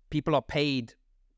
People 0.09 0.35
are 0.35 0.41
paid 0.41 0.93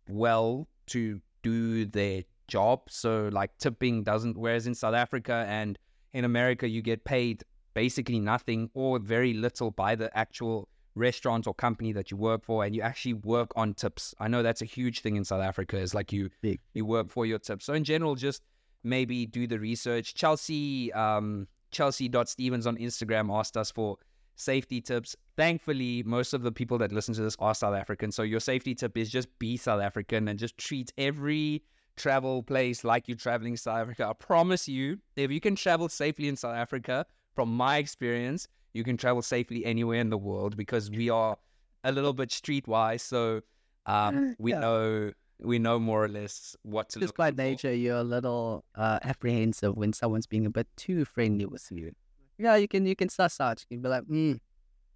well 0.10 0.68
to 0.88 1.22
do 1.44 1.86
their 1.86 2.24
job. 2.48 2.82
So 2.90 3.30
like 3.32 3.58
tipping 3.58 4.04
doesn't. 4.04 4.38
Whereas 4.38 4.68
in 4.68 4.76
South 4.76 4.96
Africa 4.96 5.46
and 5.48 5.78
in 6.14 6.26
America, 6.26 6.68
you 6.68 6.82
get 6.82 7.04
paid 7.04 7.44
basically 7.74 8.20
nothing 8.20 8.70
or 8.74 9.00
very 9.00 9.34
little 9.34 9.72
by 9.72 9.96
the 9.96 10.16
actual 10.18 10.70
restaurant 10.96 11.46
or 11.46 11.54
company 11.54 11.92
that 11.92 12.10
you 12.10 12.18
work 12.18 12.44
for, 12.44 12.64
and 12.64 12.74
you 12.74 12.82
actually 12.82 13.14
work 13.14 13.52
on 13.56 13.74
tips. 13.74 14.16
I 14.20 14.30
know 14.30 14.42
that's 14.42 14.62
a 14.62 14.66
huge 14.66 15.02
thing 15.02 15.18
in 15.18 15.26
South 15.26 15.42
Africa. 15.42 15.78
Is 15.78 15.94
like 15.94 16.14
you 16.14 16.30
Big. 16.42 16.60
you 16.74 16.86
work 16.86 17.10
for 17.10 17.26
your 17.26 17.40
tips. 17.40 17.66
So 17.66 17.74
in 17.74 17.84
general, 17.84 18.16
just 18.16 18.42
maybe 18.84 19.26
do 19.26 19.46
the 19.46 19.60
research. 19.60 20.16
Chelsea 20.16 20.94
um, 20.94 21.48
Chelsea 21.72 22.10
Stevens 22.26 22.66
on 22.66 22.78
Instagram 22.78 23.38
asked 23.38 23.58
us 23.58 23.72
for 23.72 23.98
safety 24.36 24.82
tips. 24.82 25.16
Thankfully, 25.38 26.04
most 26.04 26.34
of 26.34 26.42
the 26.44 26.52
people 26.52 26.78
that 26.80 26.92
listen 26.92 27.14
to 27.16 27.22
this 27.22 27.36
are 27.40 27.54
South 27.56 27.76
African. 27.76 28.12
So 28.12 28.24
your 28.24 28.40
safety 28.40 28.76
tip 28.76 28.98
is 28.98 29.10
just 29.10 29.28
be 29.40 29.58
South 29.58 29.82
African 29.82 30.28
and 30.28 30.38
just 30.40 30.58
treat 30.58 30.92
every 30.98 31.64
travel 31.98 32.44
place 32.44 32.84
like 32.84 33.08
you're 33.08 33.18
traveling 33.18 33.56
South 33.58 33.80
Africa. 33.80 34.08
I 34.10 34.14
promise 34.14 34.68
you, 34.68 34.98
if 35.16 35.32
you 35.32 35.40
can 35.40 35.56
travel 35.56 35.90
safely 35.90 36.28
in 36.28 36.36
South 36.36 36.56
Africa, 36.56 37.06
from 37.34 37.56
my 37.56 37.78
experience, 37.78 38.48
you 38.74 38.84
can 38.84 38.98
travel 38.98 39.22
safely 39.22 39.66
anywhere 39.66 40.00
in 40.00 40.10
the 40.10 40.18
world 40.18 40.56
because 40.58 40.90
we 40.90 41.10
are 41.10 41.38
a 41.84 41.92
little 41.92 42.14
bit 42.14 42.30
streetwise. 42.30 43.02
So 43.02 43.42
um, 43.86 44.36
we 44.40 44.52
Yeah. 44.52 44.60
know 44.60 45.12
we 45.42 45.60
know 45.60 45.78
more 45.78 46.02
or 46.02 46.08
less 46.08 46.56
what 46.64 46.88
to 46.92 47.00
Just 47.00 47.10
look 47.10 47.18
by 47.18 47.32
for. 47.32 47.36
nature, 47.36 47.74
you're 47.74 47.98
a 47.98 48.04
little 48.04 48.64
uh, 48.76 49.00
apprehensive 49.04 49.76
when 49.76 49.92
someone's 49.92 50.28
being 50.28 50.46
a 50.46 50.50
bit 50.50 50.68
too 50.78 51.04
friendly 51.04 51.46
with 51.46 51.70
you. 51.72 51.94
Yeah, 52.38 52.56
you 52.56 52.68
can 52.68 52.86
you 52.86 52.96
can 52.96 53.10
suss 53.10 53.40
out. 53.40 53.62
You 53.62 53.78
can 53.78 53.82
be 53.82 53.90
like, 53.90 54.04
mm, 54.04 54.40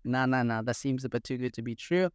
nah, 0.04 0.26
nah, 0.26 0.44
nah, 0.44 0.62
that 0.62 0.76
seems 0.76 1.06
a 1.06 1.10
bit 1.10 1.24
too 1.24 1.38
good 1.38 1.54
to 1.54 1.62
be 1.62 1.76
true. 1.76 2.10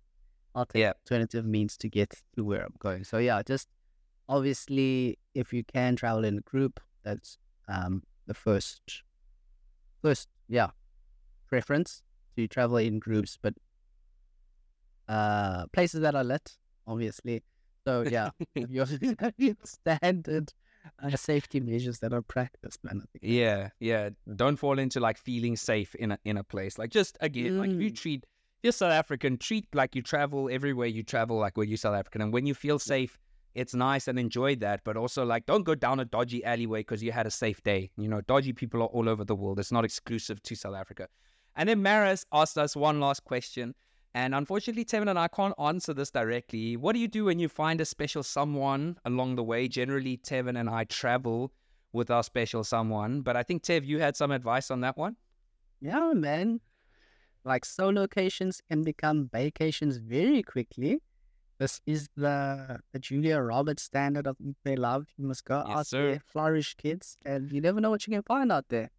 I'll 0.54 0.66
take 0.66 0.80
Yeah. 0.80 0.92
alternative 1.04 1.44
means 1.44 1.76
to 1.78 1.88
get 1.88 2.14
to 2.36 2.44
where 2.44 2.62
I'm 2.62 2.74
going. 2.78 3.04
So 3.04 3.18
yeah, 3.18 3.42
just 3.42 3.68
obviously, 4.28 5.18
if 5.34 5.52
you 5.52 5.64
can 5.64 5.96
travel 5.96 6.24
in 6.24 6.38
a 6.38 6.42
group, 6.42 6.80
that's 7.02 7.38
um 7.68 8.02
the 8.26 8.34
first, 8.34 9.02
first 10.02 10.28
yeah, 10.48 10.70
preference 11.48 12.02
to 12.36 12.46
travel 12.46 12.76
in 12.76 12.98
groups. 12.98 13.38
But 13.40 13.54
uh, 15.08 15.66
places 15.72 16.00
that 16.02 16.14
are 16.14 16.24
lit, 16.24 16.56
obviously. 16.86 17.42
So 17.86 18.04
yeah, 18.08 18.30
your 18.54 18.86
your 19.36 19.54
standard 19.64 20.52
uh, 21.02 21.16
safety 21.16 21.60
measures 21.60 21.98
that 22.00 22.12
are 22.12 22.22
practiced, 22.22 22.82
man. 22.84 23.02
I 23.02 23.06
think. 23.12 23.22
Yeah, 23.22 23.70
yeah. 23.80 24.10
Don't 24.36 24.56
fall 24.56 24.78
into 24.78 25.00
like 25.00 25.18
feeling 25.18 25.56
safe 25.56 25.94
in 25.96 26.12
a 26.12 26.18
in 26.24 26.36
a 26.36 26.44
place. 26.44 26.78
Like 26.78 26.90
just 26.90 27.16
again, 27.20 27.58
like 27.58 27.70
if 27.70 27.80
you 27.80 27.90
Mm. 27.90 27.96
treat 27.96 28.24
if 28.24 28.64
you're 28.64 28.72
South 28.72 28.92
African, 28.92 29.36
treat 29.38 29.66
like 29.74 29.94
you 29.94 30.02
travel 30.02 30.48
everywhere 30.50 30.86
you 30.86 31.02
travel, 31.02 31.38
like 31.38 31.56
when 31.56 31.68
you're 31.68 31.76
South 31.76 31.94
African. 31.96 32.22
And 32.22 32.32
when 32.32 32.46
you 32.46 32.54
feel 32.54 32.78
safe, 32.78 33.18
it's 33.54 33.74
nice 33.74 34.08
and 34.08 34.18
enjoy 34.18 34.56
that. 34.56 34.80
But 34.84 34.96
also 34.96 35.24
like 35.24 35.46
don't 35.46 35.64
go 35.64 35.74
down 35.74 36.00
a 36.00 36.04
dodgy 36.04 36.44
alleyway 36.44 36.80
because 36.80 37.02
you 37.02 37.12
had 37.12 37.26
a 37.26 37.30
safe 37.30 37.62
day. 37.62 37.90
You 37.96 38.08
know, 38.08 38.20
dodgy 38.22 38.52
people 38.52 38.80
are 38.82 38.86
all 38.88 39.08
over 39.08 39.24
the 39.24 39.34
world. 39.36 39.58
It's 39.58 39.72
not 39.72 39.84
exclusive 39.84 40.42
to 40.42 40.54
South 40.54 40.74
Africa. 40.74 41.08
And 41.56 41.68
then 41.68 41.82
Maris 41.82 42.26
asked 42.32 42.58
us 42.58 42.74
one 42.74 42.98
last 43.00 43.24
question. 43.24 43.74
And 44.14 44.34
unfortunately, 44.34 44.84
Tevin 44.84 45.10
and 45.10 45.18
I 45.18 45.26
can't 45.26 45.54
answer 45.58 45.92
this 45.92 46.10
directly. 46.10 46.76
What 46.76 46.92
do 46.92 47.00
you 47.00 47.08
do 47.08 47.24
when 47.24 47.40
you 47.40 47.48
find 47.48 47.80
a 47.80 47.84
special 47.84 48.22
someone 48.22 48.96
along 49.04 49.34
the 49.34 49.42
way? 49.42 49.66
Generally, 49.66 50.18
Tevin 50.18 50.58
and 50.58 50.70
I 50.70 50.84
travel 50.84 51.52
with 51.92 52.10
our 52.10 52.22
special 52.22 52.62
someone. 52.62 53.22
But 53.22 53.36
I 53.36 53.42
think 53.42 53.64
Tev, 53.64 53.84
you 53.84 53.98
had 53.98 54.16
some 54.16 54.30
advice 54.30 54.70
on 54.70 54.80
that 54.82 54.96
one. 54.96 55.16
Yeah, 55.80 56.12
man. 56.14 56.60
Like 57.44 57.64
solo 57.64 58.02
locations 58.02 58.62
can 58.70 58.82
become 58.84 59.28
vacations 59.32 59.96
very 59.96 60.42
quickly. 60.42 61.02
This 61.58 61.80
is 61.84 62.08
the, 62.16 62.78
the 62.92 62.98
Julia 63.00 63.38
Roberts 63.40 63.82
standard 63.82 64.26
of 64.26 64.36
they 64.64 64.76
love. 64.76 65.06
You 65.16 65.26
must 65.26 65.44
go 65.44 65.62
Yes, 65.66 65.76
out 65.76 65.86
sir. 65.86 66.10
there, 66.10 66.20
flourish, 66.24 66.74
kids, 66.76 67.16
and 67.24 67.52
you 67.52 67.60
never 67.60 67.80
know 67.80 67.90
what 67.90 68.06
you 68.06 68.12
can 68.12 68.22
find 68.22 68.50
out 68.50 68.66
there. 68.68 68.90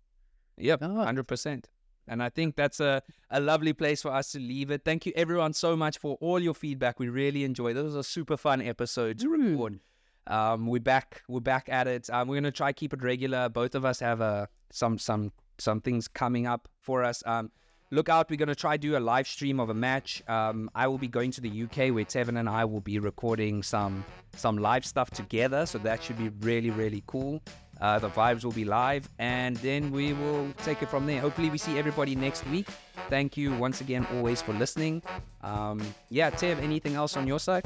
Yep, 0.57 0.81
hundred 0.81 1.27
percent. 1.27 1.69
And 2.07 2.21
I 2.21 2.29
think 2.29 2.55
that's 2.55 2.79
a, 2.79 3.01
a 3.31 3.39
lovely 3.39 3.73
place 3.73 4.01
for 4.01 4.11
us 4.11 4.31
to 4.33 4.39
leave 4.39 4.71
it. 4.71 4.83
Thank 4.85 5.05
you 5.05 5.13
everyone 5.15 5.53
so 5.53 5.75
much 5.75 5.97
for 5.97 6.17
all 6.21 6.39
your 6.39 6.53
feedback. 6.53 6.99
We 6.99 7.09
really 7.09 7.43
enjoyed. 7.43 7.75
This 7.75 7.83
was 7.83 7.95
a 7.95 8.03
super 8.03 8.37
fun 8.37 8.61
episode 8.61 9.19
to 9.19 9.29
record. 9.29 9.79
Um, 10.27 10.67
we're 10.67 10.79
back. 10.79 11.23
We're 11.27 11.39
back 11.39 11.69
at 11.69 11.87
it. 11.87 12.09
Um, 12.09 12.27
we're 12.27 12.35
gonna 12.35 12.51
try 12.51 12.73
keep 12.73 12.93
it 12.93 13.03
regular. 13.03 13.49
Both 13.49 13.75
of 13.75 13.85
us 13.85 13.99
have 13.99 14.21
uh, 14.21 14.47
some 14.71 14.97
some 14.97 15.31
some 15.57 15.81
things 15.81 16.07
coming 16.07 16.47
up 16.47 16.67
for 16.79 17.03
us. 17.03 17.21
Um, 17.25 17.51
look 17.91 18.09
out. 18.09 18.29
We're 18.29 18.37
gonna 18.37 18.55
try 18.55 18.77
do 18.77 18.97
a 18.97 18.99
live 18.99 19.27
stream 19.27 19.59
of 19.59 19.69
a 19.69 19.73
match. 19.73 20.23
Um, 20.27 20.69
I 20.73 20.87
will 20.87 20.97
be 20.97 21.07
going 21.07 21.31
to 21.31 21.41
the 21.41 21.63
UK 21.63 21.93
where 21.93 22.05
Tevin 22.05 22.39
and 22.39 22.49
I 22.49 22.65
will 22.65 22.81
be 22.81 22.97
recording 22.97 23.61
some 23.61 24.03
some 24.35 24.57
live 24.57 24.85
stuff 24.85 25.11
together. 25.11 25.65
So 25.65 25.77
that 25.79 26.01
should 26.01 26.17
be 26.17 26.29
really 26.45 26.71
really 26.71 27.03
cool. 27.05 27.41
Uh, 27.81 27.99
the 27.99 28.09
vibes 28.09 28.43
will 28.43 28.51
be 28.51 28.65
live, 28.65 29.07
and 29.19 29.57
then 29.57 29.91
we 29.91 30.13
will 30.13 30.51
take 30.63 30.81
it 30.81 30.89
from 30.89 31.05
there. 31.05 31.19
Hopefully, 31.19 31.49
we 31.49 31.57
see 31.57 31.77
everybody 31.77 32.15
next 32.15 32.47
week. 32.47 32.67
Thank 33.09 33.37
you 33.37 33.53
once 33.53 33.81
again, 33.81 34.07
always 34.15 34.41
for 34.41 34.53
listening. 34.53 35.01
Um, 35.43 35.81
yeah, 36.09 36.31
Tev, 36.31 36.61
anything 36.61 36.95
else 36.95 37.17
on 37.17 37.27
your 37.27 37.39
side? 37.39 37.65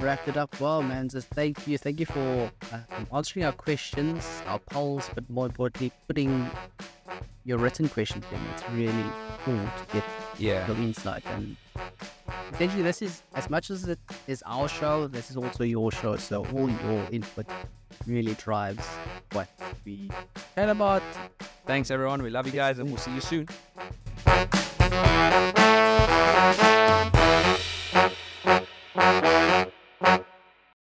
Wrapped 0.00 0.28
it 0.28 0.36
up 0.36 0.58
well, 0.60 0.82
man. 0.82 1.08
Just 1.08 1.28
thank 1.28 1.66
you. 1.66 1.78
Thank 1.78 2.00
you 2.00 2.06
for 2.06 2.50
uh, 2.72 2.78
answering 3.12 3.44
our 3.44 3.52
questions, 3.52 4.42
our 4.46 4.58
polls, 4.58 5.10
but 5.14 5.28
more 5.28 5.46
importantly, 5.46 5.92
putting 6.08 6.50
your 7.44 7.58
written 7.58 7.88
questions 7.88 8.24
in. 8.32 8.38
It's 8.54 8.70
really 8.70 9.10
cool 9.44 9.56
to 9.56 9.92
get 9.92 10.04
Yeah, 10.38 10.66
the 10.66 10.74
insight. 10.74 11.22
And 11.26 11.56
essentially, 12.52 12.82
this 12.82 13.02
is 13.02 13.22
as 13.34 13.50
much 13.50 13.70
as 13.70 13.86
it 13.86 13.98
is 14.26 14.42
our 14.46 14.68
show, 14.68 15.06
this 15.06 15.30
is 15.30 15.36
also 15.36 15.64
your 15.64 15.92
show. 15.92 16.16
So 16.16 16.44
all 16.46 16.70
your 16.70 17.06
input 17.12 17.46
really 18.06 18.34
drives 18.34 18.86
what 19.32 19.48
we 19.84 20.10
chat 20.54 20.68
about. 20.68 21.02
thanks 21.66 21.90
everyone. 21.90 22.22
We 22.22 22.30
love 22.30 22.46
you 22.46 22.52
guys, 22.52 22.78
and 22.78 22.88
we'll 22.88 22.98
see 22.98 23.14
you 23.14 23.20
soon. 23.20 23.48